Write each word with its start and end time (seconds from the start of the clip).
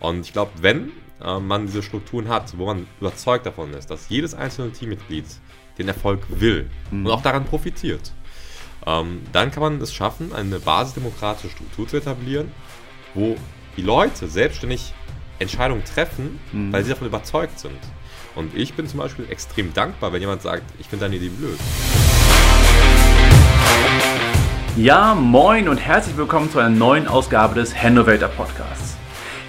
Und 0.00 0.20
ich 0.22 0.32
glaube, 0.32 0.50
wenn 0.60 0.92
äh, 1.22 1.38
man 1.38 1.66
diese 1.66 1.82
Strukturen 1.82 2.28
hat, 2.28 2.56
wo 2.58 2.66
man 2.66 2.86
überzeugt 3.00 3.46
davon 3.46 3.72
ist, 3.74 3.90
dass 3.90 4.08
jedes 4.08 4.34
einzelne 4.34 4.72
Teammitglied 4.72 5.26
den 5.78 5.88
Erfolg 5.88 6.22
will 6.28 6.68
mhm. 6.90 7.06
und 7.06 7.12
auch 7.12 7.22
daran 7.22 7.44
profitiert, 7.44 8.12
ähm, 8.86 9.20
dann 9.32 9.50
kann 9.50 9.62
man 9.62 9.80
es 9.80 9.92
schaffen, 9.94 10.32
eine 10.32 10.58
basisdemokratische 10.58 11.50
Struktur 11.50 11.86
zu 11.86 11.98
etablieren, 11.98 12.50
wo 13.14 13.36
die 13.76 13.82
Leute 13.82 14.26
selbstständig 14.26 14.94
Entscheidungen 15.38 15.84
treffen, 15.84 16.40
mhm. 16.52 16.72
weil 16.72 16.82
sie 16.82 16.90
davon 16.90 17.06
überzeugt 17.06 17.58
sind. 17.60 17.78
Und 18.34 18.54
ich 18.56 18.74
bin 18.74 18.86
zum 18.86 19.00
Beispiel 19.00 19.26
extrem 19.28 19.74
dankbar, 19.74 20.12
wenn 20.12 20.20
jemand 20.20 20.40
sagt, 20.40 20.62
ich 20.78 20.86
finde 20.86 21.04
deine 21.04 21.16
Idee 21.16 21.28
blöd. 21.28 21.58
Ja, 24.76 25.14
moin 25.14 25.68
und 25.68 25.78
herzlich 25.78 26.16
willkommen 26.16 26.50
zu 26.50 26.58
einer 26.58 26.70
neuen 26.70 27.08
Ausgabe 27.08 27.54
des 27.54 27.74
Hannovator 27.74 28.28
Podcasts. 28.28 28.89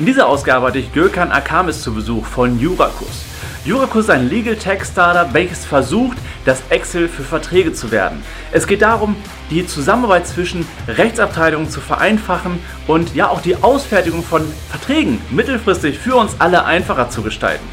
In 0.02 0.08
dieser 0.08 0.28
Ausgabe 0.28 0.66
hatte 0.66 0.80
ich 0.80 0.92
Gökhan 0.94 1.32
Akamis 1.32 1.84
zu 1.84 1.94
Besuch 1.94 2.26
von 2.26 2.60
Juracus. 2.60 3.24
Juracus 3.66 4.06
ist 4.06 4.10
ein 4.10 4.30
Legal 4.30 4.56
Tech 4.56 4.84
Startup, 4.84 5.32
welches 5.32 5.64
versucht, 5.64 6.18
das 6.44 6.64
Excel 6.70 7.08
für 7.08 7.22
Verträge 7.22 7.72
zu 7.72 7.92
werden. 7.92 8.24
Es 8.52 8.66
geht 8.66 8.82
darum, 8.82 9.16
die 9.52 9.64
Zusammenarbeit 9.68 10.26
zwischen 10.26 10.66
Rechtsabteilungen 10.88 11.70
zu 11.70 11.82
vereinfachen 11.82 12.58
und 12.88 13.14
ja 13.14 13.30
auch 13.30 13.44
die 13.44 13.58
Ausfertigung 13.58 14.24
von 14.24 14.42
Verträgen 14.72 15.22
mittelfristig 15.30 16.00
für 16.00 16.16
uns 16.16 16.36
alle 16.40 16.66
einfacher 16.66 17.12
zu 17.12 17.22
gestalten. 17.22 17.68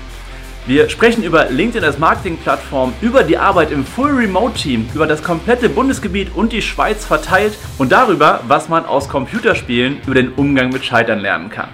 Wir 0.67 0.91
sprechen 0.91 1.23
über 1.23 1.47
LinkedIn 1.47 1.83
als 1.83 1.99
Marketingplattform, 1.99 2.93
über 3.01 3.23
die 3.23 3.39
Arbeit 3.39 3.71
im 3.71 3.87
Full 3.87 4.11
Remote 4.11 4.53
Team, 4.53 4.87
über 4.93 5.07
das 5.07 5.23
komplette 5.23 5.71
Bundesgebiet 5.71 6.37
und 6.37 6.53
die 6.53 6.61
Schweiz 6.61 7.07
verteilt 7.07 7.55
und 7.79 7.91
darüber, 7.91 8.41
was 8.47 8.69
man 8.69 8.85
aus 8.85 9.09
Computerspielen 9.09 10.03
über 10.05 10.17
den 10.17 10.35
Umgang 10.35 10.69
mit 10.69 10.85
Scheitern 10.85 11.21
lernen 11.21 11.49
kann. 11.49 11.71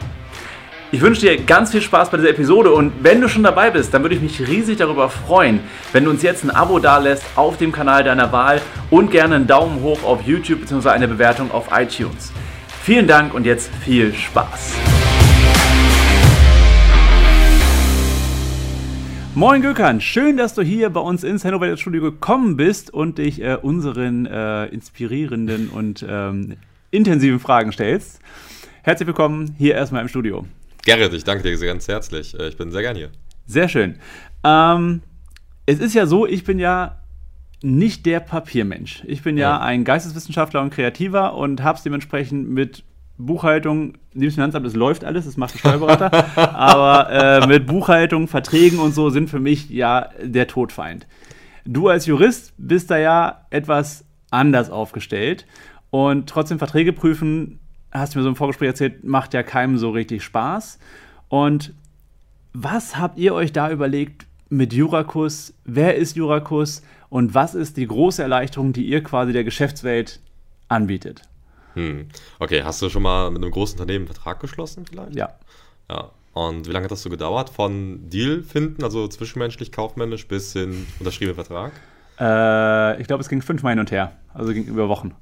Ich 0.95 1.01
wünsche 1.01 1.23
dir 1.23 1.37
ganz 1.39 1.73
viel 1.73 1.81
Spaß 1.81 2.13
bei 2.13 2.19
dieser 2.19 2.31
Episode 2.31 2.71
und 2.71 2.93
wenn 3.03 3.21
du 3.21 3.29
schon 3.29 3.43
dabei 3.43 3.69
bist, 3.69 3.93
dann 3.93 4.03
würde 4.03 4.15
ich 4.15 4.23
mich 4.23 4.47
riesig 4.47 4.77
darüber 4.77 5.11
freuen, 5.11 5.59
wenn 5.93 6.05
du 6.05 6.11
uns 6.11 6.23
jetzt 6.23 6.45
ein 6.45 6.53
Abo 6.53 6.79
dalässt 6.79 7.25
auf 7.35 7.57
dem 7.57 7.73
Kanal 7.73 8.05
deiner 8.05 8.31
Wahl 8.31 8.63
und 8.91 9.11
gerne 9.11 9.35
einen 9.35 9.49
Daumen 9.49 9.83
hoch 9.83 10.05
auf 10.05 10.23
YouTube 10.23 10.61
bzw. 10.61 10.91
eine 10.91 11.09
Bewertung 11.09 11.51
auf 11.51 11.71
iTunes. 11.77 12.33
Vielen 12.81 13.09
Dank 13.09 13.35
und 13.35 13.45
jetzt 13.45 13.75
viel 13.85 14.15
Spaß. 14.15 14.77
Moin 19.35 19.63
Gökhan, 19.63 20.01
schön, 20.01 20.37
dass 20.37 20.55
du 20.55 20.63
hier 20.63 20.91
bei 20.91 21.01
uns 21.01 21.25
ins 21.25 21.45
Hannover 21.45 21.77
Studio 21.77 22.03
gekommen 22.03 22.57
bist 22.57 22.95
und 22.95 23.19
dich 23.19 23.43
äh, 23.43 23.59
unseren 23.61 24.27
äh, 24.27 24.67
inspirierenden 24.67 25.71
und 25.71 26.07
ähm, 26.09 26.55
intensiven 26.93 27.41
Fragen 27.41 27.73
stellst. 27.73 28.21
Herzlich 28.85 29.09
willkommen 29.09 29.57
hier 29.59 29.75
erstmal 29.75 30.03
im 30.03 30.09
Studio. 30.09 30.45
Gerrit, 30.85 31.13
ich 31.15 31.25
danke 31.25 31.43
dir 31.43 31.57
sehr 31.57 31.69
ganz 31.69 31.89
herzlich. 31.89 32.39
Äh, 32.39 32.49
ich 32.49 32.57
bin 32.57 32.71
sehr 32.71 32.83
gern 32.83 32.97
hier. 32.97 33.11
Sehr 33.47 33.69
schön. 33.69 33.97
Ähm, 34.43 35.03
es 35.67 35.81
ist 35.81 35.95
ja 35.95 36.07
so, 36.07 36.27
ich 36.27 36.45
bin 36.45 36.59
ja 36.59 37.01
nicht 37.63 38.05
der 38.05 38.21
Papiermensch. 38.21 39.03
Ich 39.07 39.23
bin 39.23 39.39
ja, 39.39 39.51
ja 39.51 39.61
ein 39.61 39.85
Geisteswissenschaftler 39.85 40.61
und 40.61 40.71
Kreativer 40.71 41.35
und 41.35 41.63
habe 41.63 41.79
es 41.79 41.83
dementsprechend 41.83 42.49
mit 42.49 42.85
Buchhaltung, 43.17 43.95
liebes 44.13 44.35
Finanzamt, 44.35 44.67
es 44.67 44.75
läuft 44.75 45.05
alles, 45.05 45.25
das 45.25 45.37
macht 45.37 45.55
der 45.55 45.59
Steuerberater, 45.61 46.37
aber 46.55 47.11
äh, 47.11 47.47
mit 47.47 47.67
Buchhaltung, 47.67 48.29
Verträgen 48.29 48.79
und 48.81 48.95
so 48.95 49.09
sind 49.09 49.31
für 49.31 49.39
mich 49.39 49.71
ja 49.71 50.11
der 50.23 50.47
Todfeind. 50.47 51.07
Du 51.65 51.89
als 51.89 52.07
Jurist 52.07 52.53
bist 52.59 52.91
da 52.91 52.99
ja 52.99 53.47
etwas 53.51 54.05
anders 54.31 54.69
aufgestellt 54.69 55.47
und 55.91 56.29
trotzdem 56.29 56.59
Verträge 56.59 56.93
prüfen 56.93 57.61
hast 57.95 58.15
du 58.15 58.19
mir 58.19 58.25
so 58.25 58.29
im 58.29 58.37
Vorgespräch 58.37 58.69
erzählt, 58.69 59.05
macht 59.05 59.33
ja 59.35 59.43
keinem 59.43 59.79
so 59.79 59.91
richtig 59.91 60.23
Spaß. 60.25 60.79
Und 61.29 61.73
was 62.53 62.99
habt 62.99 63.19
ihr 63.19 63.35
euch 63.35 63.53
da 63.53 63.71
überlegt 63.71 64.27
mit 64.49 64.73
Jurakus? 64.73 65.55
Wer 65.65 65.97
ist 65.97 66.17
Jurakus? 66.17 66.83
Und 67.09 67.35
was 67.35 67.55
ist 67.55 67.77
die 67.77 67.87
große 67.87 68.23
Erleichterung, 68.23 68.73
die 68.73 68.85
ihr 68.85 69.03
quasi 69.03 69.33
der 69.33 69.45
Geschäftswelt 69.45 70.21
anbietet? 70.69 71.23
Hm. 71.75 72.09
Okay, 72.39 72.63
hast 72.63 72.83
du 72.83 72.89
schon 72.89 73.03
mal 73.03 73.31
mit 73.31 73.43
einem 73.43 73.53
großen 73.53 73.79
Unternehmen 73.79 74.07
einen 74.07 74.15
Vertrag 74.15 74.41
geschlossen 74.41 74.85
vielleicht? 74.89 75.15
Ja. 75.15 75.31
Ja. 75.91 76.11
Und 76.33 76.67
wie 76.67 76.73
lange 76.73 76.85
hat 76.85 76.91
das 76.91 77.03
so 77.03 77.11
gedauert? 77.11 77.51
Von 77.51 78.11
Deal 78.11 78.43
finden, 78.43 78.83
also 78.83 79.07
zwischenmenschlich, 79.07 79.71
kaufmännisch, 79.71 80.27
bis 80.27 80.53
hin 80.53 80.87
unterschriebenen 80.99 81.37
Vertrag? 81.37 81.73
Äh, 82.19 83.01
ich 83.01 83.07
glaube, 83.07 83.21
es 83.21 83.29
ging 83.29 83.41
fünfmal 83.41 83.73
hin 83.73 83.81
und 83.81 83.93
her. 83.93 84.13
Also 84.33 84.53
ging 84.53 84.65
über 84.65 84.89
Wochen. 84.89 85.15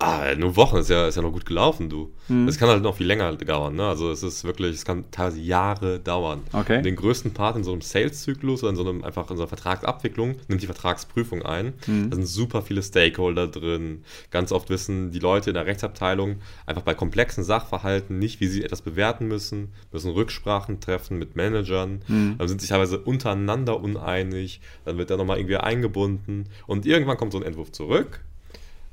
Ah, 0.00 0.34
nur 0.36 0.54
Wochen 0.56 0.76
ist 0.76 0.90
ja, 0.90 1.08
ist 1.08 1.16
ja 1.16 1.22
noch 1.22 1.32
gut 1.32 1.44
gelaufen, 1.44 1.88
du. 1.88 2.12
Mhm. 2.28 2.46
Es 2.46 2.58
kann 2.58 2.68
halt 2.68 2.82
noch 2.82 2.96
viel 2.96 3.06
länger 3.06 3.34
dauern, 3.34 3.74
ne? 3.74 3.88
Also 3.88 4.12
es 4.12 4.22
ist 4.22 4.44
wirklich, 4.44 4.76
es 4.76 4.84
kann 4.84 5.10
teilweise 5.10 5.40
Jahre 5.40 5.98
dauern. 5.98 6.42
Okay. 6.52 6.82
den 6.82 6.94
größten 6.94 7.34
Part 7.34 7.56
in 7.56 7.64
so 7.64 7.72
einem 7.72 7.80
Sales-Zyklus 7.80 8.62
oder 8.62 8.70
in 8.70 8.76
so 8.76 8.82
einem 8.82 9.02
einfach 9.02 9.30
in 9.30 9.36
so 9.36 9.42
einer 9.42 9.48
Vertragsabwicklung 9.48 10.36
nimmt 10.46 10.62
die 10.62 10.66
Vertragsprüfung 10.66 11.42
ein. 11.42 11.74
Mhm. 11.86 12.10
Da 12.10 12.16
sind 12.16 12.26
super 12.26 12.62
viele 12.62 12.82
Stakeholder 12.82 13.48
drin. 13.48 14.04
Ganz 14.30 14.52
oft 14.52 14.70
wissen 14.70 15.10
die 15.10 15.18
Leute 15.18 15.50
in 15.50 15.54
der 15.54 15.66
Rechtsabteilung 15.66 16.36
einfach 16.66 16.82
bei 16.82 16.94
komplexen 16.94 17.42
Sachverhalten 17.42 18.18
nicht, 18.18 18.40
wie 18.40 18.46
sie 18.46 18.62
etwas 18.62 18.82
bewerten 18.82 19.26
müssen, 19.26 19.72
müssen 19.92 20.12
Rücksprachen 20.12 20.80
treffen 20.80 21.18
mit 21.18 21.34
Managern, 21.34 22.02
mhm. 22.06 22.36
dann 22.38 22.48
sind 22.48 22.60
sich 22.60 22.70
teilweise 22.70 22.98
untereinander 22.98 23.80
uneinig, 23.80 24.60
dann 24.84 24.98
wird 24.98 25.10
da 25.10 25.16
nochmal 25.16 25.38
irgendwie 25.38 25.56
eingebunden 25.56 26.46
und 26.66 26.86
irgendwann 26.86 27.16
kommt 27.16 27.32
so 27.32 27.38
ein 27.38 27.44
Entwurf 27.44 27.72
zurück 27.72 28.20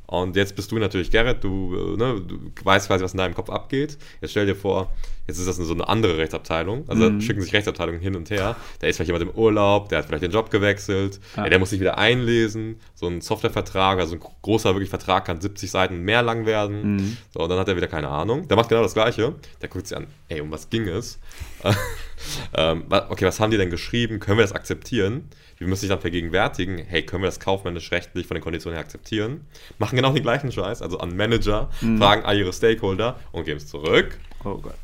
und 0.07 0.35
jetzt 0.35 0.55
bist 0.55 0.71
du 0.71 0.77
natürlich 0.77 1.09
Gerrit, 1.09 1.43
du, 1.43 1.75
äh, 1.75 1.97
ne, 1.97 2.21
du 2.21 2.39
weißt 2.63 2.88
quasi, 2.88 3.03
was 3.03 3.13
in 3.13 3.17
deinem 3.17 3.33
Kopf 3.33 3.49
abgeht. 3.49 3.97
Jetzt 4.21 4.31
stell 4.31 4.45
dir 4.45 4.55
vor, 4.55 4.93
jetzt 5.27 5.39
ist 5.39 5.47
das 5.47 5.55
so 5.55 5.73
eine 5.73 5.88
andere 5.88 6.17
Rechtsabteilung. 6.17 6.88
Also 6.88 7.09
mhm. 7.09 7.21
schicken 7.21 7.41
sich 7.41 7.53
Rechtsabteilungen 7.53 7.99
hin 7.99 8.16
und 8.16 8.29
her. 8.29 8.55
Da 8.79 8.88
ist 8.88 8.97
vielleicht 8.97 9.09
jemand 9.09 9.23
im 9.23 9.35
Urlaub, 9.35 9.89
der 9.89 9.99
hat 9.99 10.05
vielleicht 10.05 10.23
den 10.23 10.31
Job 10.31 10.51
gewechselt, 10.51 11.19
ja. 11.35 11.49
der 11.49 11.57
muss 11.57 11.71
sich 11.71 11.79
wieder 11.79 11.97
einlesen. 11.97 12.79
So 12.93 13.07
ein 13.07 13.21
Softwarevertrag, 13.21 13.99
also 13.99 14.16
ein 14.16 14.21
großer 14.41 14.75
wirklich 14.75 14.89
Vertrag 14.89 15.25
kann 15.25 15.41
70 15.41 15.71
Seiten 15.71 16.01
mehr 16.01 16.22
lang 16.22 16.45
werden. 16.45 16.95
Mhm. 16.95 17.17
So, 17.33 17.39
und 17.41 17.49
dann 17.49 17.57
hat 17.57 17.67
er 17.67 17.75
wieder 17.75 17.87
keine 17.87 18.09
Ahnung. 18.09 18.47
Der 18.47 18.57
macht 18.57 18.69
genau 18.69 18.83
das 18.83 18.93
Gleiche. 18.93 19.33
Der 19.61 19.69
guckt 19.69 19.87
sich 19.87 19.97
an, 19.97 20.07
ey, 20.29 20.41
um 20.41 20.51
was 20.51 20.69
ging 20.69 20.87
es? 20.87 21.19
ähm, 22.53 22.83
okay, 23.09 23.25
was 23.25 23.39
haben 23.39 23.49
die 23.49 23.57
denn 23.57 23.72
geschrieben? 23.72 24.19
Können 24.19 24.37
wir 24.37 24.43
das 24.43 24.53
akzeptieren? 24.53 25.29
Wir 25.57 25.67
müssen 25.67 25.81
sich 25.81 25.89
dann 25.89 26.01
vergegenwärtigen, 26.01 26.77
hey, 26.79 27.03
können 27.03 27.23
wir 27.23 27.27
das 27.27 27.39
kaufmännisch 27.39 27.91
rechtlich 27.91 28.27
von 28.27 28.35
den 28.35 28.43
Konditionen 28.43 28.75
her 28.75 28.83
akzeptieren? 28.83 29.47
Machen 29.79 29.95
genau 29.95 30.11
den 30.11 30.23
gleichen 30.23 30.51
Scheiß, 30.51 30.81
also 30.81 30.99
an 30.99 31.16
Manager, 31.16 31.69
mhm. 31.81 31.97
fragen 31.97 32.23
all 32.25 32.38
ihre 32.38 32.51
Stakeholder 32.51 33.19
und 33.31 33.45
geben 33.45 33.57
es 33.57 33.67
zurück. 33.67 34.19
Oh 34.43 34.57
Gott. 34.57 34.75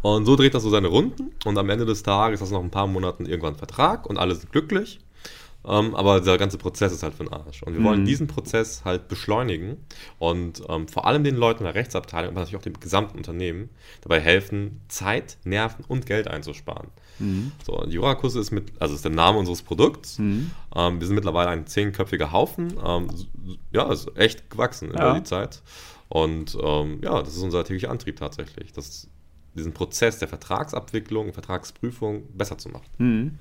Und 0.00 0.26
so 0.26 0.36
dreht 0.36 0.54
das 0.54 0.62
so 0.62 0.70
seine 0.70 0.88
Runden 0.88 1.32
und 1.44 1.58
am 1.58 1.68
Ende 1.70 1.86
des 1.86 2.02
Tages 2.02 2.40
ist 2.40 2.46
das 2.46 2.52
noch 2.52 2.62
ein 2.62 2.70
paar 2.70 2.86
Monaten 2.86 3.26
irgendwann 3.26 3.54
ein 3.54 3.58
Vertrag 3.58 4.06
und 4.06 4.16
alle 4.16 4.34
sind 4.34 4.52
glücklich. 4.52 5.00
Ähm, 5.64 5.94
aber 5.94 6.20
der 6.20 6.38
ganze 6.38 6.58
Prozess 6.58 6.92
ist 6.92 7.02
halt 7.02 7.14
für 7.14 7.24
den 7.24 7.32
Arsch. 7.32 7.62
Und 7.62 7.74
wir 7.74 7.80
mhm. 7.80 7.84
wollen 7.84 8.04
diesen 8.04 8.26
Prozess 8.26 8.84
halt 8.84 9.08
beschleunigen 9.08 9.76
und 10.18 10.62
ähm, 10.68 10.88
vor 10.88 11.06
allem 11.06 11.22
den 11.22 11.36
Leuten 11.36 11.60
in 11.60 11.66
der 11.66 11.74
Rechtsabteilung, 11.74 12.30
aber 12.30 12.40
natürlich 12.40 12.58
auch 12.58 12.62
dem 12.62 12.80
gesamten 12.80 13.16
Unternehmen 13.16 13.70
dabei 14.00 14.20
helfen, 14.20 14.80
Zeit, 14.88 15.38
Nerven 15.44 15.84
und 15.86 16.06
Geld 16.06 16.28
einzusparen. 16.28 16.88
Mhm. 17.18 17.52
So, 17.64 17.78
und 17.78 17.92
Jurakus 17.92 18.34
ist 18.34 18.50
mit, 18.50 18.72
also 18.80 18.94
ist 18.94 19.04
der 19.04 19.12
Name 19.12 19.38
unseres 19.38 19.62
Produkts. 19.62 20.18
Mhm. 20.18 20.50
Ähm, 20.74 21.00
wir 21.00 21.06
sind 21.06 21.14
mittlerweile 21.14 21.50
ein 21.50 21.66
zehnköpfiger 21.66 22.32
Haufen. 22.32 22.74
Ähm, 22.84 23.08
ja, 23.72 23.90
ist 23.92 24.16
echt 24.16 24.50
gewachsen 24.50 24.92
ja. 24.92 25.10
über 25.10 25.20
die 25.20 25.24
Zeit. 25.24 25.62
Und 26.08 26.58
ähm, 26.62 27.00
ja, 27.02 27.22
das 27.22 27.36
ist 27.36 27.42
unser 27.42 27.64
täglicher 27.64 27.90
Antrieb 27.90 28.16
tatsächlich. 28.16 28.72
Das 28.72 29.08
diesen 29.54 29.72
Prozess 29.72 30.18
der 30.18 30.28
Vertragsabwicklung, 30.28 31.32
Vertragsprüfung 31.32 32.22
besser 32.34 32.58
zu 32.58 32.68
machen. 32.68 32.86
Mhm. 32.98 33.38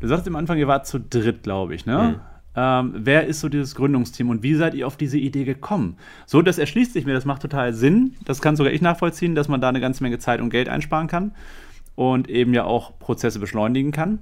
Du 0.00 0.08
sagst 0.08 0.26
am 0.26 0.36
Anfang, 0.36 0.58
ihr 0.58 0.68
wart 0.68 0.86
zu 0.86 1.00
dritt, 1.00 1.42
glaube 1.42 1.74
ich, 1.74 1.86
ne? 1.86 2.16
Mhm. 2.16 2.36
Ähm, 2.58 2.92
wer 2.96 3.26
ist 3.26 3.40
so 3.40 3.50
dieses 3.50 3.74
Gründungsteam 3.74 4.30
und 4.30 4.42
wie 4.42 4.54
seid 4.54 4.72
ihr 4.74 4.86
auf 4.86 4.96
diese 4.96 5.18
Idee 5.18 5.44
gekommen? 5.44 5.98
So, 6.24 6.40
das 6.40 6.56
erschließt 6.56 6.94
sich 6.94 7.04
mir, 7.04 7.12
das 7.12 7.26
macht 7.26 7.42
total 7.42 7.74
Sinn. 7.74 8.14
Das 8.24 8.40
kann 8.40 8.56
sogar 8.56 8.72
ich 8.72 8.80
nachvollziehen, 8.80 9.34
dass 9.34 9.48
man 9.48 9.60
da 9.60 9.68
eine 9.68 9.80
ganze 9.80 10.02
Menge 10.02 10.18
Zeit 10.18 10.40
und 10.40 10.48
Geld 10.48 10.70
einsparen 10.70 11.06
kann 11.06 11.32
und 11.96 12.30
eben 12.30 12.54
ja 12.54 12.64
auch 12.64 12.98
Prozesse 12.98 13.38
beschleunigen 13.40 13.92
kann. 13.92 14.20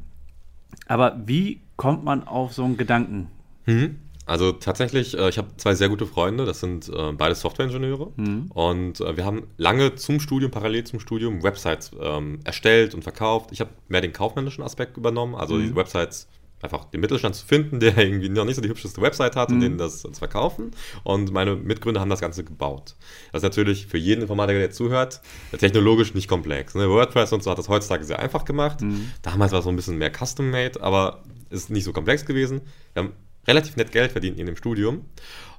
Aber 0.89 1.23
wie 1.27 1.61
kommt 1.77 2.05
man 2.05 2.27
auf 2.27 2.53
so 2.53 2.65
einen 2.65 2.77
Gedanken? 2.77 3.29
Mhm. 3.67 3.99
Also 4.27 4.53
tatsächlich, 4.53 5.17
äh, 5.19 5.29
ich 5.29 5.39
habe 5.39 5.49
zwei 5.57 5.75
sehr 5.75 5.89
gute 5.89 6.07
Freunde, 6.07 6.45
das 6.45 6.61
sind 6.61 6.89
äh, 6.89 7.13
beide 7.13 7.35
Softwareingenieure. 7.35 8.13
Mhm. 8.17 8.51
Und 8.53 9.01
äh, 9.01 9.17
wir 9.17 9.25
haben 9.25 9.45
lange 9.57 9.95
zum 9.97 10.21
Studium, 10.21 10.51
parallel 10.51 10.85
zum 10.85 11.01
Studium, 11.01 11.43
Websites 11.43 11.91
ähm, 12.01 12.41
erstellt 12.45 12.95
und 12.95 13.03
verkauft. 13.03 13.51
Ich 13.53 13.61
habe 13.61 13.71
mehr 13.89 14.01
den 14.01 14.13
kaufmännischen 14.13 14.65
Aspekt 14.65 14.97
übernommen, 14.97 15.35
also 15.35 15.55
mhm. 15.55 15.69
die 15.69 15.77
Websites 15.77 16.29
einfach 16.65 16.87
den 16.87 17.01
Mittelstand 17.01 17.35
zu 17.35 17.47
finden, 17.47 17.79
der 17.79 17.97
irgendwie 17.99 18.31
noch 18.31 18.45
nicht 18.45 18.57
so 18.57 18.63
die 18.63 18.69
hübscheste 18.69 19.01
Website 19.03 19.37
hat 19.37 19.51
mhm. 19.51 19.57
und 19.57 19.61
denen 19.61 19.79
das 19.79 20.01
zu 20.01 20.13
verkaufen. 20.13 20.71
Und 21.03 21.33
meine 21.33 21.55
Mitgründer 21.57 22.01
haben 22.01 22.11
das 22.11 22.21
Ganze 22.21 22.43
gebaut. 22.43 22.97
Das 23.33 23.41
ist 23.41 23.45
natürlich 23.45 23.87
für 23.87 23.99
jeden 23.99 24.23
Informatiker, 24.23 24.59
der 24.59 24.71
zuhört, 24.71 25.21
technologisch 25.59 26.15
nicht 26.15 26.29
komplex. 26.29 26.75
Ne? 26.75 26.89
WordPress 26.89 27.33
und 27.33 27.43
so 27.43 27.51
hat 27.51 27.59
das 27.59 27.69
heutzutage 27.69 28.05
sehr 28.05 28.19
einfach 28.19 28.45
gemacht. 28.45 28.81
Mhm. 28.81 29.11
Damals 29.23 29.53
war 29.53 29.59
es 29.59 29.65
so 29.65 29.71
ein 29.71 29.77
bisschen 29.77 29.99
mehr 29.99 30.11
custom-made, 30.11 30.83
aber 30.83 31.23
ist 31.51 31.71
nicht 31.71 31.85
so 31.85 31.93
komplex 31.93 32.25
gewesen. 32.25 32.63
Wir 32.95 33.05
haben 33.05 33.13
relativ 33.47 33.77
nett 33.77 33.93
Geld 33.93 34.13
verdient 34.13 34.39
in 34.39 34.47
dem 34.47 34.57
Studium. 34.57 35.05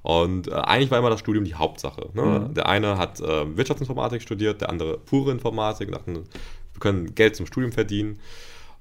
Und 0.02 0.48
äh, 0.48 0.54
eigentlich 0.54 0.92
war 0.92 1.00
immer 1.00 1.10
das 1.10 1.20
Studium 1.20 1.46
die 1.46 1.56
Hauptsache. 1.56 2.10
Ne? 2.14 2.22
Mhm. 2.22 2.54
Der 2.54 2.68
eine 2.70 2.98
hat 2.98 3.20
äh, 3.20 3.58
Wirtschaftsinformatik 3.58 4.22
studiert, 4.22 4.62
der 4.62 4.70
andere 4.70 5.00
pure 5.00 5.32
Informatik, 5.32 5.92
dachten, 5.92 6.14
wir 6.16 6.80
können 6.80 7.16
Geld 7.16 7.36
zum 7.36 7.48
Studium 7.48 7.72
verdienen 7.72 8.20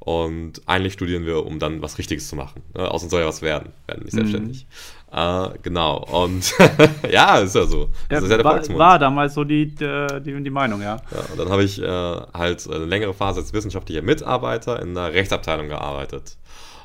und 0.01 0.61
eigentlich 0.67 0.93
studieren 0.93 1.25
wir, 1.25 1.47
um 1.47 1.59
dann 1.59 1.81
was 1.81 1.97
Richtiges 1.97 2.29
zu 2.29 2.37
machen. 2.37 2.63
Ne? 2.75 2.91
Aus 2.91 3.03
uns 3.03 3.11
soll 3.11 3.23
ja 3.23 3.27
was 3.27 3.41
werden, 3.41 3.73
werden 3.87 4.05
nicht 4.05 4.13
selbstständig. 4.13 4.67
Mhm. 5.11 5.19
Äh, 5.19 5.59
genau, 5.63 6.05
und 6.05 6.53
ja, 7.11 7.39
ist 7.39 7.55
ja 7.55 7.65
so. 7.65 7.89
Ja, 8.11 8.19
ist 8.19 8.29
ja 8.29 8.37
der 8.37 8.45
war, 8.45 8.69
war, 8.77 8.99
damals 8.99 9.33
so 9.33 9.45
die, 9.45 9.75
die, 9.75 10.43
die 10.43 10.51
Meinung, 10.51 10.83
ja. 10.83 10.97
ja 10.97 11.19
und 11.31 11.39
dann 11.39 11.49
habe 11.49 11.65
ich 11.65 11.81
äh, 11.81 11.87
halt 11.87 12.69
eine 12.69 12.85
längere 12.85 13.15
Phase 13.15 13.41
als 13.41 13.53
wissenschaftlicher 13.55 14.03
Mitarbeiter 14.03 14.83
in 14.83 14.95
der 14.95 15.15
Rechtsabteilung 15.15 15.69
gearbeitet. 15.69 16.37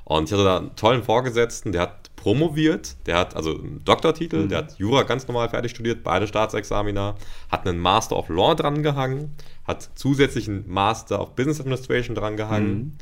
Und 0.09 0.23
ich 0.23 0.33
hatte 0.33 0.43
da 0.43 0.57
einen 0.57 0.75
tollen 0.75 1.03
Vorgesetzten, 1.03 1.71
der 1.71 1.83
hat 1.83 2.15
promoviert, 2.15 2.95
der 3.05 3.15
hat 3.15 3.35
also 3.35 3.51
einen 3.51 3.83
Doktortitel, 3.85 4.37
mhm. 4.37 4.49
der 4.49 4.57
hat 4.57 4.79
Jura 4.79 5.03
ganz 5.03 5.27
normal 5.27 5.49
fertig 5.49 5.69
studiert, 5.69 6.03
beide 6.03 6.25
Staatsexamina, 6.25 7.13
hat 7.51 7.67
einen 7.67 7.77
Master 7.77 8.17
of 8.17 8.27
Law 8.27 8.55
dran 8.55 8.81
gehangen, 8.81 9.35
hat 9.65 9.91
zusätzlich 9.93 10.49
einen 10.49 10.67
Master 10.67 11.21
of 11.21 11.35
Business 11.35 11.59
Administration 11.59 12.15
dran 12.15 12.37
gehangen. 12.37 12.73
Mhm. 12.73 12.93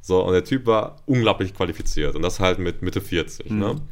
So, 0.00 0.24
und 0.24 0.32
der 0.32 0.42
Typ 0.42 0.64
war 0.64 0.96
unglaublich 1.04 1.54
qualifiziert 1.54 2.16
und 2.16 2.22
das 2.22 2.40
halt 2.40 2.58
mit 2.58 2.80
Mitte 2.80 3.02
40. 3.02 3.50
Mhm. 3.50 3.58
Ne? 3.58 3.82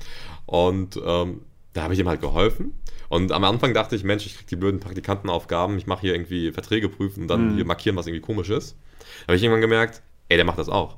Und 0.47 0.99
ähm, 1.05 1.43
da 1.75 1.83
habe 1.83 1.93
ich 1.93 2.01
ihm 2.01 2.09
halt 2.09 2.23
geholfen. 2.23 2.73
Und 3.11 3.33
am 3.33 3.45
Anfang 3.45 3.75
dachte 3.75 3.97
ich, 3.97 4.03
Mensch, 4.03 4.25
ich 4.25 4.37
kriege 4.37 4.49
die 4.49 4.57
blöden 4.57 4.81
Praktikantenaufgaben, 4.81 5.77
ich 5.77 5.87
mache 5.87 6.01
hier 6.01 6.15
irgendwie 6.15 6.53
Verträge 6.53 6.89
prüfen 6.89 7.25
und 7.25 7.29
dann 7.29 7.51
mhm. 7.51 7.57
hier 7.57 7.67
markieren, 7.67 7.97
was 7.97 8.07
irgendwie 8.07 8.23
komisch 8.25 8.49
ist. 8.49 8.79
Da 9.27 9.29
habe 9.29 9.37
ich 9.37 9.43
irgendwann 9.43 9.61
gemerkt, 9.61 10.01
ey, 10.31 10.39
der 10.39 10.47
macht 10.47 10.59
das 10.59 10.71
auch. 10.71 10.97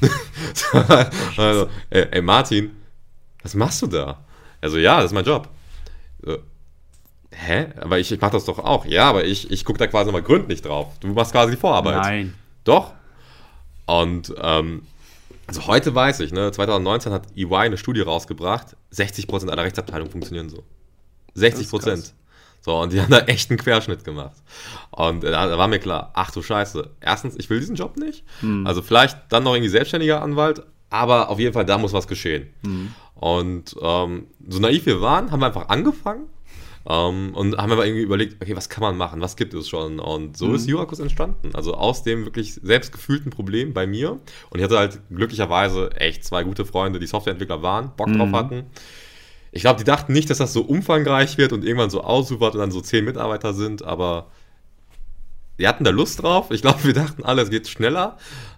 also, 1.36 1.68
ey, 1.90 2.06
ey, 2.10 2.22
Martin, 2.22 2.70
was 3.42 3.54
machst 3.54 3.82
du 3.82 3.86
da? 3.86 4.24
Also, 4.60 4.78
ja, 4.78 4.96
das 4.96 5.06
ist 5.06 5.12
mein 5.12 5.24
Job. 5.24 5.48
So, 6.22 6.38
hä? 7.32 7.66
Aber 7.80 7.98
ich, 7.98 8.12
ich 8.12 8.20
mache 8.20 8.32
das 8.32 8.44
doch 8.44 8.58
auch. 8.58 8.84
Ja, 8.86 9.08
aber 9.08 9.24
ich, 9.24 9.50
ich 9.50 9.64
gucke 9.64 9.78
da 9.78 9.86
quasi 9.86 10.12
mal 10.12 10.22
gründlich 10.22 10.62
drauf. 10.62 10.98
Du 11.00 11.08
machst 11.08 11.32
quasi 11.32 11.52
die 11.52 11.56
Vorarbeit. 11.56 12.02
Nein. 12.02 12.34
Doch. 12.64 12.92
Und 13.86 14.34
ähm, 14.40 14.82
also 15.46 15.66
heute 15.66 15.94
weiß 15.94 16.20
ich, 16.20 16.32
ne, 16.32 16.52
2019 16.52 17.12
hat 17.12 17.26
EY 17.36 17.54
eine 17.54 17.76
Studie 17.76 18.00
rausgebracht, 18.00 18.76
60% 18.92 19.50
aller 19.50 19.64
Rechtsabteilungen 19.64 20.10
funktionieren 20.10 20.48
so. 20.48 20.62
60%. 21.36 22.12
So, 22.62 22.80
und 22.80 22.92
die 22.92 23.00
haben 23.02 23.10
da 23.10 23.20
echt 23.20 23.50
einen 23.50 23.58
Querschnitt 23.58 24.04
gemacht. 24.04 24.36
Und 24.90 25.24
da, 25.24 25.46
da, 25.46 25.58
war 25.58 25.68
mir 25.68 25.78
klar, 25.78 26.10
ach 26.14 26.30
du 26.30 26.42
Scheiße, 26.42 26.90
erstens, 27.00 27.36
ich 27.36 27.50
will 27.50 27.60
diesen 27.60 27.76
Job 27.76 27.96
nicht. 27.96 28.24
Hm. 28.40 28.66
Also 28.66 28.80
vielleicht 28.82 29.18
dann 29.28 29.44
noch 29.44 29.54
irgendwie 29.54 29.68
selbstständiger 29.68 30.22
Anwalt, 30.22 30.62
aber 30.88 31.28
auf 31.28 31.38
jeden 31.38 31.52
Fall, 31.52 31.64
da 31.64 31.78
muss 31.78 31.92
was 31.92 32.06
geschehen. 32.06 32.48
Hm. 32.64 32.94
Und 33.14 33.76
ähm, 33.80 34.26
so 34.48 34.58
naiv 34.58 34.86
wir 34.86 35.00
waren, 35.00 35.30
haben 35.30 35.40
wir 35.40 35.46
einfach 35.46 35.68
angefangen 35.68 36.28
ähm, 36.88 37.32
und 37.34 37.56
haben 37.56 37.72
aber 37.72 37.86
irgendwie 37.86 38.02
überlegt, 38.02 38.42
okay, 38.42 38.56
was 38.56 38.68
kann 38.68 38.82
man 38.82 38.96
machen, 38.96 39.20
was 39.20 39.36
gibt 39.36 39.54
es 39.54 39.68
schon? 39.68 40.00
Und 40.00 40.36
so 40.36 40.48
mhm. 40.48 40.54
ist 40.56 40.68
Jurakus 40.68 40.98
entstanden. 40.98 41.50
Also 41.54 41.74
aus 41.74 42.02
dem 42.02 42.24
wirklich 42.24 42.54
selbstgefühlten 42.54 43.30
Problem 43.30 43.72
bei 43.72 43.86
mir. 43.86 44.12
Und 44.50 44.58
ich 44.58 44.64
hatte 44.64 44.78
halt 44.78 45.00
glücklicherweise 45.10 45.92
echt 45.96 46.24
zwei 46.24 46.42
gute 46.44 46.64
Freunde, 46.64 46.98
die 46.98 47.06
Softwareentwickler 47.06 47.62
waren, 47.62 47.92
Bock 47.96 48.08
mhm. 48.08 48.18
drauf 48.18 48.32
hatten. 48.32 48.64
Ich 49.52 49.62
glaube, 49.62 49.78
die 49.78 49.84
dachten 49.84 50.12
nicht, 50.12 50.30
dass 50.30 50.38
das 50.38 50.52
so 50.52 50.62
umfangreich 50.62 51.38
wird 51.38 51.52
und 51.52 51.64
irgendwann 51.64 51.90
so 51.90 52.02
ausufert 52.02 52.54
und 52.54 52.60
dann 52.60 52.70
so 52.70 52.80
zehn 52.80 53.04
Mitarbeiter 53.04 53.52
sind, 53.52 53.84
aber 53.84 54.26
die 55.58 55.68
hatten 55.68 55.84
da 55.84 55.90
Lust 55.90 56.22
drauf. 56.22 56.50
Ich 56.50 56.62
glaube, 56.62 56.82
wir 56.84 56.94
dachten 56.94 57.22
alle, 57.22 57.42
es 57.42 57.50
geht 57.50 57.68
schneller. 57.68 58.16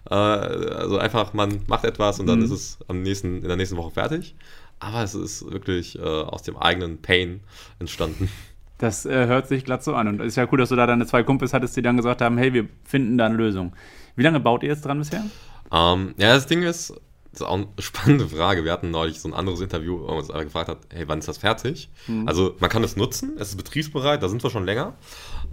Äh, 0.09 0.15
also 0.15 0.97
einfach, 0.97 1.33
man 1.33 1.61
macht 1.67 1.83
etwas 1.83 2.19
und 2.19 2.27
dann 2.27 2.39
mhm. 2.39 2.45
ist 2.45 2.51
es 2.51 2.77
am 2.87 3.01
nächsten, 3.01 3.41
in 3.41 3.47
der 3.47 3.57
nächsten 3.57 3.77
Woche 3.77 3.91
fertig. 3.91 4.35
Aber 4.79 5.03
es 5.03 5.15
ist 5.15 5.51
wirklich 5.51 5.97
äh, 5.97 6.01
aus 6.01 6.43
dem 6.43 6.57
eigenen 6.57 7.01
Pain 7.01 7.41
entstanden. 7.79 8.29
Das 8.77 9.05
äh, 9.05 9.27
hört 9.27 9.47
sich 9.47 9.63
glatt 9.63 9.85
so 9.85 9.95
an. 9.95 10.09
Und 10.09 10.19
es 10.19 10.27
ist 10.27 10.35
ja 10.35 10.49
cool, 10.51 10.57
dass 10.57 10.67
du 10.67 10.75
da 10.75 10.85
deine 10.85 11.05
zwei 11.05 11.23
Kumpels 11.23 11.53
hattest, 11.53 11.77
die 11.77 11.81
dann 11.81 11.95
gesagt 11.95 12.21
haben, 12.21 12.37
hey, 12.37 12.53
wir 12.53 12.67
finden 12.83 13.17
da 13.17 13.25
eine 13.25 13.35
Lösung. 13.35 13.71
Wie 14.17 14.23
lange 14.23 14.41
baut 14.41 14.63
ihr 14.63 14.69
jetzt 14.69 14.83
dran 14.83 14.99
bisher? 14.99 15.23
Ähm, 15.71 16.13
ja, 16.17 16.33
das 16.33 16.45
Ding 16.45 16.61
ist, 16.61 16.93
das 17.35 17.41
ist 17.41 17.47
auch 17.47 17.53
eine 17.53 17.67
spannende 17.79 18.27
Frage. 18.29 18.63
Wir 18.63 18.71
hatten 18.71 18.91
neulich 18.91 19.19
so 19.19 19.27
ein 19.27 19.33
anderes 19.33 19.59
Interview, 19.59 19.99
wo 19.99 20.13
uns 20.13 20.29
gefragt 20.29 20.69
hat, 20.69 20.79
hey, 20.93 21.07
wann 21.07 21.19
ist 21.19 21.27
das 21.27 21.37
fertig? 21.37 21.89
Mhm. 22.07 22.27
Also 22.27 22.55
man 22.59 22.69
kann 22.69 22.83
es 22.83 22.95
nutzen, 22.95 23.33
es 23.37 23.49
ist 23.49 23.57
betriebsbereit, 23.57 24.23
da 24.23 24.29
sind 24.29 24.41
wir 24.41 24.49
schon 24.49 24.65
länger. 24.65 24.93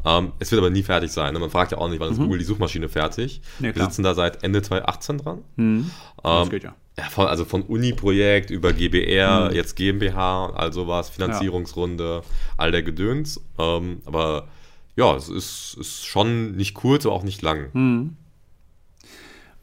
Ähm, 0.05 0.32
es 0.38 0.50
wird 0.52 0.61
aber 0.61 0.70
nie 0.70 0.82
fertig 0.82 1.11
sein. 1.11 1.34
Ne? 1.34 1.40
Man 1.40 1.50
fragt 1.50 1.73
ja 1.73 1.79
auch 1.79 1.88
nicht, 1.88 2.00
wann 2.00 2.12
ist 2.12 2.19
mhm. 2.19 2.25
Google 2.25 2.38
die 2.38 2.44
Suchmaschine 2.44 2.88
fertig? 2.88 3.43
Nee, 3.58 3.75
wir 3.75 3.82
sitzen 3.82 4.02
da 4.02 4.14
seit 4.14 4.44
Ende 4.44 4.62
2018 4.62 5.19
dran. 5.19 5.43
Mhm. 5.56 5.90
das 6.23 6.44
ähm, 6.44 6.50
geht 6.50 6.64
ja. 6.64 6.75
Ja, 6.99 7.05
von, 7.05 7.26
also 7.26 7.46
von 7.46 7.62
Uni-Projekt 7.62 8.50
über 8.50 8.73
GBR, 8.73 9.49
mhm. 9.49 9.56
jetzt 9.56 9.76
GmbH, 9.76 10.52
all 10.55 10.73
sowas, 10.73 11.08
Finanzierungsrunde, 11.08 12.23
ja. 12.23 12.23
all 12.58 12.70
der 12.70 12.82
Gedöns. 12.82 13.40
Ähm, 13.58 14.02
aber 14.05 14.49
ja, 14.94 15.17
es 15.17 15.28
ist, 15.28 15.76
ist 15.81 16.06
schon 16.06 16.52
nicht 16.52 16.75
kurz, 16.75 17.06
aber 17.06 17.14
auch 17.14 17.23
nicht 17.23 17.40
lang. 17.40 17.70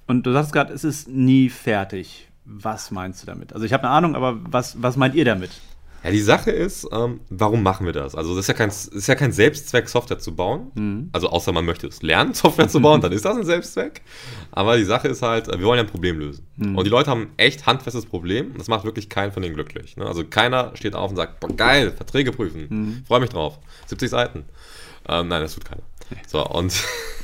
Und 0.10 0.26
du 0.26 0.34
sagst 0.34 0.52
gerade, 0.52 0.74
es 0.74 0.84
ist 0.84 1.08
nie 1.08 1.50
fertig. 1.50 2.28
Was 2.44 2.90
meinst 2.90 3.22
du 3.22 3.28
damit? 3.28 3.54
Also 3.54 3.66
ich 3.66 3.74
habe 3.74 3.84
eine 3.84 3.92
Ahnung, 3.92 4.16
aber 4.16 4.40
was, 4.42 4.82
was 4.82 4.98
meint 4.98 5.14
ihr 5.14 5.24
damit? 5.24 5.52
Ja, 6.04 6.10
die 6.10 6.22
Sache 6.22 6.50
ist, 6.50 6.88
ähm, 6.92 7.20
warum 7.30 7.62
machen 7.62 7.86
wir 7.86 7.94
das? 7.94 8.16
Also, 8.16 8.32
das 8.34 8.46
ist 8.46 8.48
ja 8.48 8.54
kein, 8.54 8.70
ist 8.70 9.08
ja 9.08 9.16
kein 9.16 9.34
Selbstzweck, 9.34 9.90
Software 9.90 10.18
zu 10.18 10.34
bauen. 10.34 10.72
Mhm. 10.74 11.10
Also, 11.12 11.30
außer 11.30 11.52
man 11.52 11.66
möchte 11.66 11.88
es 11.88 12.02
lernen, 12.02 12.34
Software 12.34 12.70
zu 12.70 12.80
bauen, 12.80 13.02
dann 13.02 13.12
ist 13.12 13.26
das 13.26 13.36
ein 13.36 13.44
Selbstzweck. 13.44 14.02
Aber 14.52 14.78
die 14.78 14.86
Sache 14.86 15.10
ist 15.10 15.22
halt, 15.22 15.48
wir 15.48 15.62
wollen 15.62 15.78
ja 15.78 15.84
ein 15.84 15.90
Problem 15.90 16.18
lösen. 16.18 16.48
Mhm. 16.56 16.78
Und 16.78 16.86
die 16.86 16.90
Leute 16.90 17.12
haben 17.12 17.24
ein 17.24 17.34
echt 17.36 17.66
handfestes 17.66 18.06
Problem. 18.06 18.52
Und 18.52 18.60
das 18.60 18.70
macht 18.70 18.86
wirklich 18.86 19.10
keinen 19.10 19.34
von 19.34 19.44
denen 19.44 19.56
glücklich. 19.56 19.98
Ne? 19.98 20.06
Also, 20.06 20.24
keiner 20.24 20.72
steht 20.76 20.96
auf 20.96 21.12
und 21.12 21.18
sagt, 21.18 21.42
boah, 21.42 21.54
geil, 21.54 21.92
Verträge 21.92 22.32
prüfen. 22.32 22.68
Mhm. 22.70 23.04
Freue 23.06 23.20
mich 23.20 23.30
drauf. 23.30 23.60
70 23.88 24.10
Seiten. 24.10 24.46
Ähm, 25.08 25.28
nein, 25.28 25.42
das 25.42 25.54
tut 25.54 25.66
keiner. 25.66 25.84
So, 26.28 26.46
und 26.48 26.74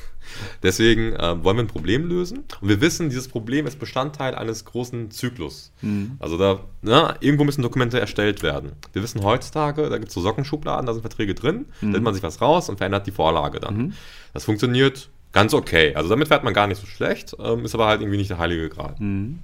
Deswegen 0.63 1.13
äh, 1.13 1.43
wollen 1.43 1.57
wir 1.57 1.63
ein 1.63 1.67
Problem 1.67 2.07
lösen. 2.07 2.43
Und 2.61 2.69
wir 2.69 2.81
wissen, 2.81 3.09
dieses 3.09 3.27
Problem 3.27 3.67
ist 3.67 3.79
Bestandteil 3.79 4.35
eines 4.35 4.65
großen 4.65 5.11
Zyklus. 5.11 5.71
Mhm. 5.81 6.13
Also 6.19 6.37
da, 6.37 6.59
na, 6.81 7.15
irgendwo 7.19 7.43
müssen 7.43 7.61
Dokumente 7.61 7.99
erstellt 7.99 8.43
werden. 8.43 8.73
Wir 8.93 9.03
wissen 9.03 9.23
heutzutage, 9.23 9.89
da 9.89 9.97
gibt 9.97 10.09
es 10.09 10.13
so 10.13 10.21
Sockenschubladen, 10.21 10.85
da 10.85 10.93
sind 10.93 11.01
Verträge 11.01 11.35
drin, 11.35 11.65
mhm. 11.81 11.91
nimmt 11.91 12.03
man 12.03 12.13
sich 12.13 12.23
was 12.23 12.41
raus 12.41 12.69
und 12.69 12.77
verändert 12.77 13.07
die 13.07 13.11
Vorlage 13.11 13.59
dann. 13.59 13.77
Mhm. 13.77 13.93
Das 14.33 14.45
funktioniert 14.45 15.09
ganz 15.31 15.53
okay. 15.53 15.93
Also 15.95 16.09
damit 16.09 16.29
fährt 16.29 16.43
man 16.43 16.53
gar 16.53 16.67
nicht 16.67 16.79
so 16.79 16.87
schlecht, 16.87 17.35
ähm, 17.39 17.65
ist 17.65 17.75
aber 17.75 17.87
halt 17.87 18.01
irgendwie 18.01 18.17
nicht 18.17 18.29
der 18.29 18.39
heilige 18.39 18.69
Grad. 18.69 18.99
Mhm. 18.99 19.39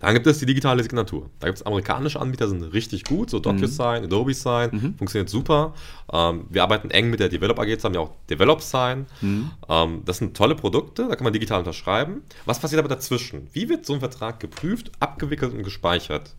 Dann 0.00 0.14
gibt 0.14 0.26
es 0.26 0.38
die 0.38 0.46
digitale 0.46 0.82
Signatur. 0.82 1.30
Da 1.40 1.48
gibt 1.48 1.58
es 1.58 1.66
amerikanische 1.66 2.20
Anbieter, 2.20 2.48
sind 2.48 2.62
richtig 2.72 3.04
gut, 3.04 3.30
so 3.30 3.38
DocuSign, 3.38 4.00
mhm. 4.00 4.06
Adobe 4.06 4.34
Sign, 4.34 4.70
mhm. 4.72 4.94
funktioniert 4.96 5.28
super. 5.28 5.74
Ähm, 6.12 6.46
wir 6.48 6.62
arbeiten 6.62 6.90
eng 6.90 7.10
mit 7.10 7.20
der 7.20 7.28
Develop 7.28 7.58
AG 7.58 7.76
zusammen, 7.76 7.94
ja 7.96 8.00
auch 8.00 8.12
Develop 8.30 8.62
Sign. 8.62 9.06
Mhm. 9.20 9.50
Ähm, 9.68 10.02
das 10.04 10.18
sind 10.18 10.36
tolle 10.36 10.54
Produkte, 10.54 11.08
da 11.08 11.16
kann 11.16 11.24
man 11.24 11.32
digital 11.32 11.60
unterschreiben. 11.60 12.22
Was 12.44 12.60
passiert 12.60 12.78
aber 12.78 12.88
dazwischen? 12.88 13.48
Wie 13.52 13.68
wird 13.68 13.86
so 13.86 13.94
ein 13.94 14.00
Vertrag 14.00 14.40
geprüft, 14.40 14.92
abgewickelt 15.00 15.52
und 15.54 15.62
gespeichert? 15.62 16.34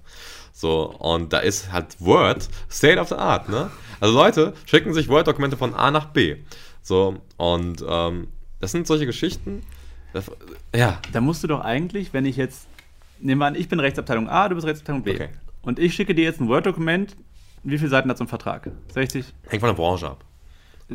So, 0.52 0.94
und 0.98 1.32
da 1.32 1.40
ist 1.40 1.72
halt 1.72 2.00
Word 2.00 2.50
State 2.70 3.00
of 3.00 3.10
the 3.10 3.16
Art, 3.16 3.50
ne? 3.50 3.70
Also 4.00 4.14
Leute 4.14 4.54
schicken 4.66 4.94
sich 4.94 5.08
Word-Dokumente 5.08 5.58
von 5.58 5.74
A 5.74 5.92
nach 5.92 6.06
B. 6.08 6.38
So, 6.82 7.22
und 7.38 7.84
ähm, 7.88 8.28
das 8.60 8.72
sind 8.72 8.88
solche 8.88 9.06
Geschichten. 9.06 9.62
Das, 10.14 10.32
ja. 10.76 11.00
Da 11.12 11.22
musst 11.22 11.44
du 11.44 11.48
doch 11.48 11.62
eigentlich, 11.62 12.14
wenn 12.14 12.26
ich 12.26 12.36
jetzt 12.36 12.68
nehmen 13.22 13.40
wir 13.40 13.48
an, 13.48 13.56
ich 13.56 13.70
bin 13.70 13.80
Rechtsabteilung 13.80 14.30
A, 14.30 14.50
du 14.50 14.56
bist 14.56 14.68
Rechtsabteilung 14.68 15.04
B. 15.04 15.16
Okay. 15.16 15.30
Und 15.62 15.80
ich 15.80 15.94
schicke 15.94 16.16
dir 16.16 16.24
jetzt 16.24 16.40
ein 16.40 16.48
Word-Dokument. 16.48 17.16
Wie 17.64 17.78
viele 17.78 17.90
Seiten 17.90 18.10
hat 18.10 18.18
so 18.18 18.24
ein 18.24 18.28
Vertrag? 18.28 18.72
60? 18.94 19.34
Hängt 19.48 19.62
von 19.62 19.70
der 19.70 19.76
Branche 19.76 20.10
ab. 20.10 20.24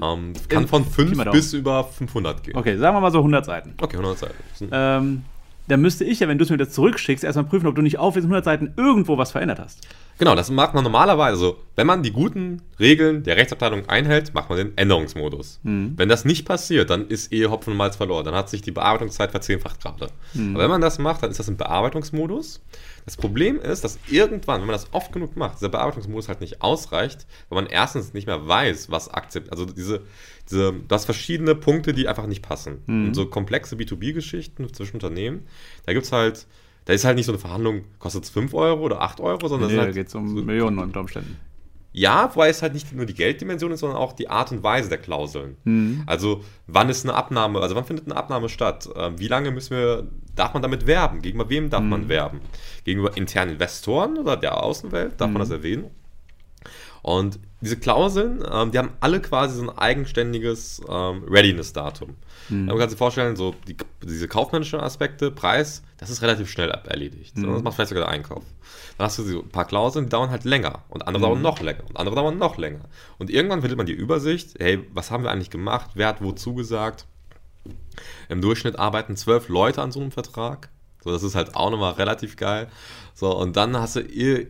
Ähm, 0.03 0.33
kann 0.49 0.67
von 0.67 0.85
5 0.85 1.31
bis 1.31 1.53
über 1.53 1.85
500 1.85 2.43
gehen. 2.43 2.57
Okay, 2.57 2.77
sagen 2.77 2.97
wir 2.97 3.01
mal 3.01 3.13
so 3.13 3.19
100 3.19 3.45
Seiten. 3.45 3.75
Okay, 3.81 3.97
100 3.97 4.19
Seiten. 4.19 4.69
Ähm, 4.73 5.25
dann 5.69 5.81
müsste 5.81 6.05
ich 6.05 6.21
ja, 6.21 6.29
wenn 6.29 6.39
du 6.39 6.45
es 6.45 6.51
mir 6.51 6.59
jetzt 6.59 6.75
zurückschickst, 6.75 7.25
erstmal 7.25 7.47
prüfen, 7.47 7.67
ob 7.67 7.75
du 7.75 7.83
nicht 7.83 7.99
auf 7.99 8.15
diesen 8.15 8.27
100 8.27 8.45
Seiten 8.45 8.75
irgendwo 8.77 9.17
was 9.17 9.33
verändert 9.33 9.59
hast. 9.59 9.81
Genau, 10.19 10.37
das 10.37 10.51
macht 10.51 10.75
man 10.75 10.85
normalerweise. 10.85 11.33
Also, 11.35 11.57
wenn 11.75 11.87
man 11.87 12.03
die 12.03 12.13
guten 12.13 12.63
Regeln 12.79 13.25
der 13.25 13.37
Rechtsabteilung 13.37 13.89
einhält, 13.89 14.33
macht 14.33 14.49
man 14.49 14.59
den 14.59 14.79
Änderungsmodus. 14.79 15.61
Mhm. 15.65 15.95
Wenn 15.97 16.09
das 16.09 16.25
nicht 16.25 16.45
passiert, 16.45 16.91
dann 16.91 17.09
ist 17.09 17.33
eh 17.33 17.47
Hopfen 17.47 17.73
und 17.73 17.77
Malz 17.77 17.97
verloren. 17.97 18.25
Dann 18.25 18.35
hat 18.35 18.49
sich 18.49 18.63
die 18.63 18.71
Bearbeitungszeit 18.71 19.33
verzehnfacht 19.33 19.83
gerade. 19.83 20.09
Mhm. 20.35 20.55
Aber 20.55 20.65
wenn 20.65 20.71
man 20.71 20.81
das 20.81 20.99
macht, 20.99 21.23
dann 21.23 21.31
ist 21.31 21.41
das 21.41 21.49
ein 21.49 21.57
Bearbeitungsmodus. 21.57 22.61
Das 23.07 23.17
Problem 23.17 23.61
ist, 23.61 23.83
dass 23.83 23.99
irgendwann, 24.09 24.61
wenn 24.61 24.69
man 24.69 24.75
das 24.75 24.89
oft 24.93 25.13
genug 25.13 25.37
macht, 25.37 25.57
dieser 25.57 25.69
Bearbeitungsmodus 25.69 26.29
halt 26.29 26.41
nicht 26.41 26.63
ausreicht, 26.63 27.27
weil 27.49 27.63
man 27.63 27.71
erstens 27.71 28.15
nicht 28.15 28.27
mehr 28.27 28.47
weiß, 28.47 28.91
was 28.91 29.09
akzeptiert. 29.13 29.53
Also 29.53 29.67
diese, 29.67 30.03
diese, 30.51 30.73
du 30.73 30.95
hast 30.95 31.05
verschiedene 31.05 31.55
Punkte, 31.55 31.93
die 31.93 32.09
einfach 32.09 32.27
nicht 32.27 32.43
passen. 32.43 32.83
Mhm. 32.87 33.09
Und 33.09 33.15
so 33.15 33.27
komplexe 33.27 33.77
B2B-Geschichten 33.77 34.73
zwischen 34.73 34.95
Unternehmen, 34.95 35.47
da 35.87 35.93
gibt 35.93 36.07
es 36.07 36.13
halt 36.13 36.47
da 36.85 36.93
ist 36.93 37.05
halt 37.05 37.17
nicht 37.17 37.27
so 37.27 37.33
eine 37.33 37.39
Verhandlung, 37.39 37.85
kostet 37.99 38.25
es 38.25 38.31
5 38.31 38.53
Euro 38.55 38.83
oder 38.83 39.01
8 39.01 39.21
Euro, 39.21 39.49
sondern 39.49 39.71
nee, 39.71 39.77
da 39.77 39.83
halt 39.83 39.95
geht 39.95 40.09
es 40.09 40.15
um 40.15 40.29
so 40.29 40.43
Millionen 40.43 40.79
unter 40.79 41.01
Umständen. 41.01 41.37
Ja, 41.97 42.29
wobei 42.35 42.49
es 42.49 42.61
halt 42.61 42.75
nicht 42.75 42.93
nur 42.93 43.07
die 43.07 43.15
Gelddimension 43.15 43.71
ist, 43.71 43.81
sondern 43.81 43.99
auch 43.99 44.13
die 44.13 44.29
Art 44.29 44.51
und 44.51 44.65
Weise 44.65 44.89
der 44.89 44.99
Klauseln. 44.99 45.57
Mhm. 45.63 46.03
Also 46.07 46.43
wann 46.67 46.89
ist 46.89 47.05
eine 47.05 47.15
Abnahme, 47.15 47.61
also 47.61 47.77
wann 47.77 47.85
findet 47.85 48.07
eine 48.07 48.17
Abnahme 48.17 48.49
statt? 48.49 48.89
Ähm, 48.97 49.19
wie 49.21 49.29
lange 49.29 49.53
müssen 49.53 49.77
wir, 49.77 50.09
darf 50.35 50.55
man 50.55 50.63
damit 50.63 50.89
werben? 50.89 51.23
Gegenüber 51.23 51.49
wem 51.49 51.71
darf 51.71 51.83
mhm. 51.83 51.89
man 51.89 52.09
werben? 52.09 52.41
Gegenüber 52.85 53.17
internen 53.17 53.53
Investoren 53.53 54.19
oder 54.19 54.37
der 54.37 54.61
Außenwelt 54.61 55.21
darf 55.21 55.29
mhm. 55.29 55.35
man 55.35 55.41
das 55.41 55.51
erwähnen? 55.51 55.91
Und 57.03 57.39
diese 57.65 57.79
Klauseln, 57.79 58.45
ähm, 58.51 58.71
die 58.71 58.79
haben 58.79 58.91
alle 59.01 59.21
quasi 59.21 59.57
so 59.57 59.63
ein 59.63 59.71
eigenständiges 59.71 60.83
ähm, 60.89 61.25
Readiness-Datum. 61.29 62.15
Mhm. 62.51 62.67
Man 62.67 62.79
kann 62.79 62.91
sich 62.91 62.99
vorstellen, 62.99 63.37
so 63.37 63.55
die, 63.67 63.77
diese 64.03 64.29
kaufmännischen 64.29 64.81
Aspekte, 64.81 65.31
Preis, 65.31 65.83
das 65.97 66.11
ist 66.11 66.21
relativ 66.21 66.51
schnell 66.51 66.71
erledigt. 66.71 67.39
Mhm. 67.39 67.53
Das 67.53 67.63
macht 67.63 67.77
vielleicht 67.77 67.89
sogar 67.89 68.05
der 68.05 68.13
Einkauf. 68.13 68.43
Dann 68.99 69.07
hast 69.07 69.19
du 69.19 69.23
so 69.23 69.41
ein 69.41 69.49
paar 69.49 69.65
Klauseln, 69.65 70.07
die 70.07 70.11
dauern 70.11 70.31
halt 70.31 70.45
länger 70.45 70.85
und 70.91 71.07
andere 71.07 71.21
mhm. 71.21 71.23
dauern 71.23 71.43
noch 71.43 71.61
länger 71.61 71.85
und 71.89 71.97
andere 71.97 72.15
dauern 72.15 72.39
noch 72.39 72.59
länger. 72.59 72.85
Und 73.19 73.31
irgendwann 73.31 73.63
findet 73.63 73.79
man 73.79 73.87
die 73.87 73.93
Übersicht, 73.93 74.57
hey, 74.59 74.87
was 74.93 75.11
haben 75.11 75.25
wir 75.25 75.31
eigentlich 75.31 75.51
gemacht, 75.51 75.93
wer 75.95 76.09
hat 76.09 76.23
wo 76.23 76.33
zugesagt. 76.33 77.07
Im 78.29 78.43
Durchschnitt 78.43 78.79
arbeiten 78.79 79.17
zwölf 79.17 79.49
Leute 79.49 79.81
an 79.81 79.91
so 79.91 80.01
einem 80.01 80.11
Vertrag. 80.11 80.69
So, 81.05 81.13
das 81.13 81.23
ist 81.23 81.35
halt 81.35 81.55
auch 81.55 81.71
nochmal 81.71 81.93
relativ 81.93 82.37
geil. 82.37 82.67
So, 83.13 83.37
und 83.37 83.57
dann 83.57 83.77
hast 83.77 83.97
du 83.97 84.03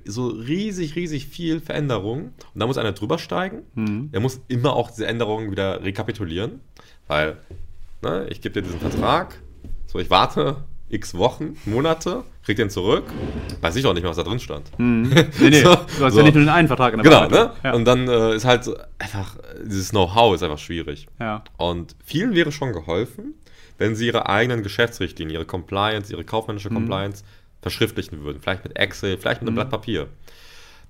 so 0.04 0.28
riesig, 0.28 0.94
riesig 0.94 1.26
viel 1.26 1.60
Veränderungen. 1.60 2.26
Und 2.54 2.60
da 2.60 2.66
muss 2.66 2.78
einer 2.78 2.92
drüber 2.92 3.18
steigen. 3.18 3.62
Mhm. 3.74 4.10
Er 4.12 4.20
muss 4.20 4.40
immer 4.46 4.74
auch 4.74 4.90
diese 4.92 5.08
Änderungen 5.08 5.50
wieder 5.50 5.82
rekapitulieren. 5.82 6.60
Weil, 7.08 7.38
ne, 8.02 8.26
ich 8.30 8.40
gebe 8.40 8.54
dir 8.54 8.62
diesen 8.62 8.78
Vertrag. 8.78 9.40
So, 9.86 9.98
ich 9.98 10.10
warte 10.10 10.58
x 10.90 11.16
Wochen, 11.16 11.56
Monate, 11.64 12.22
krieg 12.44 12.56
den 12.56 12.70
zurück. 12.70 13.04
Weiß 13.60 13.74
ich 13.74 13.84
auch 13.84 13.94
nicht 13.94 14.02
mehr, 14.02 14.10
was 14.10 14.16
da 14.16 14.22
drin 14.22 14.38
stand. 14.38 14.70
Mhm. 14.78 15.10
Nee, 15.40 15.50
nee, 15.50 15.62
so, 15.62 15.74
du 15.74 16.04
hast 16.04 16.12
so. 16.12 16.18
ja 16.20 16.22
nicht 16.22 16.34
nur 16.34 16.44
den 16.44 16.50
einen 16.50 16.68
Vertrag 16.68 16.94
in 16.94 17.02
der 17.02 17.10
Genau, 17.10 17.28
ne? 17.28 17.50
Ja. 17.64 17.72
Und 17.74 17.84
dann 17.84 18.06
äh, 18.06 18.36
ist 18.36 18.44
halt 18.44 18.62
so 18.62 18.76
einfach, 19.00 19.36
dieses 19.64 19.90
Know-how 19.90 20.36
ist 20.36 20.44
einfach 20.44 20.58
schwierig. 20.58 21.08
Ja. 21.18 21.42
Und 21.56 21.96
vielen 22.04 22.34
wäre 22.36 22.52
schon 22.52 22.72
geholfen, 22.72 23.34
wenn 23.78 23.94
sie 23.96 24.06
ihre 24.06 24.28
eigenen 24.28 24.62
Geschäftsrichtlinien, 24.62 25.34
ihre 25.34 25.46
Compliance, 25.46 26.12
ihre 26.12 26.24
kaufmännische 26.24 26.70
mhm. 26.70 26.74
Compliance 26.74 27.24
verschriftlichen 27.62 28.22
würden. 28.22 28.40
Vielleicht 28.40 28.64
mit 28.64 28.78
Excel, 28.78 29.16
vielleicht 29.18 29.40
mit 29.40 29.48
einem 29.48 29.54
mhm. 29.54 29.60
Blatt 29.60 29.70
Papier. 29.70 30.08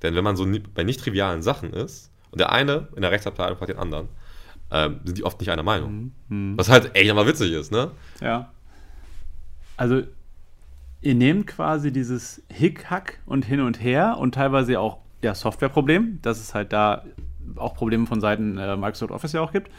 Denn 0.02 0.14
wenn 0.14 0.24
man 0.24 0.36
so 0.36 0.46
bei 0.74 0.84
nicht 0.84 1.00
trivialen 1.00 1.42
Sachen 1.42 1.72
ist 1.72 2.10
und 2.30 2.40
der 2.40 2.52
eine 2.52 2.88
in 2.94 3.02
der 3.02 3.10
Rechtsabteilung 3.10 3.56
fragt 3.56 3.70
den 3.70 3.78
anderen, 3.78 4.08
ähm, 4.70 5.00
sind 5.04 5.18
die 5.18 5.24
oft 5.24 5.40
nicht 5.40 5.50
einer 5.50 5.62
Meinung. 5.62 6.12
Mhm. 6.28 6.50
mhm. 6.50 6.58
Was 6.58 6.68
halt 6.68 6.94
echt 6.94 7.08
nochmal 7.08 7.26
witzig 7.26 7.52
ist, 7.52 7.72
ne? 7.72 7.90
Ja. 8.20 8.50
Also, 9.76 10.02
ihr 11.00 11.14
nehmt 11.14 11.46
quasi 11.46 11.92
dieses 11.92 12.42
Hick-Hack 12.48 13.20
und 13.26 13.44
hin 13.44 13.60
und 13.60 13.82
her 13.82 14.16
und 14.18 14.34
teilweise 14.34 14.78
auch 14.80 14.98
ja, 15.22 15.34
Softwareproblem, 15.34 16.20
dass 16.22 16.38
es 16.38 16.54
halt 16.54 16.72
da 16.72 17.04
auch 17.56 17.74
Probleme 17.74 18.06
von 18.06 18.20
Seiten 18.20 18.58
äh, 18.58 18.76
Microsoft 18.76 19.12
Office 19.12 19.32
ja 19.32 19.40
auch 19.40 19.52
gibt. 19.52 19.70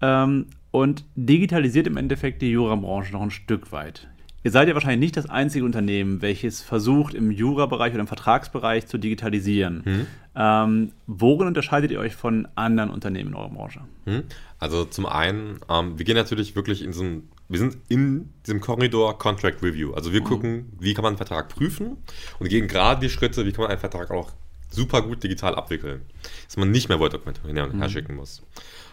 Ähm, 0.00 0.46
und 0.74 1.04
digitalisiert 1.14 1.86
im 1.86 1.96
Endeffekt 1.96 2.42
die 2.42 2.50
Jura-Branche 2.50 3.12
noch 3.12 3.22
ein 3.22 3.30
Stück 3.30 3.70
weit. 3.70 4.08
Ihr 4.42 4.50
seid 4.50 4.66
ja 4.66 4.74
wahrscheinlich 4.74 4.98
nicht 4.98 5.16
das 5.16 5.30
einzige 5.30 5.64
Unternehmen, 5.64 6.20
welches 6.20 6.62
versucht, 6.62 7.14
im 7.14 7.30
Jura-Bereich 7.30 7.92
oder 7.92 8.00
im 8.00 8.08
Vertragsbereich 8.08 8.88
zu 8.88 8.98
digitalisieren. 8.98 9.82
Hm. 9.84 10.06
Ähm, 10.34 10.92
worin 11.06 11.46
unterscheidet 11.46 11.92
ihr 11.92 12.00
euch 12.00 12.16
von 12.16 12.48
anderen 12.56 12.90
Unternehmen 12.90 13.30
in 13.30 13.36
eurer 13.36 13.50
Branche? 13.50 13.82
Hm. 14.06 14.24
Also 14.58 14.84
zum 14.84 15.06
einen, 15.06 15.60
ähm, 15.70 15.96
wir 15.96 16.04
gehen 16.04 16.16
natürlich 16.16 16.56
wirklich 16.56 16.82
in 16.82 16.92
so 16.92 17.04
einem, 17.04 17.28
wir 17.48 17.60
sind 17.60 17.76
in 17.88 18.30
diesem 18.44 18.60
Korridor 18.60 19.16
Contract 19.16 19.62
Review. 19.62 19.92
Also 19.92 20.12
wir 20.12 20.22
mhm. 20.22 20.24
gucken, 20.24 20.72
wie 20.80 20.92
kann 20.92 21.04
man 21.04 21.12
einen 21.12 21.18
Vertrag 21.18 21.50
prüfen 21.50 21.98
und 22.40 22.48
gehen 22.48 22.66
gerade 22.66 23.00
die 23.00 23.10
Schritte, 23.10 23.46
wie 23.46 23.52
kann 23.52 23.62
man 23.62 23.70
einen 23.70 23.80
Vertrag 23.80 24.10
auch 24.10 24.32
super 24.70 25.02
gut 25.02 25.22
digital 25.22 25.54
abwickeln. 25.54 26.02
Dass 26.46 26.56
man 26.56 26.70
nicht 26.70 26.88
mehr 26.88 26.98
Word-Dokumente 26.98 27.40
und 27.44 27.56
her 27.56 27.66
mhm. 27.66 27.88
schicken 27.88 28.16
muss. 28.16 28.42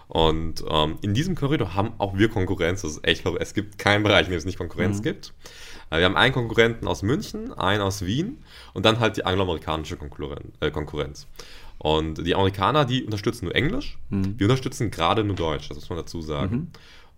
Und 0.07 0.63
ähm, 0.69 0.97
in 1.01 1.13
diesem 1.13 1.35
Korridor 1.35 1.73
haben 1.73 1.93
auch 1.97 2.17
wir 2.17 2.27
Konkurrenz. 2.27 2.81
Das 2.81 2.91
ist 2.91 3.07
echt, 3.07 3.25
es 3.25 3.53
gibt 3.53 3.77
keinen 3.77 4.03
Bereich, 4.03 4.25
in 4.25 4.31
dem 4.31 4.37
es 4.37 4.45
nicht 4.45 4.57
Konkurrenz 4.57 4.97
mhm. 4.97 5.03
gibt. 5.03 5.33
Äh, 5.89 5.99
wir 5.99 6.05
haben 6.05 6.17
einen 6.17 6.33
Konkurrenten 6.33 6.87
aus 6.87 7.01
München, 7.01 7.53
einen 7.53 7.81
aus 7.81 8.05
Wien 8.05 8.43
und 8.73 8.85
dann 8.85 8.99
halt 8.99 9.15
die 9.15 9.25
angloamerikanische 9.25 9.97
äh, 10.59 10.71
Konkurrenz. 10.71 11.27
Und 11.77 12.27
die 12.27 12.35
Amerikaner, 12.35 12.85
die 12.85 13.05
unterstützen 13.05 13.45
nur 13.45 13.55
Englisch. 13.55 13.97
Mhm. 14.09 14.37
Wir 14.37 14.45
unterstützen 14.47 14.91
gerade 14.91 15.23
nur 15.23 15.35
Deutsch, 15.35 15.69
das 15.69 15.77
muss 15.77 15.89
man 15.89 15.99
dazu 15.99 16.21
sagen. 16.21 16.71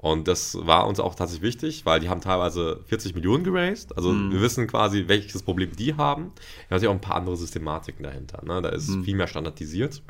Und 0.04 0.28
das 0.28 0.58
war 0.60 0.86
uns 0.86 1.00
auch 1.00 1.16
tatsächlich 1.16 1.54
wichtig, 1.54 1.86
weil 1.86 2.02
die 2.02 2.10
haben 2.10 2.20
teilweise 2.20 2.82
40 2.88 3.16
Millionen 3.16 3.46
geraced. 3.46 3.96
Also 3.96 4.12
mhm. 4.12 4.34
wir 4.34 4.42
wissen 4.42 4.68
quasi, 4.68 5.06
welches 5.08 5.44
Problem 5.44 5.72
die 5.78 5.96
haben. 5.96 6.34
Da 6.70 6.78
sind 6.78 6.90
auch 6.90 6.94
ein 6.94 7.00
paar 7.00 7.16
andere 7.16 7.38
Systematiken 7.38 8.04
dahinter. 8.04 8.44
Ne? 8.46 8.62
Da 8.62 8.68
ist 8.68 8.90
mhm. 8.90 9.06
viel 9.06 9.16
mehr 9.16 9.28
standardisiert. 9.28 10.04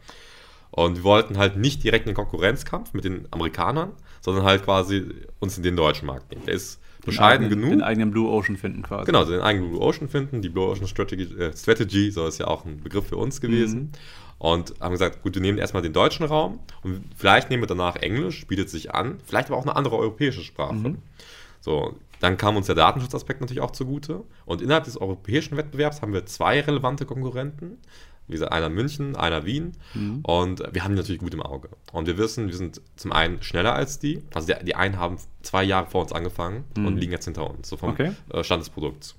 Und 0.72 0.98
wir 0.98 1.04
wollten 1.04 1.38
halt 1.38 1.58
nicht 1.58 1.84
direkt 1.84 2.08
einen 2.08 2.16
Konkurrenzkampf 2.16 2.96
mit 2.96 3.04
den 3.04 3.28
Amerikanern, 3.30 3.92
sondern 4.22 4.46
halt 4.46 4.64
quasi 4.64 5.06
uns 5.40 5.58
in 5.58 5.64
den 5.64 5.76
deutschen 5.76 6.08
Markt 6.08 6.32
nehmen. 6.32 6.44
Der 6.48 6.56
ist 6.56 6.82
bescheiden 7.06 7.50
den 7.52 7.60
genug. 7.60 7.70
Den 7.70 7.84
eigenen 7.84 8.10
Blue 8.10 8.32
Ocean 8.32 8.58
finden 8.58 8.82
quasi. 8.82 9.06
Genau, 9.06 9.24
den 9.26 9.42
eigenen 9.42 9.70
Blue 9.70 9.80
Ocean 9.80 10.08
finden. 10.10 10.42
Die 10.42 10.50
Blue 10.50 10.66
Ocean 10.66 10.88
Strategy, 10.88 11.26
äh, 11.36 11.56
Strategy 11.56 12.10
so 12.10 12.26
ist 12.26 12.40
ja 12.40 12.48
auch 12.48 12.66
ein 12.66 12.82
Begriff 12.82 13.10
für 13.10 13.18
uns 13.18 13.40
gewesen. 13.40 13.80
Mhm. 13.80 13.92
Und 14.44 14.74
haben 14.82 14.92
gesagt, 14.92 15.24
gut, 15.24 15.36
wir 15.36 15.42
nehmen 15.42 15.58
erstmal 15.58 15.82
den 15.82 15.94
deutschen 15.94 16.26
Raum 16.26 16.60
und 16.84 17.02
vielleicht 17.16 17.50
nehmen 17.50 17.64
wir 17.64 17.68
danach 17.68 17.96
Englisch, 17.96 18.46
bietet 18.46 18.70
sich 18.70 18.94
an, 18.94 19.20
vielleicht 19.26 19.48
aber 19.48 19.58
auch 19.58 19.62
eine 19.62 19.78
andere 19.78 19.96
europäische 19.98 20.42
Sprache. 20.42 20.74
Mhm. 20.74 20.98
So, 21.62 21.96
dann 22.20 22.36
kam 22.36 22.58
uns 22.58 22.66
der 22.66 22.76
Datenschutzaspekt 22.76 23.40
natürlich 23.40 23.62
auch 23.62 23.72
zugute. 23.72 24.26
Und 24.44 24.62
innerhalb 24.62 24.84
des 24.84 24.98
europäischen 24.98 25.56
Wettbewerbs 25.56 26.02
haben 26.02 26.12
wir 26.12 26.26
zwei 26.26 26.60
relevante 26.60 27.06
Konkurrenten. 27.06 27.78
Wie 28.28 28.34
gesagt, 28.34 28.52
einer 28.52 28.68
München, 28.68 29.16
einer 29.16 29.46
Wien. 29.46 29.78
Mhm. 29.94 30.20
Und 30.24 30.62
wir 30.74 30.84
haben 30.84 30.92
die 30.92 30.98
natürlich 30.98 31.22
gut 31.22 31.34
im 31.34 31.42
Auge. 31.42 31.70
Und 31.94 32.08
wir 32.08 32.18
wissen, 32.18 32.48
wir 32.48 32.56
sind 32.58 32.82
zum 32.98 33.14
einen 33.14 33.42
schneller 33.44 33.74
als 33.74 34.00
die. 34.00 34.24
Also 34.34 34.54
die, 34.54 34.66
die 34.66 34.76
einen 34.76 35.00
haben 35.00 35.20
zwei 35.42 35.64
Jahre 35.64 35.90
vor 35.90 36.02
uns 36.02 36.12
angefangen 36.12 36.66
mhm. 36.76 36.86
und 36.86 36.98
liegen 36.98 37.14
jetzt 37.14 37.24
hinter 37.24 37.50
uns, 37.50 37.70
so 37.70 37.78
vom 37.78 37.92
okay. 37.92 38.12
Äh, 38.30 38.44
Stand 38.44 38.62
des 38.62 38.70
Produkts. 38.70 39.16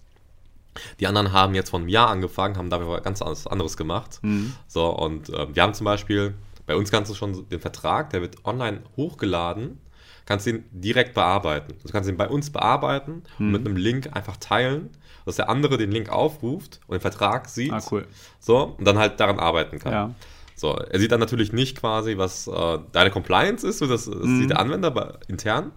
Die 1.00 1.06
anderen 1.06 1.32
haben 1.32 1.54
jetzt 1.54 1.70
vor 1.70 1.80
einem 1.80 1.88
Jahr 1.88 2.08
angefangen, 2.08 2.56
haben 2.56 2.70
dabei 2.70 3.00
ganz 3.00 3.22
anderes 3.22 3.76
gemacht. 3.76 4.18
Mhm. 4.22 4.54
So, 4.66 4.88
und 4.88 5.28
äh, 5.28 5.54
wir 5.54 5.62
haben 5.62 5.74
zum 5.74 5.84
Beispiel, 5.84 6.34
bei 6.66 6.76
uns 6.76 6.90
kannst 6.90 7.10
du 7.10 7.14
schon 7.14 7.48
den 7.48 7.60
Vertrag, 7.60 8.10
der 8.10 8.20
wird 8.20 8.44
online 8.44 8.82
hochgeladen, 8.96 9.78
kannst 10.26 10.46
ihn 10.46 10.64
direkt 10.70 11.14
bearbeiten. 11.14 11.74
Du 11.84 11.92
kannst 11.92 12.08
ihn 12.08 12.16
bei 12.16 12.28
uns 12.28 12.50
bearbeiten 12.50 13.22
und 13.38 13.52
mit 13.52 13.62
mhm. 13.62 13.68
einem 13.68 13.76
Link 13.76 14.10
einfach 14.14 14.36
teilen 14.36 14.90
dass 15.24 15.36
der 15.36 15.48
andere 15.48 15.78
den 15.78 15.90
Link 15.90 16.08
aufruft 16.08 16.80
und 16.86 16.94
den 16.94 17.00
Vertrag 17.00 17.48
sieht. 17.48 17.72
Ah, 17.72 17.82
cool. 17.90 18.06
So, 18.38 18.74
und 18.78 18.86
dann 18.86 18.98
halt 18.98 19.20
daran 19.20 19.38
arbeiten 19.38 19.78
kann. 19.78 19.92
Ja. 19.92 20.14
So, 20.54 20.74
er 20.74 20.98
sieht 20.98 21.10
dann 21.10 21.20
natürlich 21.20 21.52
nicht 21.52 21.78
quasi, 21.78 22.16
was 22.16 22.46
äh, 22.46 22.78
deine 22.92 23.10
Compliance 23.10 23.66
ist, 23.66 23.78
so 23.78 23.86
das, 23.86 24.04
das 24.04 24.14
mhm. 24.14 24.40
sieht 24.40 24.50
der 24.50 24.60
Anwender 24.60 24.90
bei, 24.90 25.12
intern, 25.26 25.72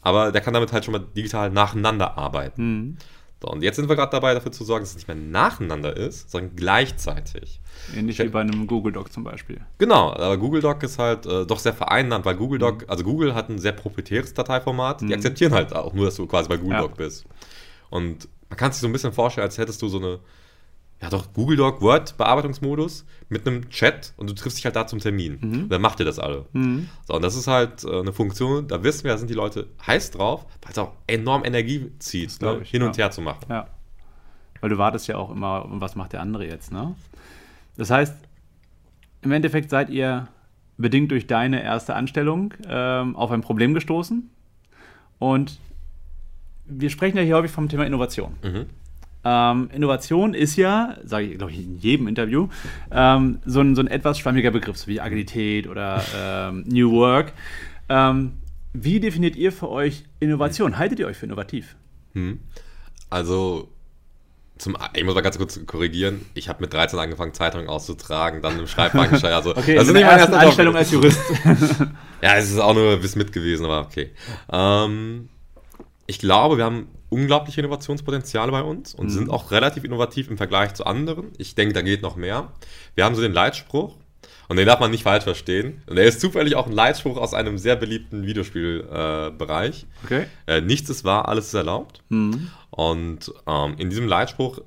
aber 0.00 0.32
der 0.32 0.40
kann 0.40 0.54
damit 0.54 0.72
halt 0.72 0.84
schon 0.84 0.92
mal 0.92 1.04
digital 1.16 1.50
nacheinander 1.50 2.16
arbeiten. 2.16 2.98
So, 3.42 3.48
und 3.48 3.62
jetzt 3.62 3.74
sind 3.74 3.88
wir 3.88 3.96
gerade 3.96 4.12
dabei, 4.12 4.34
dafür 4.34 4.52
zu 4.52 4.62
sorgen, 4.62 4.84
dass 4.84 4.90
es 4.90 4.96
nicht 4.96 5.08
mehr 5.08 5.16
nacheinander 5.16 5.96
ist, 5.96 6.30
sondern 6.30 6.54
gleichzeitig. 6.54 7.60
Ähnlich 7.96 8.20
wie 8.20 8.28
bei 8.28 8.40
einem 8.40 8.68
Google 8.68 8.92
Doc 8.92 9.12
zum 9.12 9.24
Beispiel. 9.24 9.60
Genau, 9.78 10.12
aber 10.12 10.38
Google 10.38 10.60
Doc 10.60 10.80
ist 10.84 11.00
halt 11.00 11.26
äh, 11.26 11.44
doch 11.44 11.58
sehr 11.58 11.72
vereinnahmt, 11.72 12.24
weil 12.24 12.36
Google 12.36 12.60
Doc, 12.60 12.82
mhm. 12.82 12.90
also 12.90 13.02
Google 13.02 13.34
hat 13.34 13.48
ein 13.48 13.58
sehr 13.58 13.72
proprietäres 13.72 14.32
Dateiformat, 14.32 15.02
mhm. 15.02 15.08
die 15.08 15.14
akzeptieren 15.14 15.52
halt 15.54 15.74
auch 15.74 15.92
nur, 15.92 16.04
dass 16.04 16.14
du 16.14 16.26
quasi 16.26 16.48
bei 16.48 16.56
Google 16.56 16.76
ja. 16.76 16.82
Doc 16.82 16.96
bist. 16.96 17.24
Und 17.90 18.28
man 18.48 18.56
kann 18.56 18.70
sich 18.70 18.80
so 18.80 18.86
ein 18.86 18.92
bisschen 18.92 19.12
vorstellen, 19.12 19.46
als 19.46 19.58
hättest 19.58 19.82
du 19.82 19.88
so 19.88 19.98
eine, 19.98 20.20
ja 21.02 21.10
doch, 21.10 21.32
Google 21.32 21.56
Doc 21.56 21.80
Word 21.82 22.16
Bearbeitungsmodus 22.16 23.04
mit 23.28 23.46
einem 23.46 23.68
Chat 23.70 24.14
und 24.16 24.30
du 24.30 24.34
triffst 24.34 24.58
dich 24.58 24.64
halt 24.64 24.76
da 24.76 24.86
zum 24.86 25.00
Termin. 25.00 25.38
Mhm. 25.40 25.68
Dann 25.68 25.82
macht 25.82 25.98
ihr 25.98 26.06
das 26.06 26.20
alle. 26.20 26.46
Mhm. 26.52 26.88
So, 27.06 27.14
und 27.14 27.22
das 27.22 27.34
ist 27.34 27.48
halt 27.48 27.84
äh, 27.84 28.00
eine 28.00 28.12
Funktion, 28.12 28.68
da 28.68 28.82
wissen 28.84 29.04
wir, 29.04 29.10
da 29.10 29.18
sind 29.18 29.28
die 29.28 29.34
Leute 29.34 29.66
heiß 29.84 30.12
drauf, 30.12 30.46
weil 30.62 30.70
es 30.70 30.78
auch 30.78 30.92
enorm 31.08 31.44
Energie 31.44 31.90
zieht, 31.98 32.40
ne? 32.40 32.60
ich, 32.62 32.70
hin 32.70 32.82
und 32.82 32.96
her 32.96 33.10
zu 33.10 33.20
machen. 33.20 33.46
Ja. 33.50 33.66
Weil 34.60 34.70
du 34.70 34.78
wartest 34.78 35.08
ja 35.08 35.16
auch 35.16 35.30
immer, 35.30 35.66
was 35.68 35.96
macht 35.96 36.12
der 36.12 36.20
andere 36.20 36.46
jetzt, 36.46 36.70
ne? 36.70 36.94
Das 37.76 37.90
heißt, 37.90 38.14
im 39.22 39.32
Endeffekt 39.32 39.70
seid 39.70 39.90
ihr 39.90 40.28
bedingt 40.76 41.10
durch 41.10 41.26
deine 41.26 41.62
erste 41.62 41.94
Anstellung 41.96 42.54
ähm, 42.68 43.16
auf 43.16 43.32
ein 43.32 43.40
Problem 43.40 43.74
gestoßen 43.74 44.30
und 45.18 45.58
wir 46.64 46.90
sprechen 46.90 47.16
ja 47.16 47.22
hier 47.24 47.36
häufig 47.36 47.50
vom 47.50 47.68
Thema 47.68 47.86
Innovation. 47.86 48.36
Mhm. 48.42 48.66
Ähm, 49.24 49.70
Innovation 49.72 50.34
ist 50.34 50.56
ja, 50.56 50.96
sage 51.04 51.26
ich, 51.26 51.38
glaube 51.38 51.52
ich, 51.52 51.58
in 51.58 51.78
jedem 51.78 52.08
Interview, 52.08 52.48
ähm, 52.90 53.38
so, 53.44 53.60
ein, 53.60 53.74
so 53.76 53.82
ein 53.82 53.86
etwas 53.86 54.18
schwammiger 54.18 54.50
Begriff, 54.50 54.76
so 54.76 54.88
wie 54.88 55.00
Agilität 55.00 55.68
oder 55.68 56.02
ähm, 56.16 56.64
New 56.66 56.90
Work. 56.92 57.32
Ähm, 57.88 58.34
wie 58.72 59.00
definiert 59.00 59.36
ihr 59.36 59.52
für 59.52 59.70
euch 59.70 60.04
Innovation? 60.18 60.78
Haltet 60.78 60.98
ihr 60.98 61.06
euch 61.06 61.16
für 61.16 61.26
innovativ? 61.26 61.76
Hm. 62.14 62.40
Also, 63.10 63.68
zum, 64.58 64.76
ich 64.94 65.04
muss 65.04 65.14
mal 65.14 65.20
ganz 65.20 65.38
kurz 65.38 65.60
korrigieren. 65.66 66.24
Ich 66.34 66.48
habe 66.48 66.62
mit 66.62 66.72
13 66.72 66.98
angefangen, 66.98 67.34
Zeitungen 67.34 67.68
auszutragen, 67.68 68.42
dann 68.42 68.58
im 68.58 68.66
Schreibwagen. 68.66 69.22
Also, 69.24 69.50
okay, 69.56 69.74
das 69.74 69.88
ist 69.88 69.92
nicht 69.92 70.04
meine 70.04 70.20
erste 70.20 70.38
Einstellung 70.38 70.74
als 70.74 70.90
Jurist. 70.90 71.20
ja, 72.22 72.36
es 72.36 72.50
ist 72.50 72.58
auch 72.58 72.74
nur 72.74 72.96
bis 72.96 73.14
mit 73.14 73.32
gewesen, 73.32 73.66
aber 73.66 73.82
okay. 73.82 74.12
Ähm, 74.50 75.28
ich 76.06 76.18
glaube, 76.18 76.56
wir 76.56 76.64
haben 76.64 76.88
unglaubliche 77.12 77.60
Innovationspotenziale 77.60 78.50
bei 78.50 78.62
uns 78.62 78.94
und 78.94 79.06
mhm. 79.06 79.10
sind 79.10 79.30
auch 79.30 79.50
relativ 79.50 79.84
innovativ 79.84 80.30
im 80.30 80.36
Vergleich 80.36 80.74
zu 80.74 80.86
anderen. 80.86 81.32
Ich 81.38 81.54
denke, 81.54 81.74
da 81.74 81.82
geht 81.82 82.02
noch 82.02 82.16
mehr. 82.16 82.52
Wir 82.94 83.04
haben 83.04 83.14
so 83.14 83.22
den 83.22 83.32
Leitspruch, 83.32 83.96
und 84.48 84.56
den 84.56 84.66
darf 84.66 84.80
man 84.80 84.90
nicht 84.90 85.04
falsch 85.04 85.24
verstehen. 85.24 85.82
Und 85.86 85.96
der 85.96 86.04
ist 86.04 86.20
zufällig 86.20 86.56
auch 86.56 86.66
ein 86.66 86.72
Leitspruch 86.72 87.16
aus 87.16 87.32
einem 87.32 87.56
sehr 87.56 87.74
beliebten 87.74 88.26
Videospielbereich. 88.26 89.84
Äh, 89.84 90.04
okay. 90.04 90.26
Äh, 90.46 90.60
nichts 90.60 90.90
ist 90.90 91.04
wahr, 91.04 91.28
alles 91.28 91.46
ist 91.46 91.54
erlaubt. 91.54 92.02
Mhm. 92.10 92.50
Und 92.68 93.32
ähm, 93.46 93.76
in 93.78 93.88
diesem 93.88 94.06
Leitspruch 94.06 94.60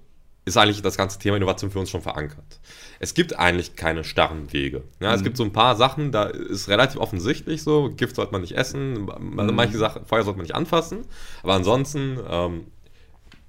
ist 0.46 0.58
eigentlich 0.58 0.82
das 0.82 0.98
ganze 0.98 1.20
Thema 1.20 1.38
Innovation 1.38 1.70
für 1.70 1.80
uns 1.80 1.92
schon 1.92 2.02
verankert. 2.02 2.60
Es 3.00 3.14
gibt 3.14 3.38
eigentlich 3.38 3.76
keine 3.76 4.04
starren 4.04 4.52
Wege. 4.54 4.84
Ja, 5.00 5.10
mhm. 5.10 5.16
Es 5.16 5.24
gibt 5.24 5.38
so 5.38 5.44
ein 5.44 5.54
paar 5.54 5.76
Sachen, 5.76 6.12
da 6.12 6.24
ist 6.24 6.70
relativ 6.70 7.00
offensichtlich 7.00 7.64
so, 7.64 7.92
Gift 7.96 8.16
sollte 8.16 8.32
man 8.32 8.42
nicht 8.42 8.58
essen, 8.58 9.06
mhm. 9.06 9.56
manche 9.56 9.78
Sachen, 9.78 10.06
Feuer 10.06 10.24
sollte 10.24 10.38
man 10.38 10.46
nicht 10.46 10.56
anfassen, 10.56 11.06
aber 11.44 11.54
ansonsten 11.54 12.20
ähm, 12.30 12.68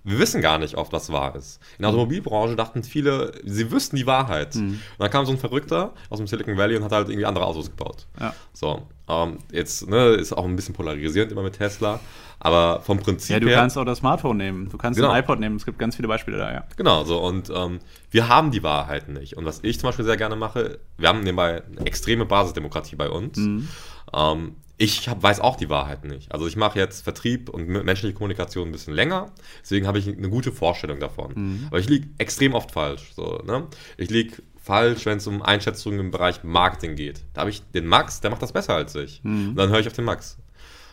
wir 0.06 0.20
wissen 0.20 0.40
gar 0.40 0.58
nicht 0.58 0.76
oft, 0.76 0.92
was 0.92 1.10
wahr 1.10 1.34
ist. 1.34 1.60
In 1.78 1.82
der 1.82 1.90
Automobilbranche 1.90 2.54
dachten 2.54 2.84
viele, 2.84 3.32
sie 3.44 3.72
wüssten 3.72 3.96
die 3.96 4.06
Wahrheit. 4.06 4.54
Mhm. 4.54 4.68
Und 4.70 4.80
dann 4.98 5.10
kam 5.10 5.26
so 5.26 5.32
ein 5.32 5.38
Verrückter 5.38 5.94
aus 6.10 6.18
dem 6.18 6.28
Silicon 6.28 6.56
Valley 6.56 6.76
und 6.76 6.84
hat 6.84 6.92
halt 6.92 7.08
irgendwie 7.08 7.26
andere 7.26 7.44
Autos 7.44 7.68
gebaut. 7.68 8.06
Ja. 8.20 8.32
So, 8.52 8.86
ähm, 9.08 9.38
jetzt 9.50 9.88
ne, 9.88 10.10
ist 10.10 10.32
auch 10.32 10.44
ein 10.44 10.54
bisschen 10.54 10.74
polarisierend 10.74 11.32
immer 11.32 11.42
mit 11.42 11.54
Tesla, 11.54 11.98
aber 12.38 12.82
vom 12.82 13.00
Prinzip 13.00 13.30
her. 13.30 13.36
Ja, 13.38 13.40
du 13.40 13.48
her, 13.48 13.56
kannst 13.56 13.76
auch 13.76 13.84
das 13.84 13.98
Smartphone 13.98 14.36
nehmen, 14.36 14.68
du 14.68 14.78
kannst 14.78 15.00
genau. 15.00 15.10
ein 15.10 15.24
iPod 15.24 15.40
nehmen, 15.40 15.56
es 15.56 15.66
gibt 15.66 15.80
ganz 15.80 15.96
viele 15.96 16.06
Beispiele 16.06 16.38
da, 16.38 16.52
ja. 16.52 16.64
Genau, 16.76 17.02
so 17.02 17.20
und 17.20 17.50
ähm, 17.52 17.80
wir 18.12 18.28
haben 18.28 18.52
die 18.52 18.62
Wahrheiten 18.62 19.12
nicht. 19.12 19.36
Und 19.36 19.44
was 19.44 19.58
ich 19.64 19.80
zum 19.80 19.88
Beispiel 19.88 20.04
sehr 20.04 20.16
gerne 20.16 20.36
mache, 20.36 20.78
wir 20.98 21.08
haben 21.08 21.20
nebenbei 21.20 21.64
eine 21.64 21.84
extreme 21.84 22.26
Basisdemokratie 22.26 22.94
bei 22.94 23.10
uns. 23.10 23.38
Mhm. 23.38 23.68
Ähm, 24.14 24.54
ich 24.78 25.08
hab, 25.08 25.22
weiß 25.22 25.40
auch 25.40 25.56
die 25.56 25.70
Wahrheit 25.70 26.04
nicht. 26.04 26.32
Also 26.32 26.46
ich 26.46 26.56
mache 26.56 26.78
jetzt 26.78 27.02
Vertrieb 27.02 27.48
und 27.48 27.68
menschliche 27.68 28.14
Kommunikation 28.14 28.68
ein 28.68 28.72
bisschen 28.72 28.94
länger, 28.94 29.32
deswegen 29.62 29.86
habe 29.86 29.98
ich 29.98 30.06
eine 30.06 30.28
gute 30.28 30.52
Vorstellung 30.52 31.00
davon. 31.00 31.32
Mhm. 31.34 31.66
Aber 31.68 31.78
ich 31.78 31.88
liege 31.88 32.08
extrem 32.18 32.54
oft 32.54 32.72
falsch. 32.72 33.12
So, 33.14 33.42
ne? 33.46 33.66
Ich 33.96 34.10
liege 34.10 34.36
falsch, 34.60 35.06
wenn 35.06 35.18
es 35.18 35.26
um 35.26 35.42
Einschätzungen 35.42 36.00
im 36.00 36.10
Bereich 36.10 36.42
Marketing 36.42 36.96
geht. 36.96 37.22
Da 37.32 37.42
habe 37.42 37.50
ich 37.50 37.62
den 37.72 37.86
Max, 37.86 38.20
der 38.20 38.30
macht 38.30 38.42
das 38.42 38.52
besser 38.52 38.74
als 38.74 38.94
ich. 38.96 39.22
Mhm. 39.22 39.50
Und 39.50 39.56
dann 39.56 39.70
höre 39.70 39.80
ich 39.80 39.86
auf 39.86 39.92
den 39.92 40.04
Max. 40.04 40.38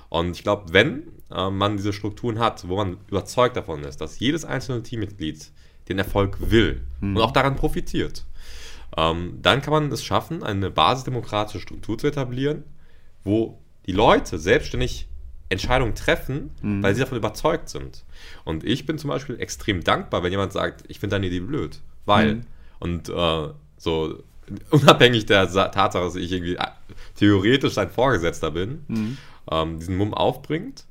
Und 0.09 0.37
ich 0.37 0.43
glaube, 0.43 0.71
wenn 0.71 1.07
äh, 1.31 1.49
man 1.49 1.75
diese 1.75 1.91
Strukturen 1.91 2.39
hat, 2.39 2.67
wo 2.67 2.77
man 2.77 2.97
überzeugt 3.07 3.57
davon 3.57 3.83
ist, 3.83 3.99
dass 3.99 4.19
jedes 4.19 4.45
einzelne 4.45 4.83
Teammitglied 4.83 5.51
den 5.89 5.97
Erfolg 5.97 6.37
will 6.39 6.81
mhm. 7.01 7.17
und 7.17 7.21
auch 7.23 7.31
daran 7.31 7.55
profitiert, 7.55 8.23
ähm, 8.95 9.39
dann 9.41 9.61
kann 9.61 9.73
man 9.73 9.91
es 9.91 10.03
schaffen, 10.03 10.43
eine 10.43 10.69
basisdemokratische 10.69 11.59
Struktur 11.59 11.97
zu 11.97 12.07
etablieren, 12.07 12.63
wo 13.23 13.59
die 13.85 13.91
Leute 13.91 14.37
selbstständig 14.37 15.07
Entscheidungen 15.49 15.95
treffen, 15.95 16.51
mhm. 16.61 16.83
weil 16.83 16.95
sie 16.95 17.01
davon 17.01 17.17
überzeugt 17.17 17.69
sind. 17.69 18.03
Und 18.43 18.63
ich 18.63 18.85
bin 18.85 18.97
zum 18.97 19.09
Beispiel 19.09 19.39
extrem 19.39 19.83
dankbar, 19.83 20.23
wenn 20.23 20.31
jemand 20.31 20.51
sagt, 20.51 20.83
ich 20.87 20.99
finde 20.99 21.15
deine 21.15 21.27
Idee 21.27 21.41
blöd. 21.41 21.79
Weil, 22.05 22.35
mhm. 22.35 22.45
und 22.79 23.09
äh, 23.09 23.49
so 23.77 24.23
unabhängig 24.69 25.25
der 25.25 25.49
Tatsache, 25.49 26.03
dass 26.03 26.15
ich 26.15 26.31
irgendwie 26.31 26.55
äh, 26.55 26.65
theoretisch 27.15 27.73
sein 27.73 27.89
Vorgesetzter 27.89 28.51
bin, 28.51 28.83
mhm. 28.87 29.17
ähm, 29.51 29.79
diesen 29.79 29.97
Mumm 29.97 30.13
aufbringt. 30.13 30.85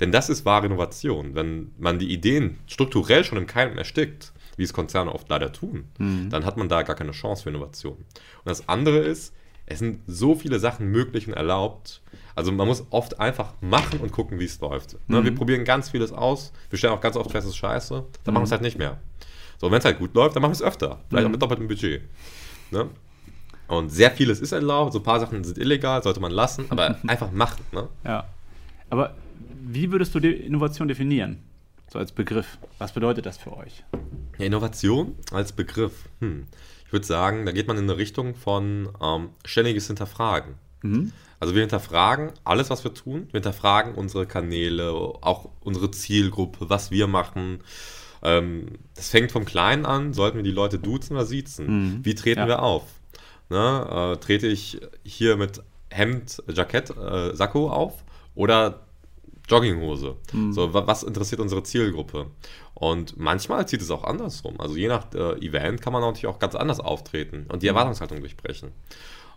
Denn 0.00 0.12
das 0.12 0.28
ist 0.28 0.44
wahre 0.44 0.66
Innovation. 0.66 1.34
Wenn 1.34 1.72
man 1.78 1.98
die 1.98 2.12
Ideen 2.12 2.58
strukturell 2.66 3.24
schon 3.24 3.38
im 3.38 3.46
Keim 3.46 3.76
erstickt, 3.76 4.32
wie 4.56 4.62
es 4.62 4.72
Konzerne 4.72 5.12
oft 5.12 5.28
leider 5.28 5.52
tun, 5.52 5.84
mhm. 5.98 6.30
dann 6.30 6.44
hat 6.44 6.56
man 6.56 6.68
da 6.68 6.82
gar 6.82 6.96
keine 6.96 7.12
Chance 7.12 7.44
für 7.44 7.50
Innovation. 7.50 7.96
Und 7.96 8.44
das 8.44 8.68
andere 8.68 8.98
ist, 8.98 9.34
es 9.66 9.80
sind 9.80 10.00
so 10.06 10.34
viele 10.34 10.58
Sachen 10.58 10.86
möglich 10.88 11.26
und 11.28 11.34
erlaubt. 11.34 12.00
Also 12.38 12.52
man 12.52 12.68
muss 12.68 12.86
oft 12.90 13.18
einfach 13.18 13.54
machen 13.60 13.98
und 13.98 14.12
gucken, 14.12 14.38
wie 14.38 14.44
es 14.44 14.60
läuft. 14.60 14.92
Ne? 15.08 15.20
Mhm. 15.20 15.24
Wir 15.24 15.34
probieren 15.34 15.64
ganz 15.64 15.90
vieles 15.90 16.12
aus. 16.12 16.52
Wir 16.70 16.78
stellen 16.78 16.92
auch 16.92 17.00
ganz 17.00 17.16
oft 17.16 17.32
fest, 17.32 17.46
es 17.46 17.50
ist 17.50 17.56
scheiße. 17.56 17.94
Dann 17.94 18.04
mhm. 18.04 18.34
machen 18.34 18.42
wir 18.42 18.44
es 18.44 18.52
halt 18.52 18.62
nicht 18.62 18.78
mehr. 18.78 18.98
So, 19.60 19.68
wenn 19.72 19.80
es 19.80 19.84
halt 19.84 19.98
gut 19.98 20.14
läuft, 20.14 20.36
dann 20.36 20.42
machen 20.42 20.52
wir 20.52 20.54
es 20.54 20.62
öfter. 20.62 21.00
Vielleicht 21.08 21.24
auch 21.24 21.28
mhm. 21.28 21.32
mit 21.32 21.42
doppeltem 21.42 21.66
Budget. 21.66 22.02
Ne? 22.70 22.90
Und 23.66 23.90
sehr 23.90 24.12
vieles 24.12 24.38
ist 24.38 24.52
erlaubt. 24.52 24.92
So 24.92 25.00
ein 25.00 25.02
paar 25.02 25.18
Sachen 25.18 25.42
sind 25.42 25.58
illegal, 25.58 26.00
sollte 26.00 26.20
man 26.20 26.30
lassen. 26.30 26.66
Aber 26.68 26.96
einfach 27.08 27.32
machen. 27.32 27.64
Ne? 27.72 27.88
Ja. 28.04 28.24
Aber 28.88 29.16
wie 29.60 29.90
würdest 29.90 30.14
du 30.14 30.20
die 30.20 30.30
Innovation 30.30 30.86
definieren? 30.86 31.42
So 31.92 31.98
als 31.98 32.12
Begriff. 32.12 32.58
Was 32.78 32.92
bedeutet 32.92 33.26
das 33.26 33.36
für 33.36 33.56
euch? 33.56 33.82
Ja, 34.38 34.44
Innovation 34.44 35.16
als 35.32 35.50
Begriff. 35.50 36.08
Hm. 36.20 36.46
Ich 36.86 36.92
würde 36.92 37.04
sagen, 37.04 37.46
da 37.46 37.50
geht 37.50 37.66
man 37.66 37.76
in 37.78 37.82
eine 37.82 37.96
Richtung 37.96 38.36
von 38.36 38.90
ähm, 39.02 39.30
ständiges 39.44 39.88
Hinterfragen. 39.88 40.54
Mhm. 40.82 41.12
Also 41.40 41.54
wir 41.54 41.60
hinterfragen 41.60 42.32
alles, 42.44 42.70
was 42.70 42.84
wir 42.84 42.94
tun. 42.94 43.28
Wir 43.30 43.38
hinterfragen 43.38 43.94
unsere 43.94 44.26
Kanäle, 44.26 44.92
auch 44.92 45.50
unsere 45.60 45.90
Zielgruppe, 45.90 46.68
was 46.68 46.90
wir 46.90 47.06
machen. 47.06 47.60
Ähm, 48.22 48.78
das 48.94 49.10
fängt 49.10 49.30
vom 49.30 49.44
Kleinen 49.44 49.86
an. 49.86 50.12
Sollten 50.12 50.36
wir 50.36 50.44
die 50.44 50.50
Leute 50.50 50.78
duzen 50.78 51.14
oder 51.14 51.26
siezen? 51.26 51.66
Mhm. 51.66 52.04
Wie 52.04 52.14
treten 52.14 52.40
ja. 52.40 52.48
wir 52.48 52.62
auf? 52.62 52.84
Ne? 53.50 54.14
Äh, 54.14 54.16
trete 54.18 54.46
ich 54.46 54.80
hier 55.04 55.36
mit 55.36 55.62
Hemd, 55.90 56.42
Jackett, 56.52 56.90
äh, 56.90 57.34
Sakko 57.34 57.70
auf 57.70 58.04
oder 58.34 58.80
Jogginghose. 59.48 60.16
Mhm. 60.32 60.52
So, 60.52 60.74
was 60.74 61.02
interessiert 61.02 61.40
unsere 61.40 61.62
Zielgruppe? 61.62 62.26
Und 62.74 63.16
manchmal 63.16 63.66
zieht 63.66 63.80
es 63.80 63.90
auch 63.90 64.04
andersrum. 64.04 64.60
Also 64.60 64.76
je 64.76 64.88
nach 64.88 65.12
äh, 65.14 65.44
Event 65.44 65.80
kann 65.80 65.92
man 65.92 66.02
natürlich 66.02 66.26
auch 66.26 66.38
ganz 66.38 66.54
anders 66.54 66.80
auftreten 66.80 67.46
und 67.48 67.62
die 67.62 67.66
mhm. 67.66 67.70
Erwartungshaltung 67.70 68.20
durchbrechen. 68.20 68.72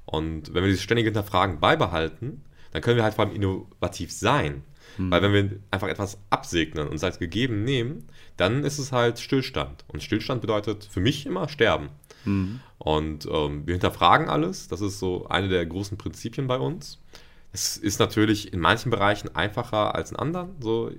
Und 0.06 0.54
wenn 0.54 0.64
wir 0.64 0.70
dieses 0.70 0.84
ständige 0.84 1.08
Hinterfragen 1.08 1.60
beibehalten, 1.60 2.44
dann 2.72 2.82
können 2.82 2.98
wir 2.98 3.04
halt 3.04 3.14
vor 3.14 3.26
allem 3.26 3.36
innovativ 3.36 4.12
sein. 4.12 4.64
Mhm. 4.98 5.12
Weil 5.12 5.22
wenn 5.22 5.34
wir 5.34 5.60
einfach 5.72 5.88
etwas 5.88 6.18
absegnen 6.30 6.88
und 6.88 6.96
es 6.96 7.04
als 7.04 7.20
gegeben 7.20 7.64
nehmen, 7.64 8.08
dann 8.38 8.64
ist 8.64 8.80
es 8.80 8.92
halt 8.92 9.20
Stillstand. 9.20 9.86
Und 9.88 10.04
Stillstand 10.04 10.42
bedeutet 10.42 10.88
für 10.90 11.00
mich 11.00 11.26
immer 11.26 11.48
Sterben. 11.50 11.90
Mhm. 12.26 12.60
Und 12.78 13.28
ähm, 13.32 13.66
wir 13.66 13.74
hinterfragen 13.74 14.30
alles. 14.30 14.68
Das 14.68 14.82
ist 14.82 15.00
so 15.00 15.28
eine 15.28 15.50
der 15.50 15.66
großen 15.66 15.98
Prinzipien 15.98 16.48
bei 16.48 16.58
uns. 16.58 17.00
Es 17.54 17.78
ist 17.78 18.00
natürlich 18.00 18.54
in 18.54 18.60
manchen 18.60 18.90
Bereichen 18.90 19.36
einfacher 19.36 19.96
als 19.96 20.12
in 20.12 20.18
anderen. 20.18 20.56
So, 20.60 20.92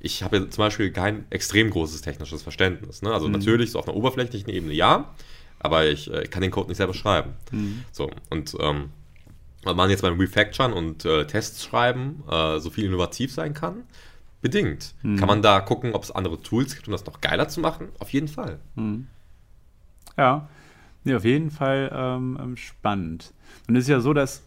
ich 0.00 0.22
habe 0.22 0.48
zum 0.48 0.62
Beispiel 0.62 0.90
kein 0.90 1.26
extrem 1.30 1.70
großes 1.70 2.00
technisches 2.00 2.42
Verständnis. 2.42 3.02
Ne? 3.02 3.12
Also 3.12 3.26
mhm. 3.26 3.32
natürlich 3.32 3.72
so 3.72 3.78
auf 3.78 3.88
einer 3.88 3.96
oberflächlichen 3.96 4.50
Ebene 4.50 4.74
ja, 4.74 5.14
aber 5.64 5.86
ich, 5.86 6.08
ich 6.10 6.14
äh, 6.14 6.26
kann 6.26 6.42
den 6.42 6.50
Code 6.50 6.68
nicht 6.68 6.76
selber 6.76 6.94
schreiben. 6.94 7.32
Mhm. 7.50 7.84
So, 7.90 8.10
und 8.30 8.54
ähm, 8.60 8.90
weil 9.64 9.74
man 9.74 9.88
jetzt 9.88 10.02
beim 10.02 10.20
Refactoren 10.20 10.72
und 10.74 11.04
äh, 11.06 11.26
Tests 11.26 11.64
schreiben 11.64 12.22
äh, 12.30 12.58
so 12.60 12.68
viel 12.70 12.84
innovativ 12.84 13.32
sein 13.32 13.54
kann, 13.54 13.84
bedingt. 14.42 14.94
Mhm. 15.02 15.16
Kann 15.16 15.26
man 15.26 15.40
da 15.40 15.60
gucken, 15.60 15.94
ob 15.94 16.02
es 16.02 16.10
andere 16.10 16.40
Tools 16.42 16.74
gibt, 16.74 16.86
um 16.86 16.92
das 16.92 17.06
noch 17.06 17.22
geiler 17.22 17.48
zu 17.48 17.60
machen? 17.60 17.88
Auf 17.98 18.10
jeden 18.10 18.28
Fall. 18.28 18.58
Mhm. 18.74 19.06
Ja, 20.18 20.48
nee, 21.04 21.14
auf 21.14 21.24
jeden 21.24 21.50
Fall 21.50 21.90
ähm, 21.94 22.38
ähm 22.40 22.56
spannend. 22.58 23.32
Und 23.66 23.76
es 23.76 23.84
ist 23.84 23.88
ja 23.88 24.00
so, 24.00 24.12
dass 24.12 24.42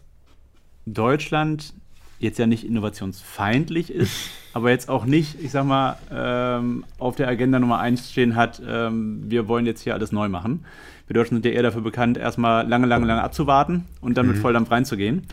Deutschland 0.86 1.74
jetzt 2.20 2.38
ja 2.38 2.46
nicht 2.46 2.64
innovationsfeindlich 2.64 3.90
ist, 3.90 4.30
aber 4.52 4.70
jetzt 4.70 4.88
auch 4.88 5.04
nicht, 5.04 5.40
ich 5.40 5.50
sag 5.50 5.64
mal, 5.64 5.98
ähm, 6.12 6.84
auf 6.98 7.16
der 7.16 7.28
Agenda 7.28 7.58
Nummer 7.58 7.80
eins 7.80 8.10
stehen 8.10 8.36
hat, 8.36 8.62
ähm, 8.64 9.24
wir 9.28 9.48
wollen 9.48 9.66
jetzt 9.66 9.82
hier 9.82 9.94
alles 9.94 10.12
neu 10.12 10.28
machen. 10.28 10.64
Wir 11.08 11.14
Deutschen 11.14 11.36
sind 11.36 11.44
ja 11.44 11.50
eher 11.50 11.62
dafür 11.62 11.80
bekannt, 11.80 12.18
erstmal 12.18 12.68
lange, 12.68 12.86
lange, 12.86 13.06
lange 13.06 13.22
abzuwarten 13.22 13.86
und 14.00 14.16
dann 14.16 14.26
mhm. 14.26 14.32
mit 14.32 14.40
Volldampf 14.40 14.70
reinzugehen. 14.70 15.26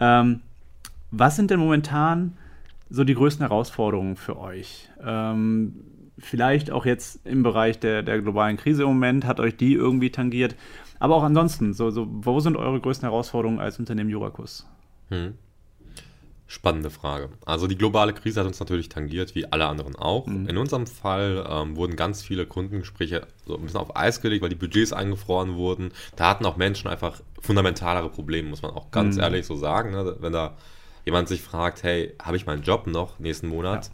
Ähm, 0.00 0.40
was 1.10 1.36
sind 1.36 1.50
denn 1.50 1.60
momentan 1.60 2.36
so 2.88 3.04
die 3.04 3.14
größten 3.14 3.46
Herausforderungen 3.46 4.16
für 4.16 4.38
euch? 4.38 4.88
Ähm, 5.04 5.74
vielleicht 6.18 6.70
auch 6.70 6.86
jetzt 6.86 7.26
im 7.26 7.42
Bereich 7.42 7.78
der, 7.80 8.02
der 8.02 8.22
globalen 8.22 8.56
Krise 8.56 8.84
im 8.84 8.88
Moment, 8.88 9.26
hat 9.26 9.40
euch 9.40 9.56
die 9.56 9.74
irgendwie 9.74 10.10
tangiert? 10.10 10.54
Aber 10.98 11.16
auch 11.16 11.24
ansonsten, 11.24 11.74
so, 11.74 11.90
so, 11.90 12.06
wo 12.08 12.40
sind 12.40 12.56
eure 12.56 12.80
größten 12.80 13.08
Herausforderungen 13.08 13.60
als 13.60 13.78
Unternehmen 13.78 14.10
Jurakus? 14.10 14.66
Hm. 15.10 15.34
Spannende 16.48 16.90
Frage. 16.90 17.28
Also 17.44 17.66
die 17.66 17.76
globale 17.76 18.12
Krise 18.12 18.40
hat 18.40 18.46
uns 18.46 18.60
natürlich 18.60 18.88
tangiert, 18.88 19.34
wie 19.34 19.50
alle 19.50 19.66
anderen 19.66 19.96
auch. 19.96 20.26
Mhm. 20.26 20.48
In 20.48 20.56
unserem 20.58 20.86
Fall 20.86 21.44
ähm, 21.48 21.76
wurden 21.76 21.96
ganz 21.96 22.22
viele 22.22 22.46
Kundengespräche 22.46 23.26
so 23.46 23.56
ein 23.56 23.62
bisschen 23.62 23.80
auf 23.80 23.96
Eis 23.96 24.20
gelegt, 24.20 24.42
weil 24.42 24.48
die 24.48 24.56
Budgets 24.56 24.92
eingefroren 24.92 25.56
wurden. 25.56 25.90
Da 26.14 26.30
hatten 26.30 26.46
auch 26.46 26.56
Menschen 26.56 26.88
einfach 26.88 27.20
fundamentalere 27.40 28.08
Probleme, 28.10 28.48
muss 28.48 28.62
man 28.62 28.70
auch 28.70 28.92
ganz 28.92 29.16
mhm. 29.16 29.22
ehrlich 29.22 29.44
so 29.44 29.56
sagen. 29.56 29.90
Ne? 29.90 30.16
Wenn 30.20 30.32
da 30.32 30.56
jemand 31.04 31.28
sich 31.28 31.42
fragt, 31.42 31.82
hey, 31.82 32.14
habe 32.22 32.36
ich 32.36 32.46
meinen 32.46 32.62
Job 32.62 32.86
noch 32.86 33.18
nächsten 33.18 33.48
Monat, 33.48 33.86
ja. 33.86 33.92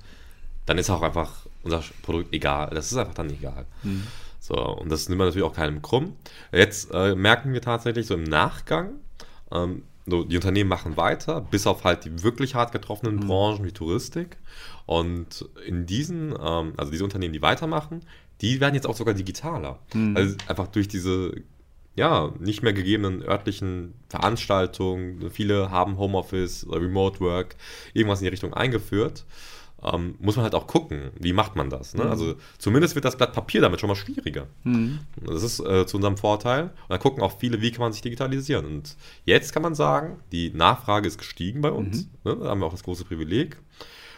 dann 0.67 0.77
ist 0.77 0.91
auch 0.91 1.03
einfach 1.03 1.47
unser 1.63 1.83
Produkt 2.03 2.35
egal. 2.35 2.71
Das 2.75 2.93
ist 2.93 2.99
einfach 2.99 3.15
dann 3.15 3.31
egal. 3.31 3.65
Mhm. 3.83 4.07
So, 4.41 4.57
und 4.57 4.91
das 4.91 5.09
nimmt 5.09 5.21
man 5.21 5.29
natürlich 5.29 5.47
auch 5.47 5.55
keinem 5.55 5.81
krumm. 5.83 6.17
Jetzt 6.51 6.91
äh, 6.93 7.15
merken 7.15 7.53
wir 7.53 7.63
tatsächlich 7.63 8.07
so 8.07 8.15
im 8.15 8.25
Nachgang, 8.25 8.95
ähm, 9.53 9.85
die 10.07 10.37
Unternehmen 10.37 10.69
machen 10.69 10.97
weiter, 10.97 11.41
bis 11.41 11.67
auf 11.67 11.85
halt 11.85 12.05
die 12.05 12.23
wirklich 12.23 12.55
hart 12.55 12.73
getroffenen 12.73 13.17
mhm. 13.17 13.27
Branchen 13.27 13.65
wie 13.65 13.73
Touristik. 13.73 14.37
Und 14.87 15.49
in 15.67 15.87
diesen, 15.87 16.33
ähm, 16.33 16.73
also 16.77 16.91
diese 16.91 17.05
Unternehmen, 17.05 17.33
die 17.33 17.43
weitermachen, 17.43 18.01
die 18.41 18.61
werden 18.61 18.75
jetzt 18.75 18.87
auch 18.87 18.97
sogar 18.97 19.15
digitaler. 19.15 19.79
Mhm. 19.95 20.17
Also 20.17 20.37
einfach 20.49 20.67
durch 20.69 20.89
diese 20.89 21.35
ja, 21.95 22.33
nicht 22.39 22.63
mehr 22.63 22.73
gegebenen 22.73 23.23
örtlichen 23.23 23.93
Veranstaltungen, 24.09 25.31
viele 25.31 25.71
haben 25.71 25.99
Homeoffice, 25.99 26.67
Remote 26.69 27.21
Work, 27.21 27.57
irgendwas 27.93 28.21
in 28.21 28.25
die 28.25 28.31
Richtung 28.31 28.55
eingeführt 28.55 29.27
ähm, 29.85 30.15
muss 30.21 30.37
man 30.37 30.45
halt 30.45 30.55
auch 30.55 30.67
gucken, 30.67 31.11
wie 31.19 31.33
macht 31.33 31.57
man 31.57 31.71
das. 31.71 31.95
Ne? 31.95 32.05
Mhm. 32.05 32.11
Also 32.11 32.35
zumindest 32.59 32.95
wird 32.95 33.05
das 33.05 33.17
Blatt 33.17 33.33
Papier 33.33 33.61
damit 33.61 33.81
schon 33.81 33.89
mal 33.89 33.97
schwieriger. 33.97 34.47
Mhm. 34.65 35.01
Das 35.27 35.43
ist 35.43 35.61
äh, 35.61 35.87
zu 35.87 35.97
unserem 35.97 36.17
Vorteil. 36.17 36.65
Und 36.65 36.91
da 36.91 36.99
gucken 36.99 37.23
auch 37.23 37.39
viele, 37.39 37.61
wie 37.61 37.71
kann 37.71 37.81
man 37.81 37.93
sich 37.93 38.03
digitalisieren. 38.03 38.65
Und 38.65 38.97
jetzt 39.25 39.53
kann 39.53 39.63
man 39.63 39.75
sagen, 39.75 40.21
die 40.31 40.51
Nachfrage 40.51 41.09
ist 41.09 41.19
gestiegen 41.19 41.61
bei 41.61 41.71
uns. 41.71 42.05
Mhm. 42.05 42.31
Ne? 42.31 42.37
Da 42.43 42.51
haben 42.51 42.61
wir 42.61 42.67
auch 42.67 42.73
das 42.73 42.85
große 42.85 43.05
Privileg. 43.05 43.57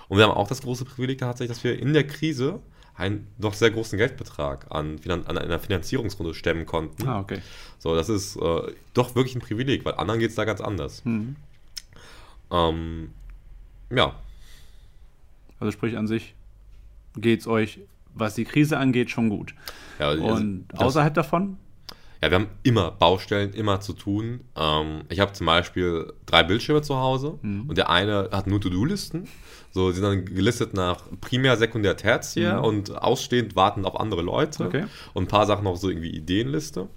Und 0.09 0.19
wir 0.19 0.25
haben 0.25 0.33
auch 0.33 0.49
das 0.49 0.63
große 0.63 0.85
Privileg 0.85 1.19
tatsächlich, 1.19 1.57
dass 1.57 1.65
wir 1.65 1.79
in 1.79 1.95
der 1.95 2.07
Krise 2.07 2.61
einen 2.95 3.27
doch 3.39 3.55
sehr 3.55 3.71
großen 3.71 3.99
Geldbetrag 3.99 4.67
an, 4.71 4.99
Finan 4.99 5.27
an 5.27 5.37
einer 5.37 5.59
Finanzierungsrunde 5.59 6.35
stemmen 6.35 6.67
konnten. 6.67 7.09
Ah, 7.09 7.21
okay. 7.21 7.41
So, 7.79 7.95
das 7.97 8.09
ist 8.09 8.37
äh, 8.37 8.73
doch 8.93 9.15
wirklich 9.15 9.35
ein 9.35 9.41
Privileg, 9.41 9.85
weil 9.85 9.95
anderen 9.95 10.21
geht 10.21 10.31
es 10.31 10.37
da 10.37 10.45
ganz 10.45 10.61
anders. 10.61 11.05
Mhm. 11.05 11.37
Ähm, 12.53 13.11
ja, 13.91 14.15
Also 15.65 15.73
sprich 15.73 15.97
an 15.97 16.07
sich 16.07 16.35
geht 17.17 17.41
es 17.41 17.47
euch, 17.47 17.81
was 18.13 18.35
die 18.35 18.45
Krise 18.45 18.77
angeht, 18.77 19.09
schon 19.11 19.31
gut. 19.31 19.55
ja 19.99 20.11
Und 20.11 20.67
das- 20.69 20.81
außerhalb 20.81 21.15
davon? 21.15 21.57
Ja, 22.23 22.31
wir 22.31 22.35
haben 22.39 22.49
immer 22.65 22.91
Baustellen, 22.91 23.55
immer 23.55 23.81
zu 23.81 23.95
tun. 23.95 24.41
Ähm, 24.57 25.05
ich 25.09 25.21
habe 25.21 25.33
zum 25.33 25.47
Beispiel 25.47 26.13
drei 26.27 26.43
Bildschirme 26.43 26.83
zu 26.83 26.97
Hause 26.97 27.39
Mhm. 27.41 27.69
und 27.69 27.79
der 27.79 27.89
eine 27.89 28.29
hat 28.31 28.47
nur 28.47 28.61
To-Do-Listen. 28.61 29.27
So, 29.71 29.89
die 29.89 29.95
sind 29.95 30.05
dann 30.05 30.25
gelistet 30.27 30.75
nach 30.75 30.99
Primär, 31.23 31.57
Sekundär, 31.57 31.97
Tertiär 31.97 32.59
Mhm. 32.59 32.65
und 32.65 33.03
ausstehend 33.03 33.57
warten 33.57 33.87
auf 33.87 33.99
andere 33.99 34.21
Leute. 34.21 34.67
Okay. 34.67 34.85
Und 35.15 35.25
ein 35.25 35.29
paar 35.29 35.47
Sachen 35.47 35.65
noch 35.65 35.77
so 35.77 35.89
irgendwie 35.89 36.11
Ideenliste. 36.11 36.89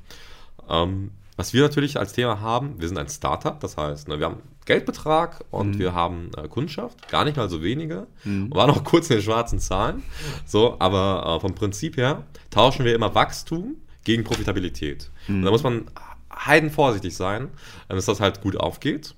Ähm, 0.69 1.11
was 1.37 1.53
wir 1.53 1.61
natürlich 1.61 1.97
als 1.97 2.13
Thema 2.13 2.41
haben, 2.41 2.75
wir 2.79 2.87
sind 2.87 2.97
ein 2.97 3.07
Startup, 3.09 3.57
das 3.59 3.77
heißt, 3.77 4.07
ne, 4.09 4.19
wir 4.19 4.25
haben 4.25 4.41
Geldbetrag 4.65 5.45
und 5.51 5.75
Mhm. 5.75 5.79
wir 5.79 5.93
haben 5.93 6.31
äh, 6.35 6.47
Kundschaft, 6.49 7.07
gar 7.09 7.23
nicht 7.23 7.37
mal 7.37 7.49
so 7.49 7.63
wenige. 7.63 8.07
Und 8.25 8.53
waren 8.55 8.67
noch 8.69 8.83
kurz 8.83 9.09
in 9.09 9.17
den 9.17 9.23
schwarzen 9.23 9.59
Zahlen. 9.59 10.03
So, 10.45 10.75
aber 10.79 11.35
äh, 11.37 11.39
vom 11.39 11.55
Prinzip 11.55 11.95
her 11.95 12.23
tauschen 12.49 12.83
wir 12.83 12.93
immer 12.93 13.15
Wachstum 13.15 13.75
gegen 14.03 14.23
Profitabilität. 14.25 15.09
Und 15.29 15.43
da 15.43 15.51
muss 15.51 15.63
man 15.63 15.85
heiden 16.33 16.69
vorsichtig 16.69 17.15
sein, 17.15 17.49
äh, 17.87 17.95
dass 17.95 18.05
das 18.05 18.19
halt 18.19 18.41
gut 18.41 18.57
aufgeht. 18.57 19.15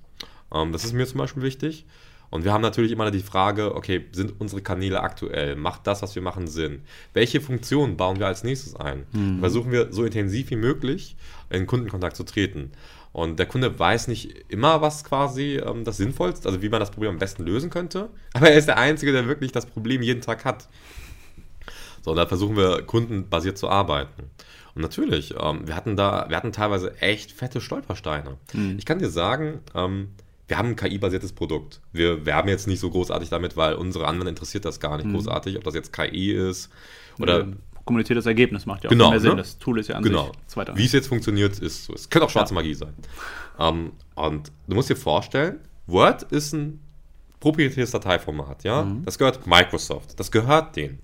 Ähm, 0.53 0.71
das 0.71 0.83
ist 0.83 0.93
mir 0.93 1.07
zum 1.07 1.17
Beispiel 1.19 1.41
wichtig. 1.41 1.85
Und 2.29 2.43
wir 2.43 2.53
haben 2.53 2.61
natürlich 2.61 2.91
immer 2.91 3.09
die 3.11 3.21
Frage, 3.21 3.75
okay, 3.75 4.05
sind 4.11 4.39
unsere 4.39 4.61
Kanäle 4.61 5.01
aktuell? 5.01 5.55
Macht 5.55 5.87
das, 5.87 6.01
was 6.01 6.13
wir 6.15 6.21
machen, 6.21 6.47
Sinn? 6.47 6.81
Welche 7.13 7.41
Funktionen 7.41 7.97
bauen 7.97 8.19
wir 8.19 8.27
als 8.27 8.43
nächstes 8.43 8.75
ein? 8.75 9.05
Versuchen 9.39 9.71
wir 9.71 9.91
so 9.91 10.03
intensiv 10.05 10.51
wie 10.51 10.55
möglich 10.55 11.15
in 11.49 11.65
Kundenkontakt 11.65 12.15
zu 12.15 12.23
treten. 12.23 12.71
Und 13.11 13.39
der 13.39 13.47
Kunde 13.47 13.77
weiß 13.77 14.07
nicht 14.07 14.45
immer, 14.49 14.81
was 14.81 15.03
quasi 15.03 15.57
ähm, 15.57 15.83
das 15.83 15.97
Sinnvollste, 15.97 16.47
also 16.47 16.61
wie 16.61 16.69
man 16.69 16.79
das 16.79 16.91
Problem 16.91 17.11
am 17.11 17.17
besten 17.17 17.43
lösen 17.43 17.69
könnte. 17.69 18.09
Aber 18.33 18.51
er 18.51 18.57
ist 18.57 18.67
der 18.67 18.77
Einzige, 18.77 19.11
der 19.11 19.27
wirklich 19.27 19.51
das 19.51 19.65
Problem 19.65 20.01
jeden 20.01 20.21
Tag 20.21 20.45
hat. 20.45 20.67
So, 22.01 22.13
da 22.13 22.27
versuchen 22.27 22.55
wir 22.55 22.83
kundenbasiert 22.83 23.57
zu 23.57 23.67
arbeiten. 23.67 24.29
Und 24.75 24.83
natürlich, 24.83 25.33
ähm, 25.39 25.67
wir 25.67 25.75
hatten 25.75 25.95
da, 25.95 26.27
wir 26.29 26.37
hatten 26.37 26.51
teilweise 26.51 27.01
echt 27.01 27.31
fette 27.31 27.59
Stolpersteine. 27.59 28.37
Ich 28.77 28.85
kann 28.85 28.99
dir 28.99 29.09
sagen, 29.09 29.59
ähm, 29.73 30.09
wir 30.49 30.57
haben 30.57 30.69
ein 30.69 30.75
KI-basiertes 30.75 31.31
Produkt. 31.31 31.79
Wir 31.93 32.25
werben 32.25 32.49
jetzt 32.49 32.67
nicht 32.67 32.79
so 32.81 32.89
großartig 32.89 33.29
damit, 33.29 33.55
weil 33.55 33.75
unsere 33.75 34.07
Anwender 34.07 34.29
interessiert 34.29 34.65
das 34.65 34.79
gar 34.81 34.97
nicht 34.97 35.09
großartig, 35.09 35.57
ob 35.57 35.63
das 35.63 35.75
jetzt 35.75 35.93
KI 35.93 36.31
ist 36.33 36.69
oder 37.19 37.41
Äh, 37.41 37.45
kommuniziertes 37.85 38.25
Ergebnis 38.25 38.65
macht 38.65 38.83
ja 38.83 38.89
auch 38.89 38.91
Genau, 38.91 39.11
mehr 39.11 39.19
Sinn. 39.19 39.31
ne? 39.31 39.37
Das 39.37 39.57
Tool 39.59 39.79
ist 39.79 39.87
ja 39.89 39.95
an 39.95 40.03
genau. 40.03 40.25
sich 40.25 40.33
zweiter. 40.47 40.75
Wie 40.75 40.85
es 40.85 40.91
jetzt 40.91 41.07
funktioniert, 41.07 41.57
ist 41.59 41.85
so. 41.85 41.93
Es 41.93 42.09
könnte 42.09 42.25
auch 42.25 42.29
schwarze 42.29 42.53
Magie 42.53 42.73
sein. 42.73 42.93
Ähm, 43.59 43.91
und 44.15 44.51
du 44.67 44.75
musst 44.75 44.89
dir 44.89 44.95
vorstellen, 44.95 45.59
Word 45.87 46.23
ist 46.23 46.53
ein 46.53 46.79
proprietäres 47.39 47.91
Dateiformat, 47.91 48.63
ja. 48.63 48.85
Das 49.05 49.17
gehört 49.17 49.47
Microsoft. 49.47 50.19
Das 50.19 50.29
gehört 50.31 50.75
denen. 50.75 50.99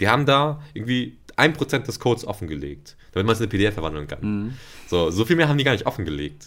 Die 0.00 0.08
haben 0.08 0.24
da 0.24 0.60
irgendwie 0.72 1.18
1% 1.36 1.78
des 1.84 1.98
Codes 2.00 2.24
offengelegt, 2.26 2.96
damit 3.12 3.26
man 3.26 3.32
es 3.34 3.40
in 3.40 3.44
eine 3.44 3.50
PDF 3.50 3.74
verwandeln 3.74 4.06
kann. 4.06 4.54
So, 4.88 5.10
so 5.10 5.24
viel 5.24 5.36
mehr 5.36 5.48
haben 5.48 5.58
die 5.58 5.64
gar 5.64 5.72
nicht 5.72 5.86
offengelegt. 5.86 6.46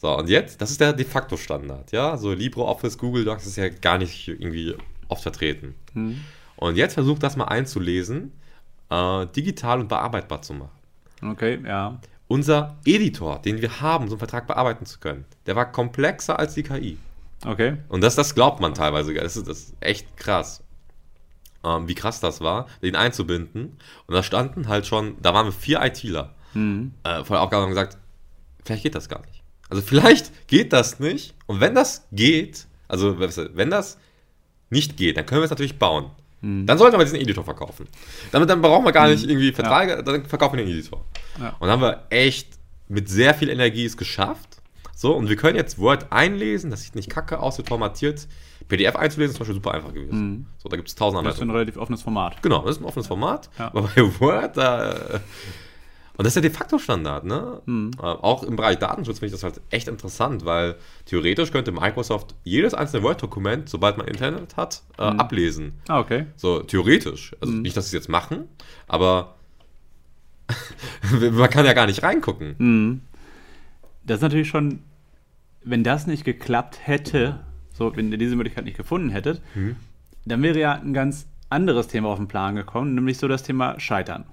So, 0.00 0.16
und 0.16 0.30
jetzt, 0.30 0.62
das 0.62 0.70
ist 0.70 0.80
der 0.80 0.94
de 0.94 1.04
facto 1.04 1.36
Standard, 1.36 1.92
ja. 1.92 2.16
So 2.16 2.32
LibreOffice, 2.32 2.96
Google 2.96 3.24
Docs 3.24 3.46
ist 3.46 3.56
ja 3.56 3.68
gar 3.68 3.98
nicht 3.98 4.28
irgendwie 4.28 4.74
oft 5.08 5.22
vertreten. 5.22 5.74
Und 6.56 6.76
jetzt 6.76 6.94
versucht 6.94 7.22
das 7.22 7.36
mal 7.36 7.44
einzulesen, 7.44 8.32
äh, 8.88 9.26
digital 9.26 9.80
und 9.80 9.88
bearbeitbar 9.88 10.40
zu 10.42 10.54
machen 10.54 10.70
Okay, 11.22 11.58
ja. 11.66 12.00
unser 12.28 12.78
Editor, 12.86 13.40
den 13.42 13.60
wir 13.60 13.80
haben, 13.82 14.08
so 14.08 14.14
einen 14.14 14.18
Vertrag 14.20 14.46
bearbeiten 14.46 14.86
zu 14.86 15.00
können, 15.00 15.26
der 15.46 15.54
war 15.56 15.70
komplexer 15.70 16.38
als 16.38 16.54
die 16.54 16.62
KI. 16.62 16.96
Okay. 17.44 17.76
Und 17.88 18.00
das, 18.02 18.14
das 18.14 18.34
glaubt 18.34 18.60
man 18.60 18.72
teilweise. 18.74 19.12
Das 19.14 19.36
ist, 19.36 19.46
das 19.48 19.58
ist 19.58 19.74
echt 19.80 20.16
krass. 20.16 20.62
Ähm, 21.64 21.88
wie 21.88 21.94
krass 21.94 22.20
das 22.20 22.40
war, 22.40 22.66
den 22.82 22.96
einzubinden. 22.96 23.76
Und 24.06 24.14
da 24.14 24.22
standen 24.22 24.68
halt 24.68 24.86
schon, 24.86 25.16
da 25.20 25.34
waren 25.34 25.46
wir 25.46 25.52
vier 25.52 25.82
ITler 25.82 26.34
Mhm. 26.54 26.92
äh, 27.04 27.22
vor 27.24 27.36
der 27.36 27.42
Aufgabe 27.42 27.62
und 27.62 27.68
haben 27.68 27.70
gesagt, 27.70 27.98
vielleicht 28.64 28.82
geht 28.82 28.94
das 28.94 29.08
gar 29.08 29.20
nicht. 29.26 29.39
Also 29.70 29.82
vielleicht 29.82 30.48
geht 30.48 30.72
das 30.72 31.00
nicht. 31.00 31.34
Und 31.46 31.60
wenn 31.60 31.74
das 31.74 32.06
geht, 32.12 32.66
also 32.88 33.18
wenn 33.18 33.70
das 33.70 33.98
nicht 34.68 34.96
geht, 34.96 35.16
dann 35.16 35.26
können 35.26 35.40
wir 35.40 35.44
es 35.44 35.50
natürlich 35.50 35.78
bauen. 35.78 36.10
Dann 36.42 36.78
sollten 36.78 36.98
wir 36.98 37.04
diesen 37.04 37.20
Editor 37.20 37.44
verkaufen. 37.44 37.86
Damit 38.32 38.48
dann 38.48 38.62
brauchen 38.62 38.84
wir 38.84 38.92
gar 38.92 39.08
nicht 39.08 39.28
irgendwie 39.28 39.52
Verträge, 39.52 40.02
dann 40.02 40.24
verkaufen 40.24 40.56
wir 40.56 40.64
den 40.64 40.72
Editor. 40.72 41.04
Ja. 41.38 41.50
Und 41.58 41.68
dann 41.68 41.70
haben 41.72 41.82
wir 41.82 42.06
echt 42.08 42.48
mit 42.88 43.10
sehr 43.10 43.34
viel 43.34 43.50
Energie 43.50 43.84
es 43.84 43.96
geschafft. 43.96 44.62
So, 44.96 45.14
und 45.14 45.28
wir 45.28 45.36
können 45.36 45.56
jetzt 45.56 45.78
Word 45.78 46.10
einlesen, 46.10 46.70
das 46.70 46.82
sieht 46.82 46.94
nicht 46.94 47.10
kacke 47.10 47.40
aus, 47.40 47.58
wird 47.58 47.68
formatiert. 47.68 48.26
PDF 48.68 48.96
einzulesen 48.96 49.32
ist 49.32 49.36
zum 49.36 49.40
Beispiel 49.40 49.54
super 49.54 49.74
einfach 49.74 49.92
gewesen. 49.92 50.46
So, 50.58 50.68
da 50.68 50.76
gibt 50.76 50.88
es 50.88 50.94
tausend 50.94 51.26
Das 51.26 51.34
ist 51.34 51.40
ein 51.40 51.42
Anleitungen. 51.42 51.56
relativ 51.56 51.76
offenes 51.76 52.02
Format. 52.02 52.42
Genau, 52.42 52.62
das 52.62 52.76
ist 52.76 52.82
ein 52.82 52.84
offenes 52.86 53.06
Format. 53.06 53.50
Ja. 53.58 53.66
Aber 53.66 53.82
bei 53.94 54.20
Word, 54.20 54.56
da. 54.56 55.20
Und 56.20 56.24
das 56.24 56.32
ist 56.32 56.36
ja 56.36 56.42
de 56.42 56.50
facto 56.50 56.78
Standard, 56.78 57.24
ne? 57.24 57.62
Mhm. 57.64 57.92
Äh, 57.98 58.02
Auch 58.02 58.42
im 58.42 58.54
Bereich 58.54 58.76
Datenschutz 58.78 59.20
finde 59.20 59.28
ich 59.28 59.32
das 59.32 59.42
halt 59.42 59.58
echt 59.70 59.88
interessant, 59.88 60.44
weil 60.44 60.76
theoretisch 61.06 61.50
könnte 61.50 61.72
Microsoft 61.72 62.34
jedes 62.44 62.74
einzelne 62.74 63.02
Word-Dokument, 63.04 63.70
sobald 63.70 63.96
man 63.96 64.06
Internet 64.06 64.54
hat, 64.58 64.82
äh, 64.98 65.10
Mhm. 65.12 65.18
ablesen. 65.18 65.72
Ah, 65.88 65.98
okay. 65.98 66.26
So, 66.36 66.60
theoretisch. 66.62 67.34
Also 67.40 67.54
Mhm. 67.54 67.62
nicht, 67.62 67.74
dass 67.74 67.86
sie 67.86 67.96
es 67.96 68.02
jetzt 68.02 68.10
machen, 68.10 68.48
aber 68.86 69.36
man 71.32 71.48
kann 71.48 71.64
ja 71.64 71.72
gar 71.72 71.86
nicht 71.86 72.02
reingucken. 72.02 72.54
Mhm. 72.58 73.00
Das 74.04 74.16
ist 74.18 74.22
natürlich 74.22 74.48
schon, 74.48 74.80
wenn 75.64 75.84
das 75.84 76.06
nicht 76.06 76.26
geklappt 76.26 76.80
hätte, 76.86 77.40
so, 77.72 77.96
wenn 77.96 78.12
ihr 78.12 78.18
diese 78.18 78.36
Möglichkeit 78.36 78.66
nicht 78.66 78.76
gefunden 78.76 79.08
hättet, 79.08 79.40
Mhm. 79.54 79.76
dann 80.26 80.42
wäre 80.42 80.58
ja 80.58 80.72
ein 80.72 80.92
ganz 80.92 81.26
anderes 81.48 81.88
Thema 81.88 82.08
auf 82.10 82.18
den 82.18 82.28
Plan 82.28 82.56
gekommen, 82.56 82.94
nämlich 82.94 83.16
so 83.16 83.26
das 83.26 83.42
Thema 83.42 83.80
Scheitern. 83.80 84.26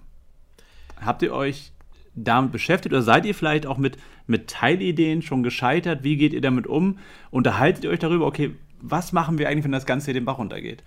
Habt 0.99 1.21
ihr 1.21 1.31
euch 1.31 1.71
damit 2.17 2.51
beschäftigt 2.51 2.93
oder 2.93 3.03
seid 3.03 3.25
ihr 3.25 3.35
vielleicht 3.35 3.65
auch 3.65 3.77
mit, 3.77 3.97
mit 4.25 4.49
Teilideen 4.49 5.21
schon 5.21 5.43
gescheitert? 5.43 6.03
Wie 6.03 6.17
geht 6.17 6.33
ihr 6.33 6.41
damit 6.41 6.67
um? 6.67 6.99
Unterhaltet 7.31 7.83
ihr 7.83 7.89
euch 7.89 7.99
darüber, 7.99 8.25
okay, 8.25 8.51
was 8.81 9.13
machen 9.13 9.37
wir 9.37 9.47
eigentlich, 9.47 9.63
wenn 9.63 9.71
das 9.71 9.85
Ganze 9.85 10.05
hier 10.05 10.13
den 10.15 10.25
Bach 10.25 10.37
runtergeht? 10.37 10.83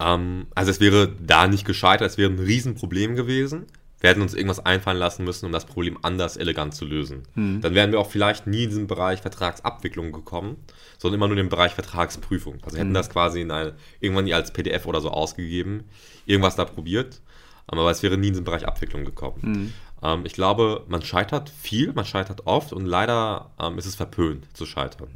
Ähm, 0.00 0.46
also 0.54 0.70
es 0.70 0.80
wäre 0.80 1.12
da 1.24 1.46
nicht 1.46 1.64
gescheitert, 1.64 2.10
es 2.10 2.18
wäre 2.18 2.30
ein 2.30 2.38
Riesenproblem 2.38 3.14
gewesen. 3.14 3.66
Wir 4.00 4.10
hätten 4.10 4.22
uns 4.22 4.34
irgendwas 4.34 4.58
einfallen 4.58 4.98
lassen 4.98 5.24
müssen, 5.24 5.46
um 5.46 5.52
das 5.52 5.64
Problem 5.64 5.96
anders 6.02 6.36
elegant 6.36 6.74
zu 6.74 6.84
lösen. 6.84 7.22
Dann 7.60 7.72
wären 7.76 7.92
wir 7.92 8.00
auch 8.00 8.10
vielleicht 8.10 8.48
nie 8.48 8.64
in 8.64 8.70
diesen 8.70 8.86
Bereich 8.88 9.20
Vertragsabwicklung 9.20 10.10
gekommen, 10.10 10.56
sondern 10.98 11.20
immer 11.20 11.28
nur 11.28 11.38
in 11.38 11.44
den 11.44 11.48
Bereich 11.50 11.72
Vertragsprüfung. 11.74 12.58
Also 12.64 12.78
hätten 12.78 12.94
das 12.94 13.10
quasi 13.10 13.42
in 13.42 13.52
eine, 13.52 13.74
irgendwann 14.00 14.24
nie 14.24 14.34
als 14.34 14.52
PDF 14.52 14.86
oder 14.86 15.00
so 15.00 15.10
ausgegeben, 15.10 15.84
irgendwas 16.26 16.56
da 16.56 16.64
probiert, 16.64 17.20
aber 17.68 17.88
es 17.92 18.02
wäre 18.02 18.18
nie 18.18 18.26
in 18.26 18.32
diesen 18.32 18.44
Bereich 18.44 18.66
Abwicklung 18.66 19.04
gekommen. 19.04 19.72
Ähm, 20.02 20.24
ich 20.24 20.32
glaube, 20.32 20.84
man 20.88 21.02
scheitert 21.02 21.50
viel, 21.50 21.92
man 21.92 22.04
scheitert 22.04 22.46
oft 22.46 22.72
und 22.72 22.86
leider 22.86 23.50
ähm, 23.60 23.78
ist 23.78 23.86
es 23.86 23.94
verpönt 23.94 24.46
zu 24.56 24.66
scheitern. 24.66 25.08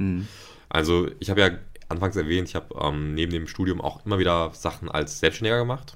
Also 0.69 1.07
ich 1.19 1.29
habe 1.29 1.41
ja 1.41 1.49
anfangs 1.89 2.15
erwähnt, 2.15 2.49
ich 2.49 2.55
habe 2.55 2.75
ähm, 2.81 3.13
neben 3.13 3.31
dem 3.31 3.47
Studium 3.47 3.79
auch 3.81 4.05
immer 4.05 4.19
wieder 4.19 4.51
Sachen 4.53 4.89
als 4.89 5.19
Selbstständiger 5.19 5.59
gemacht. 5.59 5.93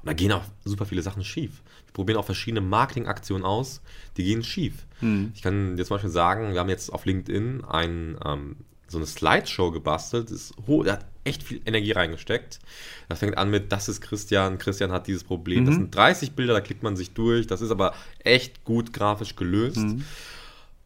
Und 0.00 0.06
da 0.06 0.12
gehen 0.12 0.32
auch 0.32 0.44
super 0.64 0.84
viele 0.84 1.02
Sachen 1.02 1.24
schief. 1.24 1.62
Wir 1.86 1.92
probieren 1.94 2.18
auch 2.18 2.24
verschiedene 2.26 2.60
Marketingaktionen 2.60 3.44
aus, 3.44 3.80
die 4.16 4.24
gehen 4.24 4.42
schief. 4.42 4.86
Ich 5.34 5.42
kann 5.42 5.76
dir 5.76 5.84
zum 5.84 5.94
Beispiel 5.96 6.10
sagen, 6.10 6.52
wir 6.52 6.60
haben 6.60 6.68
jetzt 6.68 6.92
auf 6.92 7.04
LinkedIn 7.06 7.64
ein, 7.64 8.18
ähm, 8.24 8.56
so 8.92 8.98
eine 8.98 9.06
Slideshow 9.06 9.70
gebastelt, 9.72 10.30
ist 10.30 10.54
ho- 10.66 10.82
da 10.84 10.92
hat 10.92 11.06
echt 11.24 11.42
viel 11.42 11.60
Energie 11.66 11.92
reingesteckt. 11.92 12.60
Das 13.08 13.18
fängt 13.20 13.36
an 13.38 13.50
mit, 13.50 13.72
das 13.72 13.88
ist 13.88 14.00
Christian, 14.00 14.58
Christian 14.58 14.92
hat 14.92 15.06
dieses 15.06 15.24
Problem. 15.24 15.64
Das 15.66 15.74
sind 15.74 15.94
30 15.94 16.32
Bilder, 16.32 16.52
da 16.52 16.60
klickt 16.60 16.82
man 16.82 16.96
sich 16.96 17.12
durch. 17.14 17.46
Das 17.46 17.60
ist 17.60 17.70
aber 17.70 17.94
echt 18.20 18.64
gut 18.64 18.92
grafisch 18.92 19.34
gelöst. 19.36 19.78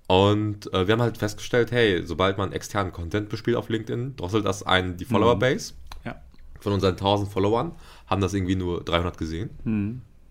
Und 0.08 0.72
äh, 0.72 0.86
wir 0.86 0.92
haben 0.92 1.02
halt 1.02 1.18
festgestellt, 1.18 1.72
hey, 1.72 2.02
sobald 2.06 2.38
man 2.38 2.52
externen 2.52 2.92
Content 2.92 3.28
bespielt 3.28 3.56
auf 3.56 3.68
LinkedIn, 3.68 4.14
drosselt 4.16 4.44
das 4.44 4.62
einen 4.62 4.96
die 4.96 5.04
Follower-Base. 5.04 5.74
Ja. 6.04 6.20
Von 6.60 6.72
unseren 6.72 6.92
1000 6.92 7.30
Followern 7.30 7.72
haben 8.06 8.20
das 8.20 8.32
irgendwie 8.32 8.54
nur 8.56 8.84
300 8.84 9.18
gesehen. 9.18 9.50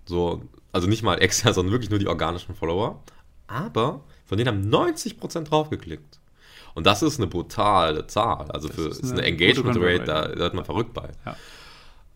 So, 0.06 0.44
also 0.72 0.88
nicht 0.88 1.04
mal 1.04 1.16
extern, 1.22 1.54
sondern 1.56 1.74
wirklich 1.74 1.90
nur 1.90 2.00
die 2.00 2.08
organischen 2.08 2.56
Follower. 2.56 3.04
Aber 3.48 4.02
von 4.26 4.38
denen 4.38 4.48
haben 4.48 4.70
90% 4.74 5.44
draufgeklickt. 5.44 6.20
Und 6.76 6.86
das 6.86 7.02
ist 7.02 7.20
eine 7.20 7.28
brutale 7.28 8.06
Zahl. 8.06 8.52
Also 8.52 8.68
für 8.70 8.90
ist 8.90 9.00
ist 9.00 9.12
eine, 9.12 9.22
eine 9.22 9.28
Engagement 9.30 9.78
Rate, 9.80 10.04
da, 10.04 10.28
da 10.28 10.38
wird 10.38 10.54
man 10.54 10.66
verrückt 10.66 10.94
bei. 10.94 11.10
Ja. 11.26 11.36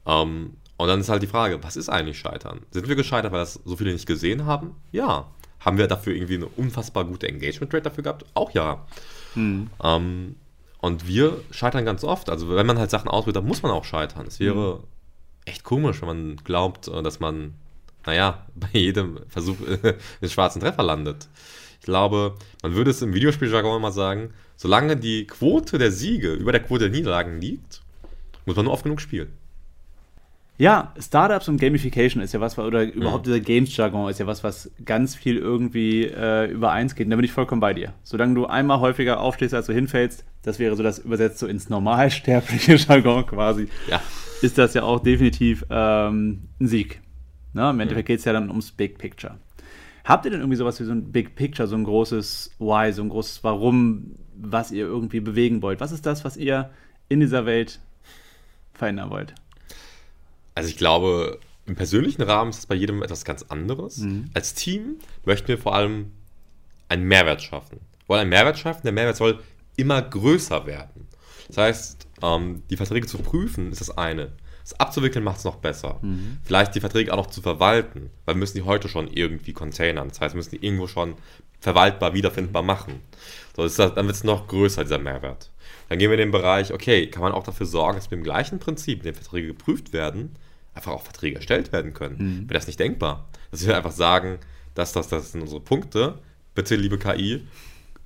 Ähm, 0.06 0.58
und 0.78 0.88
dann 0.88 1.00
ist 1.00 1.10
halt 1.10 1.24
die 1.24 1.28
Frage, 1.28 1.63
was 1.63 1.76
ist 1.76 1.89
eigentlich 1.89 2.19
Scheitern? 2.19 2.62
Sind 2.72 2.88
wir 2.88 2.95
gescheitert, 2.95 3.32
weil 3.32 3.39
das 3.39 3.60
so 3.65 3.76
viele 3.76 3.91
nicht 3.91 4.06
gesehen 4.06 4.45
haben? 4.45 4.76
Ja. 4.91 5.28
Haben 5.60 5.78
wir 5.78 5.88
dafür 5.88 6.13
irgendwie 6.13 6.36
eine 6.36 6.45
unfassbar 6.45 7.04
gute 7.06 7.28
Engagement 7.28 7.74
Rate 7.74 7.84
dafür 7.84 8.04
gehabt? 8.04 8.26
Auch 8.34 8.52
ja. 8.52 8.86
Ähm, 9.84 10.36
und 10.82 11.08
wir 11.08 11.41
scheitern 11.52 11.86
ganz 11.86 12.04
oft. 12.04 12.30
Also 12.30 12.50
wenn 12.56 12.65
man 12.65 12.80
halt 12.80 12.89
Sachen 12.89 13.10
auswählt, 13.10 13.36
dann 13.36 13.45
muss 13.45 13.62
man 13.62 13.72
auch 13.72 13.84
scheitern. 13.84 14.28
Es 14.28 14.39
wäre 14.39 14.84
echt 15.45 15.63
komisch, 15.63 16.02
wenn 16.02 16.08
man 16.08 16.36
glaubt, 16.38 16.88
äh, 16.88 17.02
dass 17.04 17.19
man, 17.19 17.56
naja, 18.06 18.45
bei 18.56 18.69
jedem 18.72 19.19
Versuch 19.28 19.58
den 20.22 20.30
schwarzen 20.30 20.62
Treffer 20.62 20.84
landet. 20.84 21.28
Ich 21.80 21.86
glaube, 21.86 22.36
man 22.62 22.76
würde 22.76 22.92
es 22.92 23.02
im 23.02 23.13
Videospieljargon 23.13 23.78
immer 23.78 23.92
sagen, 23.92 24.34
solange 24.56 24.98
die 24.98 25.26
Quote 25.26 25.78
der 25.78 25.92
Siege 25.92 26.34
über 26.34 26.52
der 26.52 26.62
Quote 26.62 26.89
der 26.89 26.92
Niederlagen 26.92 27.39
liegt, 27.39 27.82
muss 28.46 28.56
man 28.56 28.65
nur 28.65 28.74
oft 28.74 28.84
genug 28.84 29.00
spielen. 29.02 29.30
Ja, 30.60 30.94
Startups 31.00 31.48
und 31.48 31.62
Gamification 31.62 32.22
ist 32.22 32.34
ja 32.34 32.42
was, 32.42 32.60
oder 32.60 32.84
überhaupt 32.84 33.26
mhm. 33.26 33.32
dieser 33.32 33.39
Games-Jargon 33.39 34.10
ist 34.10 34.20
ja 34.20 34.28
was, 34.28 34.44
was 34.44 34.70
ganz 34.84 35.15
viel 35.15 35.38
irgendwie 35.38 36.04
äh, 36.04 36.52
übereins 36.52 36.96
geht. 36.96 37.06
Und 37.06 37.12
da 37.12 37.15
bin 37.15 37.24
ich 37.24 37.32
vollkommen 37.32 37.62
bei 37.62 37.74
dir. 37.74 37.94
Solange 38.04 38.36
du 38.36 38.46
einmal 38.46 38.82
häufiger 38.82 39.22
aufstehst, 39.22 39.54
als 39.54 39.68
du 39.68 39.74
hinfällst, 39.74 40.26
das 40.42 40.60
wäre 40.60 40.76
so 40.76 40.84
das 40.84 41.00
übersetzt 41.00 41.39
so 41.39 41.48
ins 41.48 41.70
normalsterbliche 41.70 42.76
Jargon 42.89 43.26
quasi, 43.26 43.70
ja. 43.89 44.02
ist 44.42 44.58
das 44.58 44.74
ja 44.74 44.84
auch 44.84 45.00
definitiv 45.00 45.65
ähm, 45.70 46.50
ein 46.60 46.68
Sieg. 46.68 47.00
Ne? 47.54 47.70
Im 47.70 47.80
Endeffekt 47.80 48.10
mhm. 48.10 48.12
geht 48.12 48.20
es 48.20 48.26
ja 48.26 48.34
dann 48.34 48.50
ums 48.50 48.72
Big 48.72 48.98
Picture. 48.98 49.38
Habt 50.10 50.26
ihr 50.26 50.32
denn 50.32 50.39
irgendwie 50.39 50.58
sowas 50.58 50.80
wie 50.80 50.86
so 50.86 50.91
ein 50.91 51.12
Big 51.12 51.36
Picture, 51.36 51.67
so 51.67 51.76
ein 51.76 51.84
großes 51.84 52.56
Why, 52.58 52.91
so 52.91 53.04
ein 53.04 53.10
großes 53.10 53.43
Warum, 53.43 54.15
was 54.36 54.72
ihr 54.72 54.88
irgendwie 54.88 55.19
bewegen 55.19 55.62
wollt? 55.62 55.80
Was 55.82 55.91
ist 55.91 56.04
das, 56.04 56.26
was 56.26 56.36
ihr 56.36 56.72
in 57.10 57.19
dieser 57.19 57.45
Welt 57.45 57.80
verändern 58.74 59.12
wollt? 59.12 59.36
Also 60.56 60.67
ich 60.67 60.78
glaube, 60.78 61.39
im 61.67 61.76
persönlichen 61.76 62.24
Rahmen 62.24 62.50
ist 62.50 62.58
das 62.58 62.65
bei 62.65 62.74
jedem 62.74 63.04
etwas 63.04 63.24
ganz 63.24 63.43
anderes. 63.50 64.00
Mhm. 64.00 64.32
Als 64.34 64.56
Team 64.56 64.95
möchten 65.26 65.48
wir 65.48 65.60
vor 65.60 65.76
allem 65.76 66.12
einen 66.88 67.04
Mehrwert 67.04 67.43
schaffen. 67.43 67.80
Wir 68.00 68.10
wollen 68.10 68.22
einen 68.22 68.32
Mehrwert 68.32 68.58
schaffen, 68.58 68.82
der 68.86 68.93
Mehrwert 68.93 69.15
soll 69.15 69.39
immer 69.76 70.02
größer 70.02 70.65
werden. 70.65 71.08
Das 71.50 71.58
heißt, 71.58 72.08
ähm, 72.24 72.63
die 72.72 72.78
Verträge 72.78 73.06
zu 73.06 73.19
prüfen 73.19 73.72
ist 73.72 73.82
das 73.82 73.95
eine. 73.95 74.32
Das 74.70 74.80
abzuwickeln 74.80 75.26
macht 75.26 75.40
es 75.40 75.46
noch 75.46 75.56
besser. 75.56 75.98
Mhm. 76.02 76.38
Vielleicht 76.44 76.76
die 76.76 76.80
Verträge 76.80 77.12
auch 77.12 77.18
noch 77.18 77.28
zu 77.28 77.42
verwalten, 77.42 78.12
weil 78.26 78.36
wir 78.36 78.40
müssen 78.40 78.58
die 78.58 78.64
heute 78.64 78.88
schon 78.88 79.08
irgendwie 79.08 79.54
containern. 79.54 80.10
Das 80.10 80.22
heißt, 80.22 80.36
wir 80.36 80.38
müssen 80.38 80.52
die 80.52 80.64
irgendwo 80.64 80.88
schon 80.88 81.16
verwaltbar, 81.60 82.14
wiederfindbar 82.14 82.62
machen. 82.62 83.02
So, 83.56 83.64
das, 83.64 83.76
dann 83.76 84.06
wird 84.06 84.16
es 84.16 84.24
noch 84.24 84.48
größer, 84.48 84.84
dieser 84.84 85.00
Mehrwert. 85.00 85.50
Dann 85.90 85.98
gehen 85.98 86.12
wir 86.12 86.20
in 86.20 86.26
den 86.26 86.32
Bereich, 86.32 86.72
okay, 86.72 87.08
kann 87.08 87.24
man 87.24 87.32
auch 87.32 87.44
dafür 87.44 87.66
sorgen, 87.66 87.98
dass 87.98 88.12
mit 88.12 88.20
dem 88.20 88.24
gleichen 88.24 88.60
Prinzip, 88.60 89.00
in 89.00 89.06
dem 89.06 89.16
Verträge 89.16 89.48
geprüft 89.48 89.92
werden, 89.92 90.36
einfach 90.76 90.92
auch 90.92 91.02
Verträge 91.02 91.38
erstellt 91.38 91.72
werden 91.72 91.94
können. 91.94 92.18
Mhm. 92.18 92.50
Wäre 92.50 92.60
das 92.60 92.68
nicht 92.68 92.80
denkbar? 92.80 93.28
Dass 93.50 93.66
wir 93.66 93.76
einfach 93.76 93.92
sagen, 93.92 94.38
dass 94.76 94.94
das, 94.94 95.08
das 95.08 95.32
sind 95.32 95.42
unsere 95.42 95.62
Punkte. 95.62 96.20
Bitte, 96.54 96.76
liebe 96.76 97.00
KI, 97.00 97.48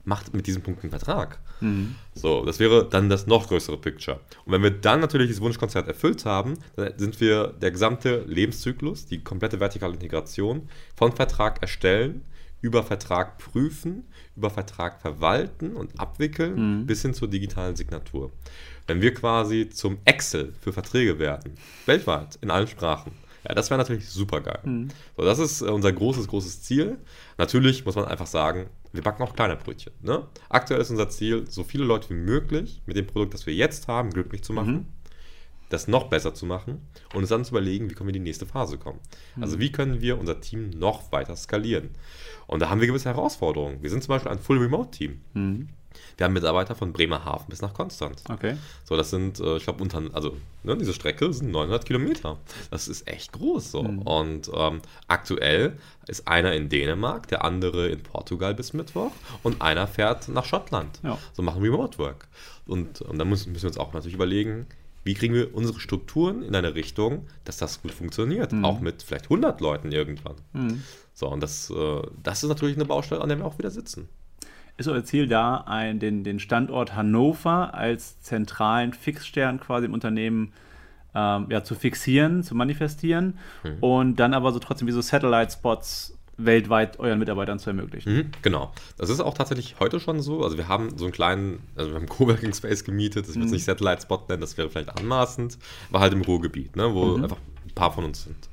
macht 0.06 0.34
mit 0.34 0.48
diesen 0.48 0.62
Punkten 0.62 0.84
einen 0.84 0.92
Vertrag. 0.92 1.40
Mhm. 1.62 1.96
So, 2.14 2.46
das 2.46 2.60
wäre 2.60 2.88
dann 2.88 3.10
das 3.10 3.28
noch 3.28 3.48
größere 3.48 3.78
Picture. 3.78 4.20
Und 4.46 4.52
wenn 4.52 4.64
wir 4.64 4.72
dann 4.72 5.00
natürlich 5.00 5.30
das 5.30 5.42
Wunschkonzert 5.42 5.88
erfüllt 5.88 6.26
haben, 6.26 6.56
dann 6.76 6.98
sind 6.98 7.20
wir 7.22 7.48
der 7.48 7.72
gesamte 7.72 8.24
Lebenszyklus, 8.28 9.06
die 9.06 9.24
komplette 9.24 9.60
vertikale 9.60 9.94
Integration 9.94 10.68
von 10.96 11.14
Vertrag 11.14 11.62
erstellen, 11.62 12.26
über 12.62 12.84
Vertrag 12.84 13.38
prüfen, 13.38 14.08
über 14.36 14.50
Vertrag 14.50 15.02
verwalten 15.02 15.76
und 15.76 16.00
abwickeln, 16.00 16.80
mhm. 16.80 16.86
bis 16.86 17.02
hin 17.02 17.14
zur 17.14 17.30
digitalen 17.30 17.76
Signatur. 17.76 18.32
Wenn 18.88 19.02
wir 19.02 19.14
quasi 19.14 19.70
zum 19.70 20.00
Excel 20.06 20.54
für 20.60 20.74
Verträge 20.74 21.20
werden, 21.20 21.56
weltweit, 21.86 22.38
in 22.42 22.52
allen 22.52 22.68
Sprachen, 22.68 23.12
ja, 23.48 23.54
das 23.54 23.70
wäre 23.70 23.78
natürlich 23.78 24.10
super 24.10 24.42
geil. 24.42 24.60
Mhm. 24.64 24.88
So, 25.18 25.24
das 25.24 25.40
ist 25.40 25.62
äh, 25.62 25.66
unser 25.66 25.92
großes, 25.92 26.28
großes 26.28 26.64
Ziel. 26.64 26.98
Natürlich 27.38 27.86
muss 27.86 27.96
man 27.96 28.06
einfach 28.06 28.28
sagen, 28.28 28.70
wir 28.94 29.02
backen 29.02 29.24
auch 29.24 29.36
kleine 29.36 29.56
Brötchen. 29.56 29.94
Ne? 30.02 30.28
Aktuell 30.50 30.82
ist 30.82 30.92
unser 30.92 31.10
Ziel, 31.10 31.46
so 31.50 31.64
viele 31.64 31.84
Leute 31.84 32.10
wie 32.10 32.16
möglich 32.16 32.82
mit 32.86 32.96
dem 32.96 33.08
Produkt, 33.08 33.34
das 33.34 33.46
wir 33.46 33.54
jetzt 33.54 33.88
haben, 33.88 34.12
glücklich 34.12 34.44
zu 34.44 34.54
machen. 34.54 34.74
Mhm. 34.74 34.86
Das 35.70 35.88
noch 35.88 36.08
besser 36.08 36.36
zu 36.36 36.46
machen 36.46 36.88
und 37.14 37.22
uns 37.22 37.30
dann 37.30 37.44
zu 37.44 37.52
überlegen, 37.52 37.90
wie 37.90 37.96
können 37.96 38.08
wir 38.08 38.16
in 38.16 38.22
die 38.24 38.30
nächste 38.30 38.46
Phase 38.46 38.78
kommen. 38.78 39.00
Mhm. 39.36 39.44
Also, 39.44 39.60
wie 39.60 39.72
können 39.72 40.02
wir 40.02 40.20
unser 40.20 40.40
Team 40.40 40.70
noch 40.70 41.12
weiter 41.12 41.36
skalieren? 41.36 41.90
Und 42.46 42.62
da 42.62 42.70
haben 42.70 42.80
wir 42.80 42.86
gewisse 42.86 43.10
Herausforderungen. 43.10 43.82
Wir 43.82 43.90
sind 43.90 44.04
zum 44.04 44.10
Beispiel 44.10 44.32
ein 44.32 44.38
Full 44.38 44.60
Remote 44.60 44.92
Team. 44.92 45.22
Mhm. 45.34 45.70
Wir 46.18 46.26
haben 46.26 46.34
Mitarbeiter 46.34 46.76
von 46.76 46.94
Bremerhaven 46.94 47.48
bis 47.50 47.62
nach 47.62 47.74
Konstanz. 47.74 48.24
Okay. 48.30 48.58
So, 48.86 48.98
das 48.98 49.10
sind, 49.10 49.40
äh, 49.40 49.58
ich 49.58 49.64
glaube, 49.64 49.82
unter, 49.82 50.02
also 50.14 50.36
ne, 50.64 50.78
diese 50.78 50.94
Strecke 50.94 51.32
sind 51.34 51.52
900 51.52 51.86
Kilometer. 51.86 52.38
Das 52.72 52.88
ist 52.88 53.08
echt 53.08 53.32
groß 53.34 53.72
so. 53.72 53.84
Mhm. 53.84 54.02
Und 54.04 54.52
ähm, 54.54 54.82
aktuell 55.08 55.78
ist 56.08 56.28
einer 56.28 56.54
in 56.54 56.70
Dänemark, 56.70 57.28
der 57.28 57.44
andere 57.44 57.90
in 57.90 58.02
Portugal 58.02 58.54
bis 58.54 58.74
Mittwoch 58.74 59.12
und 59.42 59.62
einer 59.62 59.88
fährt 59.88 60.28
nach 60.28 60.46
Schottland. 60.46 61.00
Ja. 61.04 61.18
So 61.34 61.42
machen 61.42 61.62
Remote 61.62 61.98
Work. 61.98 62.28
Und, 62.66 63.02
und 63.02 63.18
dann 63.18 63.30
müssen, 63.30 63.52
müssen 63.52 63.64
wir 63.64 63.70
uns 63.70 63.78
auch 63.78 63.94
natürlich 63.94 64.16
überlegen, 64.16 64.68
wie 65.04 65.16
kriegen 65.16 65.34
wir 65.34 65.54
unsere 65.54 65.80
Strukturen 65.80 66.44
in 66.44 66.56
eine 66.56 66.76
Richtung, 66.76 67.28
dass 67.44 67.58
das 67.58 67.82
gut 67.82 67.92
funktioniert, 67.92 68.54
mhm. 68.54 68.64
auch 68.64 68.80
mit 68.80 69.04
vielleicht 69.04 69.26
100 69.26 69.60
Leuten 69.60 69.92
irgendwann. 69.92 70.36
Mhm. 70.54 70.84
So, 71.14 71.28
und 71.28 71.42
das, 71.42 71.70
äh, 71.70 72.02
das 72.22 72.44
ist 72.44 72.50
natürlich 72.50 72.78
eine 72.78 72.86
Baustelle, 72.86 73.22
an 73.22 73.30
der 73.30 73.38
wir 73.38 73.46
auch 73.46 73.58
wieder 73.58 73.72
sitzen 73.72 74.08
ist 74.78 74.88
euer 74.88 75.04
Ziel 75.04 75.28
da, 75.28 75.64
ein, 75.68 76.00
den, 76.00 76.24
den 76.24 76.40
Standort 76.40 76.96
Hannover 76.96 77.74
als 77.74 78.22
zentralen 78.22 78.94
Fixstern 78.94 79.60
quasi 79.60 79.86
im 79.86 79.94
Unternehmen 79.94 80.52
ähm, 81.14 81.48
ja, 81.50 81.64
zu 81.64 81.76
fixieren, 81.76 82.44
zu 82.44 82.56
manifestieren 82.56 83.38
mhm. 83.64 83.78
und 83.82 84.16
dann 84.16 84.34
aber 84.34 84.52
so 84.52 84.60
trotzdem 84.60 84.88
wie 84.88 84.92
so 84.92 85.02
Satellite-Spots 85.02 86.18
weltweit 86.38 87.00
euren 87.00 87.20
Mitarbeitern 87.20 87.60
zu 87.60 87.70
ermöglichen. 87.70 88.16
Mhm, 88.16 88.32
genau. 88.42 88.72
Das 88.98 89.12
ist 89.12 89.20
auch 89.20 89.36
tatsächlich 89.36 89.76
heute 89.80 90.00
schon 90.00 90.20
so. 90.22 90.44
Also 90.44 90.58
wir 90.58 90.68
haben 90.68 90.98
so 90.98 91.06
einen 91.06 91.14
kleinen, 91.14 91.62
also 91.76 91.92
wir 91.92 92.00
haben 92.00 92.10
Coworking 92.10 92.54
Space 92.54 92.84
gemietet, 92.84 93.28
das 93.28 93.36
ich 93.36 93.44
mhm. 93.44 93.52
nicht 93.52 93.66
Satellite-Spot 93.66 94.26
nennen, 94.28 94.42
das 94.42 94.58
wäre 94.58 94.70
vielleicht 94.70 94.98
anmaßend, 94.98 95.60
war 95.92 96.02
halt 96.02 96.14
im 96.14 96.22
Ruhrgebiet, 96.22 96.76
ne, 96.76 96.92
wo 96.94 97.18
mhm. 97.18 97.24
einfach 97.24 97.38
ein 97.64 97.76
paar 97.76 97.92
von 97.92 98.06
uns 98.06 98.24
sind. 98.24 98.50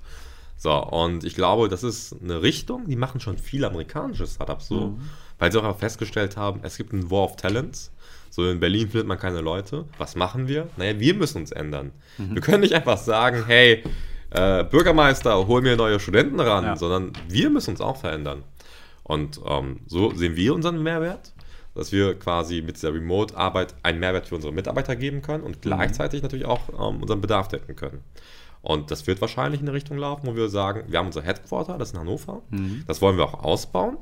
So, 0.58 0.74
und 0.74 1.24
ich 1.24 1.34
glaube, 1.34 1.70
das 1.70 1.82
ist 1.82 2.14
eine 2.22 2.42
Richtung, 2.42 2.86
die 2.86 2.96
machen 2.96 3.18
schon 3.18 3.38
viele 3.38 3.66
amerikanische 3.66 4.26
Startups 4.26 4.66
so. 4.68 4.88
Mhm 4.88 5.00
weil 5.40 5.50
sie 5.50 5.60
auch 5.60 5.78
festgestellt 5.78 6.36
haben, 6.36 6.60
es 6.62 6.76
gibt 6.76 6.92
einen 6.92 7.10
War 7.10 7.24
of 7.24 7.36
Talents. 7.36 7.90
So 8.30 8.48
in 8.48 8.60
Berlin 8.60 8.88
findet 8.88 9.08
man 9.08 9.18
keine 9.18 9.40
Leute. 9.40 9.86
Was 9.98 10.14
machen 10.14 10.46
wir? 10.46 10.68
Naja, 10.76 11.00
wir 11.00 11.14
müssen 11.14 11.38
uns 11.38 11.50
ändern. 11.50 11.90
Mhm. 12.16 12.34
Wir 12.34 12.42
können 12.42 12.60
nicht 12.60 12.74
einfach 12.74 12.98
sagen, 12.98 13.42
hey, 13.46 13.82
äh, 14.30 14.62
Bürgermeister, 14.62 15.48
hol 15.48 15.62
mir 15.62 15.76
neue 15.76 15.98
Studenten 15.98 16.38
ran, 16.38 16.64
ja. 16.64 16.76
sondern 16.76 17.12
wir 17.28 17.50
müssen 17.50 17.70
uns 17.70 17.80
auch 17.80 17.96
verändern. 17.96 18.44
Und 19.02 19.40
ähm, 19.44 19.80
so 19.86 20.14
sehen 20.14 20.36
wir 20.36 20.54
unseren 20.54 20.80
Mehrwert, 20.80 21.32
dass 21.74 21.90
wir 21.90 22.16
quasi 22.16 22.62
mit 22.62 22.76
dieser 22.76 22.94
Remote-Arbeit 22.94 23.74
einen 23.82 23.98
Mehrwert 23.98 24.28
für 24.28 24.36
unsere 24.36 24.52
Mitarbeiter 24.52 24.94
geben 24.94 25.22
können 25.22 25.42
und 25.42 25.56
mhm. 25.56 25.60
gleichzeitig 25.62 26.22
natürlich 26.22 26.44
auch 26.44 26.68
ähm, 26.68 27.02
unseren 27.02 27.20
Bedarf 27.20 27.48
decken 27.48 27.74
können. 27.74 28.04
Und 28.62 28.90
das 28.90 29.06
wird 29.06 29.20
wahrscheinlich 29.20 29.60
in 29.60 29.66
eine 29.66 29.74
Richtung 29.74 29.96
laufen, 29.96 30.26
wo 30.26 30.36
wir 30.36 30.48
sagen, 30.50 30.84
wir 30.86 30.98
haben 30.98 31.06
unser 31.06 31.22
Headquarter, 31.22 31.78
das 31.78 31.88
ist 31.88 31.94
in 31.94 32.00
Hannover. 32.00 32.42
Mhm. 32.50 32.84
Das 32.86 33.00
wollen 33.00 33.16
wir 33.16 33.24
auch 33.24 33.42
ausbauen. 33.42 33.96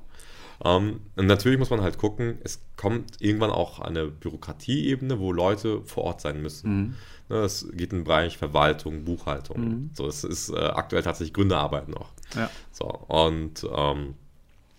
Ähm, 0.65 1.01
und 1.17 1.27
natürlich 1.27 1.59
muss 1.59 1.71
man 1.71 1.83
halt 1.83 1.99
gucken, 1.99 2.39
es 2.43 2.61
kommt 2.77 3.21
irgendwann 3.21 3.51
auch 3.51 3.79
eine 3.79 4.07
Bürokratieebene, 4.07 5.19
wo 5.19 5.33
Leute 5.33 5.83
vor 5.85 6.05
Ort 6.05 6.21
sein 6.21 6.43
müssen. 6.43 6.71
Mhm. 6.71 6.95
Ne, 7.29 7.43
das 7.43 7.69
geht 7.73 7.93
in 7.93 8.01
den 8.01 8.05
Bereich 8.05 8.39
Verwaltung, 8.39 9.05
Buchhaltung. 9.05 9.61
Mhm. 9.61 9.91
So, 9.95 10.07
das 10.07 10.25
ist 10.25 10.51
äh, 10.51 10.57
aktuell 10.57 11.03
tatsächlich 11.03 11.35
Gründerarbeit 11.35 11.89
noch. 11.89 12.11
Ja. 12.35 12.51
So, 12.73 12.87
und 12.87 13.67
ähm, 13.75 14.15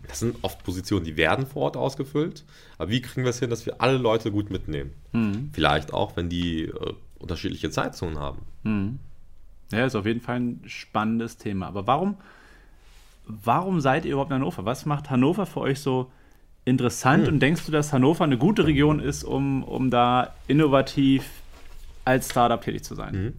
das 0.08 0.20
sind 0.20 0.38
oft 0.42 0.63
Positionen, 0.63 1.06
die 1.06 1.18
werden 1.18 1.46
vor 1.46 1.63
Ort 1.63 1.78
ausgefüllt. 1.78 2.44
Aber 2.78 2.89
wie 2.89 3.02
kriegen 3.02 3.24
wir 3.24 3.30
es 3.30 3.39
hin, 3.39 3.50
dass 3.50 3.65
wir 3.65 3.82
alle 3.82 3.98
Leute 3.98 4.32
gut 4.32 4.50
mitnehmen? 4.50 4.94
Mhm. 5.12 5.52
Vielleicht 5.54 5.94
auch, 5.94 6.15
wenn 6.18 6.30
die 6.30 6.63
äh, 6.63 6.94
unterschiedliche 7.20 7.70
Zeitzonen 7.70 8.20
haben. 8.20 8.39
Mhm. 8.63 9.00
Ja, 9.72 9.86
ist 9.86 9.96
auf 9.96 10.06
jeden 10.06 10.22
Fall 10.22 10.39
ein 10.39 10.62
spannendes 10.65 11.38
Thema. 11.38 11.68
Aber 11.68 11.86
warum 11.86 12.18
warum 13.30 13.80
seid 13.80 14.06
ihr 14.06 14.12
überhaupt 14.12 14.32
in 14.32 14.36
Hannover? 14.36 14.65
Was 14.65 14.86
macht 14.86 15.10
Hannover 15.10 15.46
für 15.46 15.62
euch 15.62 15.80
so 15.80 16.12
interessant? 16.65 17.28
Hm. 17.28 17.34
Und 17.34 17.39
denkst 17.39 17.65
du, 17.65 17.72
dass 17.72 17.94
Hannover 17.94 18.24
eine 18.24 18.38
gute 18.38 18.65
Region 18.65 19.00
ist, 19.00 19.24
um, 19.24 19.63
um 19.63 19.89
da 19.89 20.34
innovativ 20.48 21.30
als 22.06 22.30
Startup 22.30 22.62
tätig 22.62 22.84
zu 22.84 22.96
sein? 22.96 23.24
Mhm. 23.24 23.34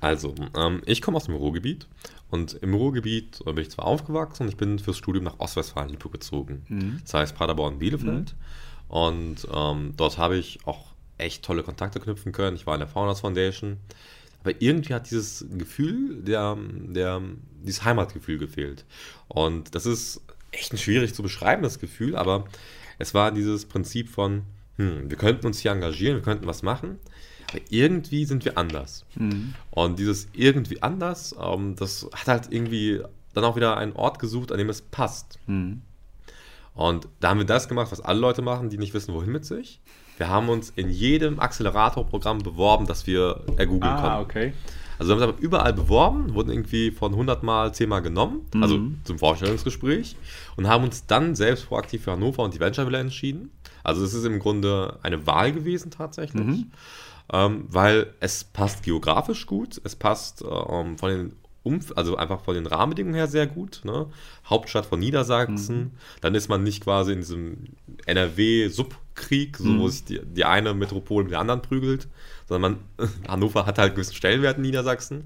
Also, 0.00 0.34
ähm, 0.56 0.82
ich 0.86 1.02
komme 1.02 1.16
aus 1.16 1.24
dem 1.24 1.34
Ruhrgebiet 1.34 1.86
und 2.30 2.54
im 2.54 2.74
Ruhrgebiet 2.74 3.44
bin 3.44 3.58
ich 3.58 3.70
zwar 3.70 3.86
aufgewachsen 3.86 4.44
und 4.44 4.48
ich 4.48 4.56
bin 4.56 4.78
fürs 4.78 4.96
Studium 4.96 5.24
nach 5.24 5.38
Ostwestfalen-Lippe 5.40 6.08
gezogen. 6.08 6.64
Mhm. 6.68 7.00
Das 7.02 7.14
heißt 7.14 7.36
Paderborn-Bielefeld. 7.36 8.34
Mhm. 8.34 8.94
Und 8.94 9.48
ähm, 9.52 9.94
dort 9.96 10.18
habe 10.18 10.36
ich 10.36 10.60
auch 10.64 10.92
echt 11.18 11.44
tolle 11.44 11.62
Kontakte 11.62 12.00
knüpfen 12.00 12.32
können. 12.32 12.56
Ich 12.56 12.66
war 12.66 12.74
in 12.74 12.80
der 12.80 12.88
Founders 12.88 13.20
Foundation. 13.20 13.78
Aber 14.40 14.52
irgendwie 14.60 14.94
hat 14.94 15.10
dieses 15.10 15.46
Gefühl, 15.50 16.22
der, 16.22 16.56
der, 16.86 17.22
dieses 17.62 17.84
Heimatgefühl 17.84 18.38
gefehlt. 18.38 18.84
Und 19.26 19.74
das 19.74 19.86
ist 19.86 20.22
echt 20.52 20.78
schwierig 20.78 21.14
zu 21.14 21.22
beschreiben, 21.22 21.62
das 21.62 21.78
Gefühl, 21.78 22.16
aber 22.16 22.44
es 22.98 23.14
war 23.14 23.32
dieses 23.32 23.66
Prinzip 23.66 24.08
von, 24.08 24.42
hm, 24.76 25.10
wir 25.10 25.16
könnten 25.16 25.46
uns 25.46 25.58
hier 25.58 25.72
engagieren, 25.72 26.16
wir 26.16 26.22
könnten 26.22 26.46
was 26.46 26.62
machen, 26.62 26.98
aber 27.50 27.60
irgendwie 27.70 28.24
sind 28.24 28.44
wir 28.44 28.58
anders. 28.58 29.04
Mhm. 29.14 29.54
Und 29.70 29.98
dieses 29.98 30.28
irgendwie 30.32 30.82
anders, 30.82 31.34
ähm, 31.40 31.76
das 31.76 32.08
hat 32.12 32.28
halt 32.28 32.52
irgendwie 32.52 33.02
dann 33.34 33.44
auch 33.44 33.56
wieder 33.56 33.76
einen 33.76 33.92
Ort 33.92 34.18
gesucht, 34.18 34.52
an 34.52 34.58
dem 34.58 34.68
es 34.68 34.82
passt. 34.82 35.38
Mhm. 35.46 35.82
Und 36.74 37.08
da 37.20 37.30
haben 37.30 37.38
wir 37.38 37.46
das 37.46 37.68
gemacht, 37.68 37.90
was 37.90 38.00
alle 38.00 38.20
Leute 38.20 38.42
machen, 38.42 38.70
die 38.70 38.78
nicht 38.78 38.94
wissen, 38.94 39.14
wohin 39.14 39.32
mit 39.32 39.44
sich. 39.44 39.80
Wir 40.18 40.28
haben 40.28 40.48
uns 40.48 40.70
in 40.74 40.90
jedem 40.90 41.38
Accelerator-Programm 41.40 42.38
beworben, 42.38 42.86
das 42.86 43.06
wir 43.06 43.40
ergoogeln 43.56 43.92
ah, 43.92 44.00
konnten. 44.00 44.22
okay. 44.22 44.52
Also 44.98 45.14
wir 45.14 45.22
haben 45.22 45.30
aber 45.30 45.40
überall 45.40 45.72
beworben, 45.72 46.34
wurden 46.34 46.50
irgendwie 46.50 46.90
von 46.90 47.12
100 47.12 47.42
Mal 47.44 47.72
10 47.72 47.88
Mal 47.88 48.00
genommen, 48.00 48.40
mhm. 48.52 48.62
also 48.62 48.80
zum 49.04 49.18
Vorstellungsgespräch 49.18 50.16
und 50.56 50.66
haben 50.66 50.84
uns 50.84 51.06
dann 51.06 51.36
selbst 51.36 51.68
proaktiv 51.68 52.02
für 52.02 52.12
Hannover 52.12 52.42
und 52.42 52.52
die 52.52 52.60
Venture 52.60 52.86
Villa 52.86 52.98
entschieden. 52.98 53.52
Also 53.84 54.04
es 54.04 54.12
ist 54.12 54.24
im 54.24 54.40
Grunde 54.40 54.98
eine 55.02 55.26
Wahl 55.26 55.52
gewesen 55.52 55.90
tatsächlich. 55.90 56.44
Mhm. 56.44 56.72
Ähm, 57.30 57.66
weil 57.68 58.14
es 58.20 58.42
passt 58.42 58.82
geografisch 58.82 59.46
gut, 59.46 59.80
es 59.84 59.94
passt 59.94 60.42
ähm, 60.42 60.96
von 60.96 61.10
den 61.10 61.32
Umf 61.68 61.92
also 61.94 62.16
einfach 62.16 62.40
von 62.40 62.54
den 62.54 62.66
Rahmenbedingungen 62.66 63.14
her 63.14 63.28
sehr 63.28 63.46
gut. 63.46 63.82
Ne? 63.84 64.06
Hauptstadt 64.46 64.86
von 64.86 64.98
Niedersachsen, 64.98 65.78
mhm. 65.78 65.90
dann 66.20 66.34
ist 66.34 66.48
man 66.48 66.62
nicht 66.62 66.82
quasi 66.82 67.12
in 67.12 67.20
diesem 67.20 67.58
NRW-Subkrieg, 68.06 69.56
so, 69.56 69.64
mhm. 69.64 69.80
wo 69.80 69.88
sich 69.88 70.04
die, 70.04 70.20
die 70.24 70.44
eine 70.44 70.74
Metropole 70.74 71.24
mit 71.24 71.32
der 71.32 71.40
anderen 71.40 71.62
prügelt, 71.62 72.08
sondern 72.48 72.78
man, 72.96 73.08
Hannover 73.28 73.66
hat 73.66 73.78
halt 73.78 73.90
einen 73.90 73.94
gewissen 73.96 74.14
Stellenwert 74.14 74.56
in 74.56 74.62
Niedersachsen. 74.62 75.24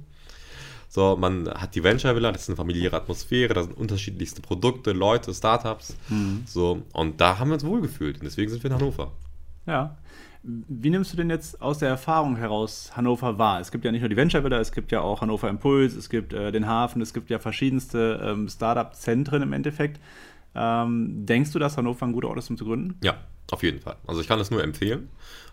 So, 0.89 1.17
man 1.17 1.49
hat 1.49 1.75
die 1.75 1.83
Venture 1.83 2.15
Villa, 2.15 2.33
das 2.33 2.43
ist 2.43 2.49
eine 2.51 2.57
familiäre 2.57 2.95
Atmosphäre, 2.97 3.55
da 3.55 3.63
sind 3.63 3.79
unterschiedlichste 3.79 4.43
Produkte, 4.43 4.93
Leute, 4.93 5.33
Startups. 5.33 5.97
Mhm. 6.11 6.43
So, 6.47 6.83
und 6.93 7.19
da 7.19 7.39
haben 7.39 7.49
wir 7.49 7.55
uns 7.55 7.65
wohlgefühlt 7.65 8.17
und 8.17 8.25
deswegen 8.25 8.51
sind 8.51 8.63
wir 8.63 8.71
in 8.71 8.77
Hannover. 8.77 9.13
Ja. 9.67 9.97
Wie 10.45 10.91
nimmst 10.91 11.13
du 11.13 11.17
denn 11.17 11.31
jetzt 11.31 11.63
aus 11.63 11.79
der 11.79 11.89
Erfahrung 11.89 12.37
heraus 12.37 12.91
Hannover 12.97 13.39
wahr? 13.39 13.61
Es 13.61 13.71
gibt 13.71 13.85
ja 13.85 13.93
nicht 13.93 14.01
nur 14.01 14.09
die 14.09 14.17
Venture 14.17 14.43
Villa, 14.43 14.59
es 14.59 14.73
gibt 14.73 14.91
ja 14.91 15.01
auch 15.01 15.21
Hannover 15.21 15.49
Impuls, 15.49 15.95
es 15.95 16.11
gibt 16.11 16.33
äh, 16.33 16.51
den 16.51 16.67
Hafen, 16.67 17.01
es 17.01 17.15
gibt 17.15 17.31
ja 17.31 17.39
verschiedenste 17.39 18.21
ähm, 18.25 18.49
Startup-Zentren 18.49 19.43
im 19.43 19.53
Endeffekt. 19.53 20.01
Ähm, 20.55 21.25
denkst 21.27 21.53
du, 21.53 21.61
dass 21.61 21.77
Hannover 21.77 22.07
ein 22.07 22.13
guter 22.13 22.29
Ort 22.29 22.39
ist, 22.39 22.51
um 22.51 22.57
zu 22.57 22.65
gründen? 22.65 22.99
Ja, 23.03 23.19
auf 23.53 23.63
jeden 23.63 23.81
Fall. 23.81 23.97
Also 24.07 24.21
ich 24.21 24.27
kann 24.27 24.39
das 24.39 24.51
nur 24.51 24.65
empfehlen. 24.65 25.09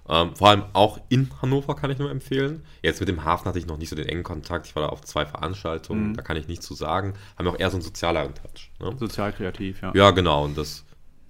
Ähm, 0.07 0.35
vor 0.35 0.49
allem 0.49 0.63
auch 0.73 0.99
in 1.09 1.29
Hannover 1.39 1.75
kann 1.75 1.91
ich 1.91 1.99
nur 1.99 2.09
empfehlen. 2.09 2.63
Jetzt 2.81 2.99
mit 2.99 3.09
dem 3.09 3.23
Hafen 3.23 3.45
hatte 3.45 3.59
ich 3.59 3.67
noch 3.67 3.77
nicht 3.77 3.89
so 3.89 3.95
den 3.95 4.07
engen 4.07 4.23
Kontakt. 4.23 4.65
Ich 4.65 4.75
war 4.75 4.81
da 4.81 4.89
auf 4.89 5.01
zwei 5.01 5.25
Veranstaltungen, 5.25 6.09
mhm. 6.09 6.13
da 6.15 6.23
kann 6.23 6.35
ich 6.35 6.47
nichts 6.47 6.65
zu 6.65 6.73
sagen. 6.73 7.13
Haben 7.37 7.47
auch 7.47 7.59
eher 7.59 7.69
so 7.69 7.77
einen 7.77 7.83
sozialeren 7.83 8.33
Touch. 8.33 8.71
Ne? 8.79 8.95
Sozial 8.97 9.31
kreativ, 9.33 9.83
ja. 9.83 9.91
Ja, 9.93 10.09
genau. 10.11 10.45
Und 10.45 10.57
das 10.57 10.83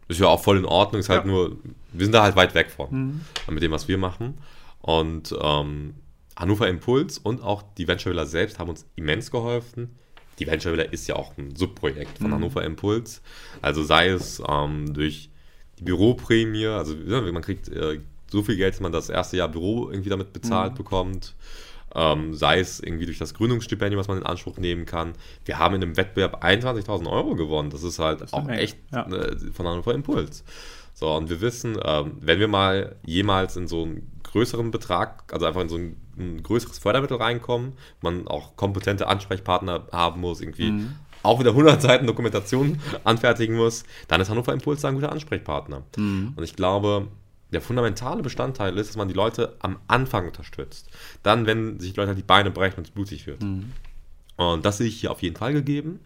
ist 0.10 0.20
ja 0.20 0.28
auch 0.28 0.44
voll 0.44 0.58
in 0.58 0.66
Ordnung. 0.66 1.00
Ist 1.00 1.10
halt 1.10 1.26
ja. 1.26 1.32
nur, 1.32 1.58
wir 1.94 2.06
sind 2.06 2.12
da 2.12 2.24
halt 2.24 2.36
weit 2.36 2.54
weg 2.56 2.70
von, 2.70 2.92
mhm. 2.92 3.22
mit 3.54 3.64
dem, 3.64 3.72
was 3.72 3.88
wir 3.88 3.98
machen. 3.98 4.38
Und 4.82 5.34
ähm, 5.42 5.94
Hannover 6.36 6.68
Impuls 6.68 7.18
und 7.18 7.42
auch 7.42 7.64
die 7.78 7.88
Venture 7.88 8.12
Villa 8.12 8.26
selbst 8.26 8.60
haben 8.60 8.70
uns 8.70 8.86
immens 8.96 9.32
geholfen. 9.32 9.96
Die 10.40 10.48
Venture 10.48 10.72
Villa 10.72 10.84
ist 10.84 11.08
ja 11.08 11.16
auch 11.16 11.38
ein 11.38 11.56
Subprojekt 11.56 12.18
von 12.18 12.28
mhm. 12.28 12.36
Hannover 12.36 12.64
Impuls. 12.64 13.22
Also 13.62 13.84
sei 13.84 14.10
es 14.10 14.42
ähm, 14.48 14.94
durch 14.94 15.30
die 15.80 15.84
Büroprämie, 15.84 16.68
also 16.68 16.96
man 16.96 17.42
kriegt 17.42 17.70
äh, 17.70 18.00
so 18.32 18.44
viel 18.44 18.58
Geld, 18.58 18.74
dass 18.74 18.82
man 18.82 18.92
das 18.92 19.10
erste 19.10 19.38
Jahr 19.38 19.50
Büro 19.50 19.90
irgendwie 19.90 20.10
damit 20.10 20.34
bezahlt 20.34 20.74
mhm. 20.74 20.78
bekommt 20.78 21.36
ähm, 21.96 22.34
sei 22.34 22.60
es 22.60 22.80
irgendwie 22.80 23.06
durch 23.06 23.18
das 23.18 23.34
Gründungsstipendium, 23.34 24.00
was 24.00 24.08
man 24.08 24.18
in 24.18 24.26
Anspruch 24.26 24.58
nehmen 24.58 24.86
kann. 24.86 25.14
Wir 25.46 25.60
haben 25.60 25.76
in 25.76 25.82
dem 25.82 25.98
Wettbewerb 25.98 26.44
21.000 26.44 27.10
Euro 27.10 27.36
gewonnen. 27.36 27.70
Das 27.70 27.84
ist 27.84 28.00
halt 28.00 28.22
das 28.22 28.30
ist 28.30 28.34
auch 28.34 28.48
echt 28.50 28.78
ja. 28.92 29.06
äh, 29.08 29.38
von 29.52 29.68
Hannover 29.68 29.94
Impuls. 29.94 30.44
So, 30.94 31.14
und 31.16 31.30
wir 31.30 31.40
wissen, 31.42 31.78
ähm, 31.84 32.18
wenn 32.20 32.40
wir 32.40 32.48
mal 32.48 32.96
jemals 33.06 33.56
in 33.56 33.68
so 33.68 33.84
einen 33.84 34.20
größeren 34.24 34.70
Betrag, 34.72 35.32
also 35.34 35.46
einfach 35.46 35.62
in 35.62 35.70
so 35.70 35.78
ein, 35.78 35.96
ein 36.18 36.44
größeres 36.44 36.78
Fördermittel 36.80 37.18
reinkommen, 37.18 37.74
man 38.02 38.28
auch 38.28 38.56
kompetente 38.56 39.08
Ansprechpartner 39.08 39.88
haben 39.92 40.22
muss, 40.22 40.42
irgendwie 40.42 40.72
mhm. 40.72 40.96
auch 41.24 41.40
wieder 41.40 41.52
100 41.52 41.82
Seiten 41.82 42.06
Dokumentation 42.06 42.80
anfertigen 43.06 43.56
muss, 43.56 43.86
dann 44.08 44.20
ist 44.22 44.30
Hannover 44.30 44.54
Impuls 44.54 44.82
da 44.82 44.90
ein 44.90 44.96
guter 44.96 45.12
Ansprechpartner. 45.12 45.84
Mhm. 45.96 46.34
Und 46.36 46.44
ich 46.44 46.56
glaube, 46.56 47.08
der 47.52 47.62
fundamentale 47.62 48.22
Bestandteil 48.22 48.78
ist, 48.78 48.90
dass 48.90 48.98
man 48.98 49.08
die 49.08 49.14
Leute 49.14 49.56
am 49.60 49.80
Anfang 49.88 50.28
unterstützt. 50.28 50.88
Dann, 51.24 51.46
wenn 51.46 51.80
sich 51.80 51.94
die 51.94 51.98
Leute 51.98 52.10
halt 52.10 52.18
die 52.18 52.24
Beine 52.24 52.52
brechen 52.52 52.78
und 52.78 52.88
es 52.88 52.92
blutig 52.92 53.26
wird. 53.28 53.42
Mhm. 53.42 53.72
Und 54.38 54.66
das 54.66 54.78
sehe 54.78 54.88
ich 54.88 55.00
hier 55.00 55.12
auf 55.12 55.22
jeden 55.22 55.36
Fall 55.36 55.54
gegeben. 55.54 56.00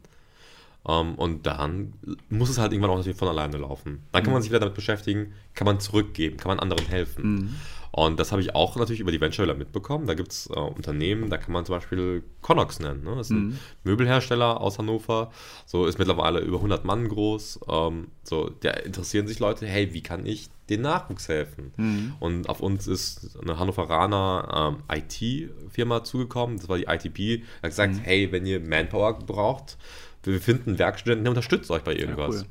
Um, 0.86 1.12
ähm, 1.12 1.16
und 1.16 1.48
dann 1.48 1.94
muss 2.30 2.50
es 2.50 2.58
halt 2.58 2.74
irgendwann 2.74 2.92
auch 2.92 2.98
natürlich 2.98 3.18
von 3.18 3.30
alleine 3.30 3.58
laufen. 3.58 4.04
Dann 4.12 4.22
kann 4.22 4.32
mhm. 4.32 4.34
man 4.34 4.42
sich 4.42 4.52
wieder 4.52 4.60
damit 4.60 4.74
beschäftigen, 4.74 5.34
kann 5.54 5.66
man 5.66 5.80
zurückgeben, 5.80 6.36
kann 6.36 6.50
man 6.50 6.60
anderen 6.60 6.86
helfen. 6.88 7.36
Mhm. 7.36 7.56
Und 7.96 8.20
das 8.20 8.32
habe 8.32 8.42
ich 8.42 8.56
auch 8.56 8.76
natürlich 8.76 9.02
über 9.02 9.12
die 9.12 9.22
Venture 9.22 9.54
mitbekommen. 9.54 10.08
Da 10.08 10.16
gibt 10.16 10.32
es 10.32 10.50
äh, 10.50 10.54
Unternehmen, 10.54 11.30
da 11.30 11.38
kann 11.38 11.54
man 11.54 11.64
zum 11.64 11.76
Beispiel 11.76 12.24
Connox 12.42 12.80
nennen. 12.80 13.04
Ne? 13.04 13.16
Das 13.16 13.28
ist 13.28 13.34
ein 13.34 13.50
mhm. 13.50 13.60
Möbelhersteller 13.84 14.60
aus 14.62 14.80
Hannover. 14.80 15.32
So 15.68 15.86
ist 15.86 16.00
mittlerweile 16.00 16.40
über 16.40 16.58
100 16.58 16.86
Mann 16.86 17.08
groß. 17.08 17.60
Ähm, 17.70 18.08
so, 18.24 18.50
da 18.62 18.72
interessieren 18.72 19.28
sich 19.28 19.38
Leute, 19.38 19.68
hey, 19.68 19.94
wie 19.94 20.02
kann 20.02 20.26
ich 20.26 20.50
den 20.72 20.82
Nachwuchs 20.82 21.30
helfen? 21.30 21.72
Mhm. 21.78 22.14
Und 22.20 22.50
auf 22.50 22.62
uns 22.62 22.88
ist 22.88 23.38
eine 23.40 23.60
Hannoveraner 23.60 24.76
ähm, 24.90 24.98
IT-Firma 24.98 26.04
zugekommen. 26.04 26.58
Das 26.58 26.68
war 26.70 26.80
die 26.80 26.86
ITP. 26.86 27.16
Die 27.16 27.44
hat 27.62 27.70
gesagt, 27.70 27.94
mhm. 27.94 28.00
hey, 28.00 28.32
wenn 28.32 28.48
ihr 28.48 28.60
Manpower 28.60 29.20
braucht, 29.20 29.78
wir 30.24 30.42
finden 30.42 30.80
Werkstudenten, 30.80 31.26
der 31.26 31.32
unterstützt 31.32 31.70
euch 31.70 31.84
bei 31.84 31.94
irgendwas. 31.96 32.38
Ja, 32.38 32.42
cool. 32.42 32.48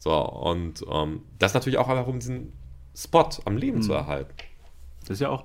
So, 0.00 0.14
und 0.16 0.84
ähm, 0.90 1.22
das 1.38 1.54
natürlich 1.54 1.78
auch 1.78 1.86
einfach, 1.86 2.08
um 2.08 2.18
diesen 2.18 2.54
Spot 2.96 3.28
am 3.44 3.56
Leben 3.56 3.78
mhm. 3.78 3.82
zu 3.82 3.92
erhalten. 3.92 4.34
Das 5.10 5.16
ist 5.16 5.22
ja 5.22 5.28
auch 5.28 5.42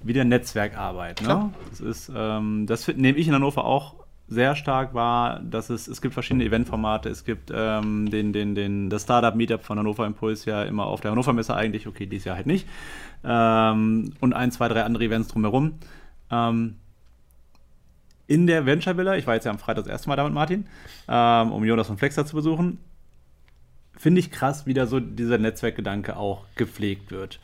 wieder 0.00 0.22
Netzwerkarbeit. 0.26 1.22
Ne? 1.22 1.50
Das, 1.70 1.80
ist, 1.80 2.12
ähm, 2.14 2.66
das 2.66 2.86
nehme 2.88 3.16
ich 3.16 3.26
in 3.26 3.32
Hannover 3.32 3.64
auch 3.64 3.94
sehr 4.28 4.54
stark 4.54 4.92
wahr, 4.92 5.40
dass 5.40 5.70
es, 5.70 5.88
es 5.88 6.02
gibt 6.02 6.12
verschiedene 6.12 6.44
Eventformate. 6.44 7.08
Es 7.08 7.24
gibt 7.24 7.50
ähm, 7.50 8.10
den, 8.10 8.34
den, 8.34 8.54
den, 8.54 8.90
das 8.90 9.04
Startup-Meetup 9.04 9.64
von 9.64 9.78
Hannover 9.78 10.04
Impuls 10.04 10.44
ja 10.44 10.62
immer 10.62 10.84
auf 10.84 11.00
der 11.00 11.12
Hannover 11.12 11.32
Messe 11.32 11.54
eigentlich, 11.54 11.86
okay, 11.86 12.04
dieses 12.04 12.26
Jahr 12.26 12.36
halt 12.36 12.46
nicht. 12.46 12.68
Ähm, 13.24 14.12
und 14.20 14.34
ein, 14.34 14.52
zwei, 14.52 14.68
drei 14.68 14.82
andere 14.82 15.04
Events 15.04 15.28
drumherum. 15.28 15.78
Ähm, 16.30 16.76
in 18.26 18.46
der 18.46 18.66
Venture 18.66 18.98
Villa, 18.98 19.16
ich 19.16 19.26
war 19.26 19.36
jetzt 19.36 19.44
ja 19.44 19.50
am 19.50 19.58
Freitag 19.58 19.84
das 19.84 19.90
erste 19.90 20.10
Mal 20.10 20.16
da 20.16 20.24
mit 20.24 20.34
Martin, 20.34 20.66
ähm, 21.08 21.50
um 21.50 21.64
Jonas 21.64 21.88
und 21.88 21.96
Flexer 21.96 22.26
zu 22.26 22.36
besuchen, 22.36 22.76
finde 23.96 24.20
ich 24.20 24.30
krass, 24.30 24.66
wie 24.66 24.74
da 24.74 24.84
so 24.84 25.00
dieser 25.00 25.38
Netzwerkgedanke 25.38 26.18
auch 26.18 26.44
gepflegt 26.56 27.10
wird. 27.10 27.40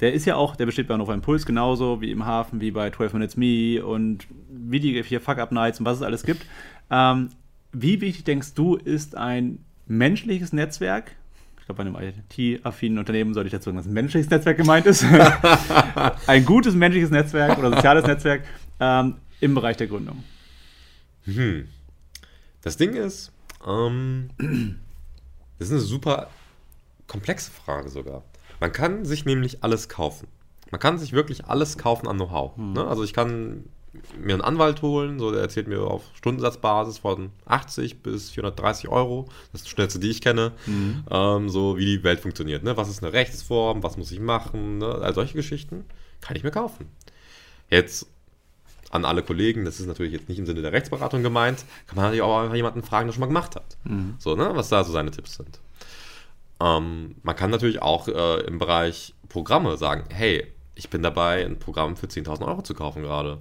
Der 0.00 0.12
ist 0.12 0.26
ja 0.26 0.36
auch, 0.36 0.54
der 0.54 0.66
besteht 0.66 0.86
bei 0.86 0.94
Hannover 0.94 1.14
Impuls 1.14 1.44
genauso 1.44 2.00
wie 2.00 2.10
im 2.10 2.24
Hafen, 2.24 2.60
wie 2.60 2.70
bei 2.70 2.90
12 2.90 3.12
Minutes 3.14 3.36
Me 3.36 3.84
und 3.84 4.26
wie 4.48 4.80
die 4.80 5.02
vier 5.02 5.20
Fuck-Up-Nights 5.20 5.80
und 5.80 5.86
was 5.86 5.96
es 5.96 6.02
alles 6.02 6.22
gibt. 6.22 6.46
Ähm, 6.90 7.30
wie 7.72 8.00
wichtig 8.00 8.24
denkst 8.24 8.54
du, 8.54 8.76
ist 8.76 9.16
ein 9.16 9.64
menschliches 9.86 10.52
Netzwerk? 10.52 11.16
Ich 11.58 11.66
glaube, 11.66 11.82
bei 11.82 12.00
einem 12.00 12.14
IT-affinen 12.30 12.98
Unternehmen 12.98 13.34
sollte 13.34 13.48
ich 13.48 13.52
dazu 13.52 13.66
sagen, 13.66 13.76
dass 13.76 13.86
ein 13.86 13.92
menschliches 13.92 14.30
Netzwerk 14.30 14.56
gemeint 14.56 14.86
ist. 14.86 15.04
ein 16.26 16.44
gutes 16.44 16.74
menschliches 16.74 17.10
Netzwerk 17.10 17.58
oder 17.58 17.70
soziales 17.74 18.06
Netzwerk 18.06 18.44
ähm, 18.80 19.16
im 19.40 19.54
Bereich 19.54 19.76
der 19.76 19.88
Gründung. 19.88 20.24
Hm. 21.24 21.68
Das 22.62 22.76
Ding 22.76 22.94
ist, 22.94 23.32
ähm, 23.66 24.30
das 25.58 25.68
ist 25.68 25.72
eine 25.72 25.80
super 25.80 26.30
komplexe 27.06 27.50
Frage 27.50 27.88
sogar. 27.88 28.22
Man 28.60 28.72
kann 28.72 29.04
sich 29.04 29.24
nämlich 29.24 29.62
alles 29.62 29.88
kaufen. 29.88 30.28
Man 30.70 30.80
kann 30.80 30.98
sich 30.98 31.12
wirklich 31.12 31.46
alles 31.46 31.78
kaufen 31.78 32.08
an 32.08 32.16
Know-how. 32.16 32.56
Mhm. 32.56 32.72
Ne? 32.74 32.86
Also 32.86 33.04
ich 33.04 33.12
kann 33.12 33.64
mir 34.18 34.34
einen 34.34 34.42
Anwalt 34.42 34.82
holen, 34.82 35.18
so 35.18 35.30
der 35.30 35.40
erzählt 35.40 35.66
mir 35.68 35.80
auf 35.82 36.02
Stundensatzbasis 36.14 36.98
von 36.98 37.30
80 37.46 38.02
bis 38.02 38.30
430 38.30 38.88
Euro, 38.88 39.28
das 39.52 39.62
ist 39.62 39.66
die 39.66 39.70
schnellste, 39.70 39.98
die 39.98 40.10
ich 40.10 40.20
kenne, 40.20 40.52
mhm. 40.66 41.04
ähm, 41.10 41.48
so 41.48 41.76
wie 41.78 41.84
die 41.84 42.04
Welt 42.04 42.20
funktioniert. 42.20 42.62
Ne? 42.62 42.76
Was 42.76 42.88
ist 42.88 43.02
eine 43.02 43.12
Rechtsform, 43.12 43.82
was 43.82 43.96
muss 43.96 44.12
ich 44.12 44.20
machen, 44.20 44.78
ne? 44.78 44.86
all 44.86 45.14
solche 45.14 45.34
Geschichten 45.34 45.84
kann 46.20 46.36
ich 46.36 46.44
mir 46.44 46.50
kaufen. 46.50 46.86
Jetzt 47.70 48.06
an 48.90 49.04
alle 49.04 49.22
Kollegen, 49.22 49.64
das 49.64 49.80
ist 49.80 49.86
natürlich 49.86 50.12
jetzt 50.12 50.28
nicht 50.28 50.38
im 50.38 50.46
Sinne 50.46 50.62
der 50.62 50.72
Rechtsberatung 50.72 51.22
gemeint, 51.22 51.64
kann 51.86 51.96
man 51.96 52.04
natürlich 52.06 52.22
auch 52.22 52.40
einfach 52.40 52.56
jemanden 52.56 52.82
fragen, 52.82 53.06
der 53.06 53.12
schon 53.12 53.20
mal 53.20 53.26
gemacht 53.26 53.56
hat. 53.56 53.76
Mhm. 53.84 54.14
So, 54.18 54.34
ne? 54.34 54.50
was 54.54 54.68
da 54.68 54.84
so 54.84 54.92
seine 54.92 55.10
Tipps 55.10 55.36
sind. 55.36 55.60
Ähm, 56.60 57.16
man 57.22 57.36
kann 57.36 57.50
natürlich 57.50 57.82
auch 57.82 58.08
äh, 58.08 58.40
im 58.46 58.58
Bereich 58.58 59.14
Programme 59.28 59.76
sagen, 59.76 60.04
hey, 60.10 60.46
ich 60.74 60.90
bin 60.90 61.02
dabei, 61.02 61.44
ein 61.44 61.58
Programm 61.58 61.96
für 61.96 62.06
10.000 62.06 62.46
Euro 62.46 62.62
zu 62.62 62.74
kaufen 62.74 63.02
gerade. 63.02 63.40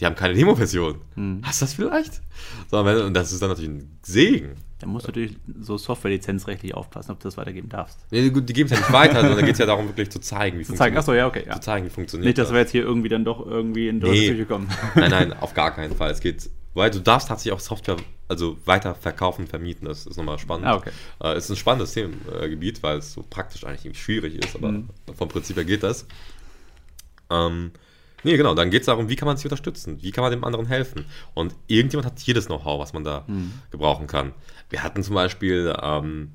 Die 0.00 0.06
haben 0.06 0.14
keine 0.14 0.32
Demo-Version. 0.34 1.00
Hm. 1.14 1.42
Hast 1.44 1.60
du 1.60 1.64
das 1.66 1.74
vielleicht? 1.74 2.22
So, 2.70 2.78
und 2.78 3.12
das 3.12 3.32
ist 3.32 3.42
dann 3.42 3.50
natürlich 3.50 3.70
ein 3.70 3.98
Segen. 4.02 4.56
Da 4.78 4.86
musst 4.86 5.06
du 5.06 5.10
natürlich 5.10 5.36
so 5.60 5.76
Software-lizenzrechtlich 5.76 6.74
aufpassen, 6.74 7.10
ob 7.10 7.20
du 7.20 7.28
das 7.28 7.36
weitergeben 7.36 7.68
darfst. 7.68 7.98
Nee, 8.10 8.30
gut, 8.30 8.48
die 8.48 8.54
geben 8.54 8.70
es 8.70 8.72
ja 8.72 8.78
nicht 8.78 8.92
weiter, 8.92 9.14
sondern 9.20 9.36
da 9.36 9.42
geht 9.42 9.52
es 9.52 9.58
ja 9.58 9.66
darum, 9.66 9.88
wirklich 9.88 10.08
zu 10.08 10.20
zeigen, 10.20 10.58
wie 10.58 10.62
zu 10.62 10.68
funktioniert. 10.68 10.98
Achso, 10.98 11.12
ja, 11.12 11.26
okay. 11.26 11.44
Ja. 11.46 11.54
Zu 11.54 11.60
zeigen, 11.60 11.84
wie 11.84 11.90
funktioniert 11.90 12.26
Nicht, 12.26 12.38
dass 12.38 12.46
das. 12.46 12.54
wir 12.54 12.60
jetzt 12.60 12.70
hier 12.70 12.82
irgendwie 12.82 13.10
dann 13.10 13.26
doch 13.26 13.44
irgendwie 13.44 13.88
in 13.88 14.00
Deutschland 14.00 14.38
nee. 14.38 14.44
kommen. 14.46 14.70
Nein, 14.94 15.10
nein, 15.10 15.32
auf 15.34 15.52
gar 15.52 15.74
keinen 15.74 15.94
Fall. 15.94 16.10
Es 16.10 16.20
geht 16.20 16.48
weil 16.74 16.90
du 16.90 17.00
darfst 17.00 17.28
tatsächlich 17.28 17.52
auch 17.52 17.60
Software 17.60 17.96
also 18.28 18.56
weiter 18.64 18.94
verkaufen, 18.94 19.48
vermieten. 19.48 19.86
Das 19.86 20.06
ist 20.06 20.16
nochmal 20.16 20.38
spannend. 20.38 20.66
Ah, 20.66 20.76
okay. 20.76 20.90
Äh, 21.22 21.36
ist 21.36 21.50
ein 21.50 21.56
spannendes 21.56 21.92
Themengebiet, 21.92 22.82
weil 22.82 22.98
es 22.98 23.12
so 23.12 23.24
praktisch 23.28 23.64
eigentlich 23.64 24.00
schwierig 24.00 24.36
ist, 24.36 24.54
aber 24.54 24.70
mhm. 24.70 24.88
vom 25.16 25.28
Prinzip 25.28 25.56
her 25.56 25.64
geht 25.64 25.82
das. 25.82 26.06
Ähm, 27.28 27.72
nee, 28.22 28.36
genau, 28.36 28.54
dann 28.54 28.70
geht 28.70 28.82
es 28.82 28.86
darum, 28.86 29.08
wie 29.08 29.16
kann 29.16 29.26
man 29.26 29.36
sich 29.36 29.46
unterstützen? 29.46 29.98
Wie 30.00 30.12
kann 30.12 30.22
man 30.22 30.30
dem 30.30 30.44
anderen 30.44 30.66
helfen? 30.66 31.06
Und 31.34 31.56
irgendjemand 31.66 32.06
hat 32.06 32.20
jedes 32.20 32.46
Know-how, 32.46 32.80
was 32.80 32.92
man 32.92 33.02
da 33.02 33.24
mhm. 33.26 33.52
gebrauchen 33.72 34.06
kann. 34.06 34.32
Wir 34.68 34.84
hatten 34.84 35.02
zum 35.02 35.16
Beispiel, 35.16 35.74
ähm, 35.82 36.30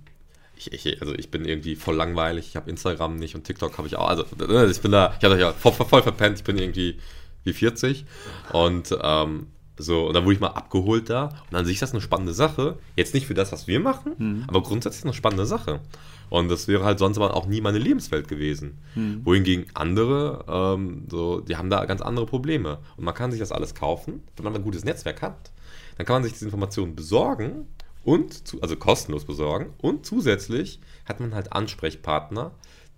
ich, 0.58 0.74
ich, 0.74 1.02
also 1.02 1.14
ich 1.16 1.32
bin 1.32 1.46
irgendwie 1.46 1.78
voll 1.78 1.96
langweilig, 1.96 2.50
ich 2.50 2.56
habe 2.58 2.70
Instagram 2.70 3.16
nicht 3.16 3.36
und 3.36 3.46
TikTok 3.46 3.78
habe 3.78 3.88
ich 3.88 3.96
auch. 3.96 4.10
Also 4.10 4.26
ich 4.70 4.82
bin 4.82 4.92
da, 4.92 5.16
ich 5.18 5.24
hatte 5.24 5.40
ja 5.40 5.54
voll, 5.54 5.72
voll 5.72 6.04
verpennt, 6.04 6.40
ich 6.40 6.44
bin 6.44 6.58
irgendwie 6.58 7.00
wie 7.46 7.54
40. 7.54 8.06
Und 8.52 8.98
ähm, 9.02 9.48
so, 9.78 10.08
und 10.08 10.14
dann 10.14 10.24
wurde 10.24 10.36
ich 10.36 10.40
mal 10.40 10.50
abgeholt 10.50 11.10
da. 11.10 11.30
Und 11.50 11.58
an 11.58 11.66
sich 11.66 11.76
ist 11.76 11.82
das 11.82 11.92
eine 11.92 12.02
spannende 12.02 12.34
Sache. 12.34 12.78
Jetzt 12.96 13.14
nicht 13.14 13.28
für 13.28 13.34
das, 13.34 13.52
was 13.52 13.68
wir 13.68 13.80
machen, 13.80 14.14
mhm. 14.18 14.44
aber 14.48 14.62
grundsätzlich 14.64 15.04
eine 15.04 15.14
spannende 15.14 15.46
Sache. 15.46 15.82
Und 16.30 16.50
das 16.50 16.68
wäre 16.68 16.84
halt 16.84 17.00
sonst 17.00 17.18
aber 17.18 17.36
auch 17.36 17.46
nie 17.46 17.62
meine 17.62 17.78
Lebenswelt 17.78 18.28
gewesen. 18.28 18.78
Mhm. 18.96 19.26
Wohingegen 19.26 19.66
andere, 19.74 20.46
ähm, 20.48 21.04
so, 21.10 21.42
die 21.42 21.58
haben 21.58 21.70
da 21.70 21.84
ganz 21.86 22.02
andere 22.02 22.26
Probleme. 22.26 22.80
Und 22.98 23.04
man 23.04 23.14
kann 23.14 23.32
sich 23.32 23.40
das 23.40 23.52
alles 23.52 23.76
kaufen, 23.76 24.24
wenn 24.38 24.46
man 24.46 24.56
ein 24.56 24.64
gutes 24.64 24.86
Netzwerk 24.86 25.22
hat. 25.22 25.52
Dann 25.98 26.06
kann 26.06 26.16
man 26.16 26.24
sich 26.24 26.34
diese 26.34 26.46
Informationen 26.46 26.96
besorgen 26.96 27.68
und, 28.04 28.48
zu, 28.48 28.62
also 28.62 28.76
kostenlos 28.78 29.26
besorgen. 29.26 29.74
Und 29.78 30.06
zusätzlich 30.06 30.80
hat 31.06 31.20
man 31.20 31.36
halt 31.36 31.54
Ansprechpartner, 31.54 32.52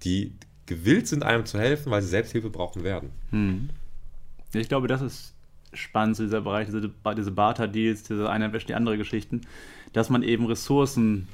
die 0.04 0.34
gewillt 0.68 1.08
sind, 1.08 1.24
einem 1.24 1.46
zu 1.46 1.58
helfen, 1.58 1.92
weil 1.92 2.02
sie 2.02 2.10
Selbsthilfe 2.10 2.50
brauchen 2.50 2.84
werden. 2.84 3.10
Mhm. 3.32 3.70
Ich 4.54 4.70
glaube, 4.70 4.88
das 4.88 5.02
ist 5.02 5.37
spannend, 5.78 6.18
dieser 6.18 6.42
Bereich, 6.42 6.68
diese, 6.68 6.90
diese 7.18 7.32
Barter-Deals, 7.32 8.04
diese 8.04 8.30
eine 8.30 8.52
wäscht 8.54 8.70
die 8.70 8.76
andere 8.76 8.98
Geschichten, 8.98 9.42
dass 9.94 10.10
man 10.10 10.24
eben 10.24 10.46
Ressourcen 10.46 11.28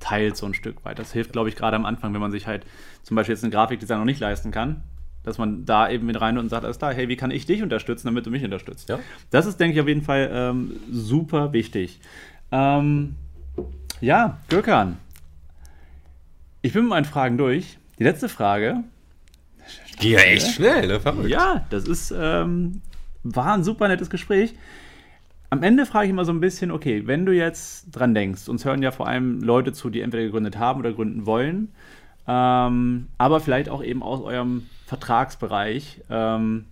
teilt 0.00 0.36
so 0.36 0.46
ein 0.46 0.54
Stück 0.54 0.84
weit. 0.84 0.98
Das 0.98 1.12
hilft, 1.12 1.32
glaube 1.32 1.48
ich, 1.48 1.56
gerade 1.56 1.76
am 1.76 1.86
Anfang, 1.86 2.12
wenn 2.14 2.20
man 2.20 2.30
sich 2.30 2.46
halt 2.46 2.64
zum 3.02 3.14
Beispiel 3.14 3.34
jetzt 3.34 3.44
einen 3.44 3.52
Grafikdesign 3.52 3.98
noch 3.98 4.04
nicht 4.04 4.20
leisten 4.20 4.50
kann, 4.50 4.82
dass 5.22 5.38
man 5.38 5.64
da 5.64 5.88
eben 5.88 6.06
mit 6.06 6.20
rein 6.20 6.38
und 6.38 6.48
sagt, 6.48 6.64
alles 6.64 6.78
klar, 6.78 6.92
hey, 6.92 7.08
wie 7.08 7.16
kann 7.16 7.30
ich 7.30 7.46
dich 7.46 7.62
unterstützen, 7.62 8.08
damit 8.08 8.26
du 8.26 8.30
mich 8.30 8.44
unterstützt? 8.44 8.88
Ja. 8.88 8.98
Das 9.30 9.46
ist, 9.46 9.58
denke 9.58 9.74
ich, 9.74 9.80
auf 9.80 9.88
jeden 9.88 10.02
Fall 10.02 10.30
ähm, 10.32 10.72
super 10.90 11.52
wichtig. 11.52 12.00
Ähm, 12.50 13.14
ja, 14.00 14.38
Gürkan, 14.48 14.98
ich 16.60 16.72
bin 16.72 16.82
mit 16.82 16.90
meinen 16.90 17.04
Fragen 17.04 17.38
durch. 17.38 17.78
Die 17.98 18.04
letzte 18.04 18.28
Frage. 18.28 18.84
Geht 19.98 20.12
ja 20.12 20.20
echt 20.20 20.54
schnell, 20.54 20.88
ne? 20.88 21.00
Verrückt. 21.00 21.28
Ja, 21.28 21.66
das 21.70 21.86
ist 21.86 22.12
ähm, 22.16 22.82
war 23.22 23.54
ein 23.54 23.64
super 23.64 23.88
nettes 23.88 24.10
Gespräch. 24.10 24.54
Am 25.50 25.62
Ende 25.62 25.84
frage 25.84 26.06
ich 26.06 26.10
immer 26.10 26.24
so 26.24 26.32
ein 26.32 26.40
bisschen, 26.40 26.70
okay, 26.70 27.06
wenn 27.06 27.26
du 27.26 27.32
jetzt 27.32 27.90
dran 27.90 28.14
denkst, 28.14 28.48
uns 28.48 28.64
hören 28.64 28.82
ja 28.82 28.90
vor 28.90 29.06
allem 29.06 29.42
Leute 29.42 29.72
zu, 29.72 29.90
die 29.90 30.00
entweder 30.00 30.24
gegründet 30.24 30.58
haben 30.58 30.80
oder 30.80 30.92
gründen 30.92 31.26
wollen, 31.26 31.72
ähm, 32.26 33.08
aber 33.18 33.40
vielleicht 33.40 33.68
auch 33.68 33.82
eben 33.82 34.02
aus 34.02 34.22
eurem 34.22 34.66
Vertragsbereich. 34.86 36.00
Ähm, 36.08 36.66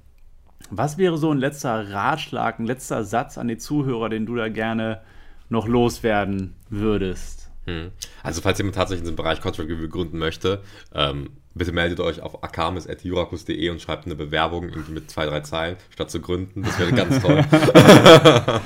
was 0.70 0.98
wäre 0.98 1.18
so 1.18 1.30
ein 1.30 1.38
letzter 1.38 1.90
Ratschlag, 1.90 2.59
ein 2.59 2.66
letzter 2.66 3.05
Satz 3.05 3.36
an 3.36 3.48
die 3.48 3.59
Zuhörer, 3.59 4.09
den 4.09 4.24
du 4.24 4.36
da 4.36 4.48
gerne 4.48 5.03
noch 5.48 5.66
loswerden 5.66 6.55
würdest? 6.70 7.51
Hm. 7.66 7.90
Also 8.22 8.40
falls 8.40 8.59
jemand 8.59 8.76
tatsächlich 8.76 9.01
in 9.01 9.05
diesem 9.05 9.16
Bereich 9.16 9.40
Contract 9.40 9.68
Review 9.68 9.88
gründen 9.88 10.18
möchte, 10.18 10.62
ähm, 10.94 11.30
bitte 11.55 11.72
meldet 11.72 12.01
euch 12.01 12.20
auf 12.20 12.42
akamis.jurakus.de 12.42 13.70
und 13.70 13.80
schreibt 13.80 14.07
eine 14.07 14.14
Bewerbung 14.14 14.68
irgendwie 14.68 14.92
mit 14.92 15.11
zwei, 15.11 15.26
drei 15.26 15.40
Zeilen, 15.40 15.76
statt 15.90 16.11
zu 16.11 16.20
gründen. 16.20 16.62
Das 16.62 16.78
wäre 16.78 16.92
ganz 16.92 17.20
toll. 17.20 17.44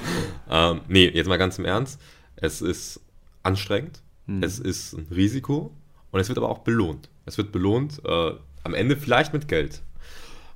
ähm, 0.51 0.80
nee, 0.89 1.09
jetzt 1.09 1.26
mal 1.26 1.39
ganz 1.39 1.59
im 1.59 1.64
Ernst. 1.64 2.01
Es 2.37 2.61
ist 2.61 3.01
anstrengend, 3.43 4.03
hm. 4.26 4.43
es 4.43 4.59
ist 4.59 4.95
ein 4.95 5.07
Risiko 5.11 5.74
und 6.11 6.20
es 6.20 6.28
wird 6.28 6.39
aber 6.39 6.49
auch 6.49 6.59
belohnt. 6.59 7.09
Es 7.26 7.39
wird 7.39 7.53
belohnt, 7.53 8.03
äh, 8.05 8.32
am 8.64 8.74
Ende 8.74 8.97
vielleicht 8.97 9.32
mit 9.32 9.49
Geld. 9.49 9.82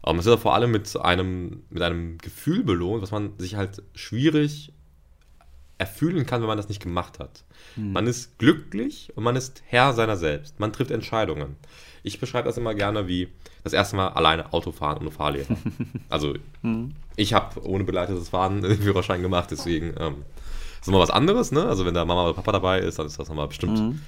Ähm, 0.06 0.18
es 0.18 0.26
wird 0.26 0.40
vor 0.40 0.54
allem 0.54 0.70
mit 0.70 0.96
einem, 0.96 1.62
mit 1.70 1.82
einem 1.82 2.18
Gefühl 2.18 2.62
belohnt, 2.62 3.02
was 3.02 3.10
man 3.10 3.38
sich 3.38 3.56
halt 3.56 3.82
schwierig 3.94 4.72
erfühlen 5.78 6.26
kann, 6.26 6.40
wenn 6.40 6.48
man 6.48 6.56
das 6.56 6.68
nicht 6.68 6.82
gemacht 6.82 7.18
hat. 7.18 7.44
Hm. 7.74 7.92
Man 7.92 8.06
ist 8.06 8.38
glücklich 8.38 9.12
und 9.14 9.22
man 9.22 9.36
ist 9.36 9.62
Herr 9.66 9.92
seiner 9.92 10.16
selbst. 10.16 10.58
Man 10.58 10.72
trifft 10.72 10.90
Entscheidungen. 10.90 11.56
Ich 12.08 12.20
beschreibe 12.20 12.48
das 12.48 12.56
immer 12.56 12.74
gerne 12.74 13.06
wie 13.06 13.28
das 13.64 13.72
erste 13.72 13.96
Mal 13.96 14.08
alleine 14.08 14.52
Autofahren 14.52 14.98
ohne 14.98 15.10
Fahrlehrer. 15.10 15.56
also 16.08 16.34
hm. 16.62 16.94
ich 17.16 17.34
habe 17.34 17.62
ohne 17.64 17.84
begleitetes 17.84 18.30
Fahren 18.30 18.62
den 18.62 18.78
Führerschein 18.78 19.22
gemacht, 19.22 19.50
deswegen 19.50 19.94
ähm, 19.98 20.24
ist 20.80 20.88
immer 20.88 21.00
was 21.00 21.10
anderes. 21.10 21.52
Ne? 21.52 21.64
Also 21.64 21.84
wenn 21.84 21.94
da 21.94 22.04
Mama 22.04 22.24
oder 22.24 22.34
Papa 22.34 22.52
dabei 22.52 22.80
ist, 22.80 22.98
dann 22.98 23.06
ist 23.06 23.18
das 23.18 23.28
nochmal 23.28 23.48
bestimmt 23.48 23.78
ein 23.78 23.90
hm. 23.90 24.00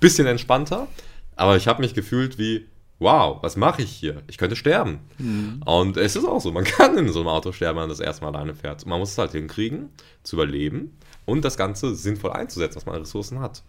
bisschen 0.00 0.26
entspannter. 0.26 0.88
Aber 1.36 1.56
ich 1.56 1.68
habe 1.68 1.80
mich 1.80 1.94
gefühlt 1.94 2.38
wie, 2.38 2.66
wow, 2.98 3.38
was 3.42 3.56
mache 3.56 3.82
ich 3.82 3.90
hier? 3.90 4.22
Ich 4.26 4.38
könnte 4.38 4.56
sterben. 4.56 5.00
Mhm. 5.18 5.62
Und 5.64 5.96
es 5.96 6.16
ist 6.16 6.24
auch 6.24 6.40
so, 6.40 6.52
man 6.52 6.64
kann 6.64 6.96
in 6.98 7.12
so 7.12 7.20
einem 7.20 7.28
Auto 7.28 7.52
sterben, 7.52 7.76
wenn 7.76 7.82
man 7.84 7.88
das 7.90 8.00
erste 8.00 8.24
Mal 8.24 8.34
alleine 8.34 8.54
fährt. 8.54 8.86
Man 8.86 8.98
muss 8.98 9.12
es 9.12 9.18
halt 9.18 9.32
hinkriegen, 9.32 9.90
zu 10.22 10.36
überleben 10.36 10.96
und 11.24 11.44
das 11.44 11.56
Ganze 11.56 11.94
sinnvoll 11.94 12.32
einzusetzen, 12.32 12.76
was 12.76 12.86
man 12.86 12.96
an 12.96 13.02
Ressourcen 13.02 13.40
hat. 13.40 13.62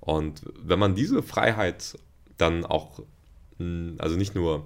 Und 0.00 0.42
wenn 0.62 0.78
man 0.78 0.94
diese 0.94 1.22
Freiheit 1.22 1.98
dann 2.38 2.64
auch, 2.64 3.00
also 3.98 4.16
nicht 4.16 4.34
nur 4.34 4.64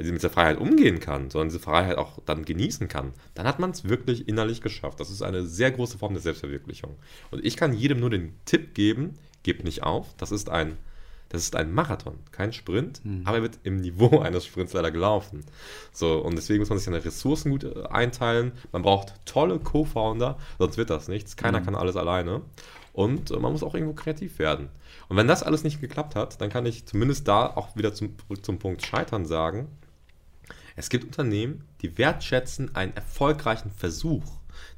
also 0.00 0.12
mit 0.14 0.22
der 0.22 0.30
Freiheit 0.30 0.58
umgehen 0.58 0.98
kann, 0.98 1.30
sondern 1.30 1.48
diese 1.48 1.60
Freiheit 1.60 1.98
auch 1.98 2.20
dann 2.24 2.46
genießen 2.46 2.88
kann, 2.88 3.12
dann 3.34 3.46
hat 3.46 3.58
man 3.58 3.70
es 3.70 3.86
wirklich 3.88 4.28
innerlich 4.28 4.62
geschafft. 4.62 4.98
Das 4.98 5.10
ist 5.10 5.20
eine 5.20 5.44
sehr 5.44 5.70
große 5.70 5.98
Form 5.98 6.14
der 6.14 6.22
Selbstverwirklichung. 6.22 6.96
Und 7.30 7.44
ich 7.44 7.56
kann 7.56 7.74
jedem 7.74 8.00
nur 8.00 8.08
den 8.08 8.32
Tipp 8.46 8.74
geben, 8.74 9.18
gebt 9.42 9.62
nicht 9.62 9.82
auf. 9.82 10.14
Das 10.16 10.32
ist 10.32 10.48
ein, 10.48 10.78
das 11.28 11.42
ist 11.42 11.54
ein 11.54 11.70
Marathon, 11.72 12.18
kein 12.32 12.54
Sprint, 12.54 13.04
mhm. 13.04 13.22
aber 13.26 13.38
er 13.38 13.42
wird 13.42 13.58
im 13.62 13.76
Niveau 13.76 14.18
eines 14.20 14.46
Sprints 14.46 14.72
leider 14.72 14.90
gelaufen. 14.90 15.44
So, 15.92 16.18
und 16.18 16.34
deswegen 16.34 16.60
muss 16.60 16.70
man 16.70 16.78
sich 16.78 16.86
seine 16.86 17.04
Ressourcen 17.04 17.50
gut 17.50 17.64
äh, 17.64 17.82
einteilen. 17.90 18.52
Man 18.72 18.80
braucht 18.80 19.12
tolle 19.26 19.58
Co-Founder, 19.58 20.38
sonst 20.58 20.78
wird 20.78 20.88
das 20.88 21.08
nichts. 21.08 21.36
Keiner 21.36 21.60
mhm. 21.60 21.64
kann 21.66 21.74
alles 21.74 21.96
alleine. 21.96 22.40
Und 23.00 23.30
äh, 23.30 23.38
man 23.38 23.52
muss 23.52 23.62
auch 23.62 23.74
irgendwo 23.74 23.94
kreativ 23.94 24.38
werden. 24.38 24.68
Und 25.08 25.16
wenn 25.16 25.26
das 25.26 25.42
alles 25.42 25.64
nicht 25.64 25.80
geklappt 25.80 26.14
hat, 26.16 26.38
dann 26.40 26.50
kann 26.50 26.66
ich 26.66 26.84
zumindest 26.84 27.26
da 27.26 27.46
auch 27.46 27.74
wieder 27.74 27.94
zum, 27.94 28.14
zum 28.42 28.58
Punkt 28.58 28.84
Scheitern 28.84 29.24
sagen. 29.24 29.68
Es 30.76 30.90
gibt 30.90 31.04
Unternehmen, 31.04 31.64
die 31.80 31.96
wertschätzen 31.96 32.76
einen 32.76 32.94
erfolgreichen 32.94 33.70
Versuch, 33.70 34.24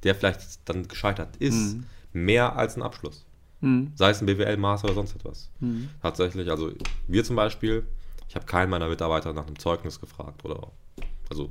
der 0.04 0.14
vielleicht 0.14 0.68
dann 0.68 0.86
gescheitert 0.86 1.36
ist, 1.38 1.74
mhm. 1.74 1.86
mehr 2.12 2.54
als 2.56 2.74
einen 2.74 2.84
Abschluss. 2.84 3.26
Mhm. 3.60 3.90
Sei 3.96 4.10
es 4.10 4.20
ein 4.20 4.26
BWL-Master 4.26 4.86
oder 4.86 4.94
sonst 4.94 5.16
etwas. 5.16 5.50
Mhm. 5.58 5.88
Tatsächlich, 6.00 6.48
also 6.48 6.70
wir 7.08 7.24
zum 7.24 7.34
Beispiel, 7.34 7.84
ich 8.28 8.36
habe 8.36 8.46
keinen 8.46 8.70
meiner 8.70 8.86
Mitarbeiter 8.86 9.32
nach 9.32 9.48
einem 9.48 9.58
Zeugnis 9.58 10.00
gefragt 10.00 10.44
oder 10.44 10.70
also. 11.28 11.50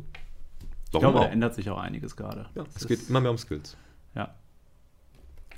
Ich 0.94 1.00
glaube, 1.00 1.20
da 1.20 1.26
ändert 1.26 1.54
sich 1.54 1.70
auch 1.70 1.78
einiges 1.78 2.16
gerade. 2.16 2.50
Ja, 2.56 2.64
es 2.76 2.88
geht 2.88 3.10
immer 3.10 3.20
mehr 3.20 3.32
um 3.32 3.38
Skills. 3.38 3.76
Ja. 4.16 4.36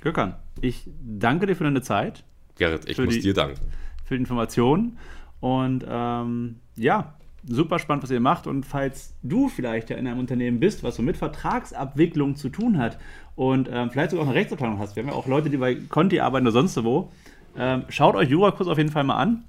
Gökhan, 0.04 0.34
ich 0.60 0.86
danke 1.02 1.46
dir 1.46 1.56
für 1.56 1.64
deine 1.64 1.80
Zeit. 1.80 2.24
Gerrit, 2.58 2.86
ich 2.86 2.98
muss 2.98 3.14
die, 3.14 3.20
dir 3.20 3.32
danken. 3.32 3.58
Für 4.04 4.14
die 4.14 4.20
Informationen. 4.20 4.98
Und 5.40 5.82
ähm, 5.88 6.56
ja, 6.76 7.14
super 7.48 7.78
spannend, 7.78 8.04
was 8.04 8.10
ihr 8.10 8.20
macht. 8.20 8.46
Und 8.46 8.66
falls 8.66 9.14
du 9.22 9.48
vielleicht 9.48 9.88
ja 9.88 9.96
in 9.96 10.06
einem 10.06 10.18
Unternehmen 10.20 10.60
bist, 10.60 10.82
was 10.82 10.96
so 10.96 11.02
mit 11.02 11.16
Vertragsabwicklung 11.16 12.36
zu 12.36 12.50
tun 12.50 12.76
hat 12.76 12.98
und 13.34 13.70
ähm, 13.72 13.90
vielleicht 13.90 14.10
sogar 14.10 14.26
auch 14.26 14.28
eine 14.28 14.38
Rechtsabteilung 14.38 14.78
hast, 14.78 14.94
wir 14.94 15.02
haben 15.02 15.08
ja 15.08 15.16
auch 15.16 15.26
Leute, 15.26 15.48
die 15.48 15.56
bei 15.56 15.74
Conti 15.74 16.20
arbeiten 16.20 16.46
oder 16.46 16.52
sonst 16.52 16.84
wo, 16.84 17.10
ähm, 17.56 17.84
schaut 17.88 18.14
euch 18.14 18.28
Jurakurs 18.28 18.68
auf 18.68 18.76
jeden 18.76 18.90
Fall 18.90 19.04
mal 19.04 19.16
an. 19.16 19.44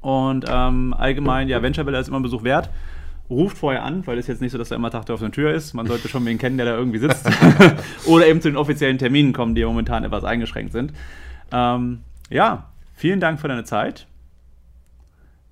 Und 0.00 0.46
ähm, 0.48 0.94
allgemein, 0.96 1.48
ja, 1.48 1.60
Venture 1.60 1.84
Villa 1.84 2.00
ist 2.00 2.08
immer 2.08 2.20
ein 2.20 2.22
Besuch 2.22 2.42
wert 2.42 2.70
ruft 3.30 3.58
vorher 3.58 3.82
an, 3.82 4.06
weil 4.06 4.18
es 4.18 4.26
jetzt 4.26 4.40
nicht 4.40 4.52
so, 4.52 4.58
dass 4.58 4.68
da 4.68 4.76
immer 4.76 4.90
Tag 4.90 5.08
auf 5.10 5.20
der 5.20 5.30
Tür 5.30 5.52
ist. 5.52 5.74
Man 5.74 5.86
sollte 5.86 6.08
schon 6.08 6.24
wen 6.26 6.38
kennen, 6.38 6.56
der 6.56 6.66
da 6.66 6.76
irgendwie 6.76 6.98
sitzt. 6.98 7.28
Oder 8.06 8.26
eben 8.26 8.40
zu 8.40 8.48
den 8.48 8.56
offiziellen 8.56 8.98
Terminen 8.98 9.32
kommen, 9.32 9.54
die 9.54 9.64
momentan 9.64 10.04
etwas 10.04 10.24
eingeschränkt 10.24 10.72
sind. 10.72 10.92
Ähm, 11.52 12.00
ja, 12.30 12.70
vielen 12.94 13.20
Dank 13.20 13.40
für 13.40 13.48
deine 13.48 13.64
Zeit. 13.64 14.06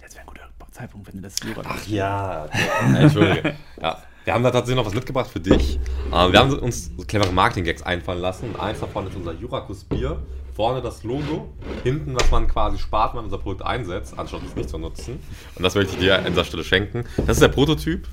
Jetzt 0.00 0.14
wäre 0.14 0.24
ein 0.24 0.26
guter 0.26 0.42
Zeitpunkt, 0.70 1.08
wenn 1.08 1.16
du 1.16 1.22
das 1.22 1.36
Jura 1.44 1.62
Ach 1.64 1.86
ja, 1.86 2.48
Entschuldige. 2.96 3.54
ja. 3.80 3.98
Wir 4.24 4.34
haben 4.34 4.44
da 4.44 4.50
tatsächlich 4.50 4.76
noch 4.76 4.86
was 4.86 4.94
mitgebracht 4.94 5.28
für 5.28 5.40
dich. 5.40 5.80
Ähm, 6.12 6.32
wir 6.32 6.38
haben 6.38 6.52
uns 6.58 6.90
clevere 7.06 7.32
Marketing-Gags 7.32 7.82
einfallen 7.82 8.20
lassen. 8.20 8.54
eins 8.58 8.80
davon 8.80 9.06
ist 9.06 9.16
unser 9.16 9.32
Jurakus-Bier 9.32 10.22
vorne 10.54 10.82
das 10.82 11.02
Logo, 11.02 11.50
hinten, 11.82 12.14
was 12.14 12.30
man 12.30 12.46
quasi 12.46 12.78
spart, 12.78 13.12
wenn 13.12 13.16
man 13.16 13.24
unser 13.24 13.38
Produkt 13.38 13.64
einsetzt, 13.64 14.18
anstatt 14.18 14.42
es 14.46 14.54
nicht 14.54 14.68
zu 14.68 14.78
nutzen. 14.78 15.18
Und 15.54 15.62
das 15.62 15.74
möchte 15.74 15.94
ich 15.94 15.98
dir 15.98 16.18
an 16.18 16.26
dieser 16.26 16.44
Stelle 16.44 16.62
schenken. 16.62 17.04
Das 17.16 17.36
ist 17.36 17.42
der 17.42 17.48
Prototyp. 17.48 18.06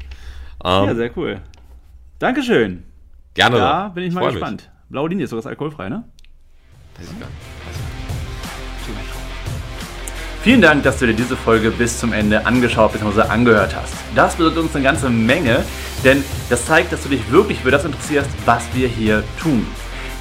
Ähm, 0.64 0.86
ja, 0.86 0.96
sehr 0.96 1.18
cool. 1.18 1.42
Dankeschön. 2.18 2.84
Gerne. 3.34 3.58
Da 3.58 3.88
bin 3.90 4.06
ich, 4.06 4.14
mal 4.14 4.32
gespannt. 4.32 4.62
Mich. 4.62 4.90
Blaue 4.90 5.10
Linie 5.10 5.26
ist 5.26 5.30
sogar 5.32 5.46
alkoholfrei, 5.46 5.90
ne? 5.90 6.04
Weiß 6.98 7.08
ich 7.12 7.20
gar 7.20 7.28
nicht. 7.28 7.38
Vielen 10.42 10.62
Dank, 10.62 10.84
dass 10.84 11.00
du 11.00 11.06
dir 11.06 11.14
diese 11.14 11.36
Folge 11.36 11.70
bis 11.70 12.00
zum 12.00 12.14
Ende 12.14 12.46
angeschaut 12.46 12.94
bzw. 12.94 13.24
angehört 13.24 13.76
hast. 13.76 13.94
Das 14.16 14.36
bedeutet 14.36 14.60
uns 14.60 14.74
eine 14.74 14.86
ganze 14.86 15.10
Menge, 15.10 15.66
denn 16.04 16.24
das 16.50 16.66
zeigt, 16.66 16.92
dass 16.92 17.04
du 17.04 17.10
dich 17.10 17.32
wirklich 17.32 17.60
für 17.60 17.72
das 17.72 17.86
interessierst, 17.86 18.30
was 18.46 18.64
wir 18.74 18.88
hier 18.88 19.24
tun. 19.42 19.66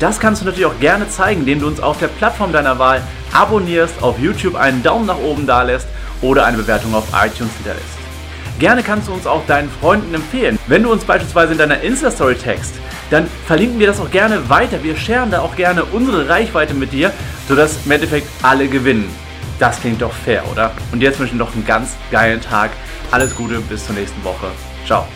Das 0.00 0.20
kannst 0.20 0.42
du 0.42 0.46
natürlich 0.46 0.66
auch 0.66 0.80
gerne 0.80 1.08
zeigen, 1.08 1.40
indem 1.40 1.60
du 1.60 1.66
uns 1.66 1.80
auf 1.80 1.98
der 1.98 2.08
Plattform 2.08 2.52
deiner 2.52 2.78
Wahl 2.78 3.02
abonnierst, 3.32 4.02
auf 4.02 4.18
YouTube 4.18 4.54
einen 4.54 4.82
Daumen 4.82 5.06
nach 5.06 5.18
oben 5.18 5.46
dalässt 5.46 5.88
oder 6.20 6.46
eine 6.46 6.58
Bewertung 6.58 6.94
auf 6.94 7.08
iTunes 7.08 7.52
hinterlässt. 7.56 7.98
Gerne 8.58 8.82
kannst 8.82 9.08
du 9.08 9.12
uns 9.12 9.26
auch 9.26 9.44
deinen 9.46 9.70
Freunden 9.80 10.14
empfehlen. 10.14 10.58
Wenn 10.66 10.82
du 10.82 10.92
uns 10.92 11.04
beispielsweise 11.04 11.52
in 11.52 11.58
deiner 11.58 11.80
Insta-Story 11.80 12.34
text, 12.34 12.74
dann 13.10 13.26
verlinken 13.46 13.78
wir 13.78 13.86
das 13.86 14.00
auch 14.00 14.10
gerne 14.10 14.48
weiter. 14.48 14.82
Wir 14.82 14.96
scheren 14.96 15.30
da 15.30 15.40
auch 15.40 15.56
gerne 15.56 15.84
unsere 15.84 16.28
Reichweite 16.28 16.74
mit 16.74 16.92
dir, 16.92 17.12
sodass 17.48 17.78
im 17.84 17.90
Endeffekt 17.92 18.28
alle 18.42 18.68
gewinnen. 18.68 19.08
Das 19.58 19.80
klingt 19.80 20.02
doch 20.02 20.12
fair, 20.12 20.42
oder? 20.50 20.72
Und 20.92 21.02
jetzt 21.02 21.18
wünsche 21.18 21.32
ich 21.32 21.38
noch 21.38 21.54
einen 21.54 21.66
ganz 21.66 21.96
geilen 22.10 22.40
Tag. 22.40 22.70
Alles 23.10 23.34
Gute, 23.34 23.60
bis 23.60 23.86
zur 23.86 23.94
nächsten 23.94 24.22
Woche. 24.24 24.46
Ciao. 24.86 25.06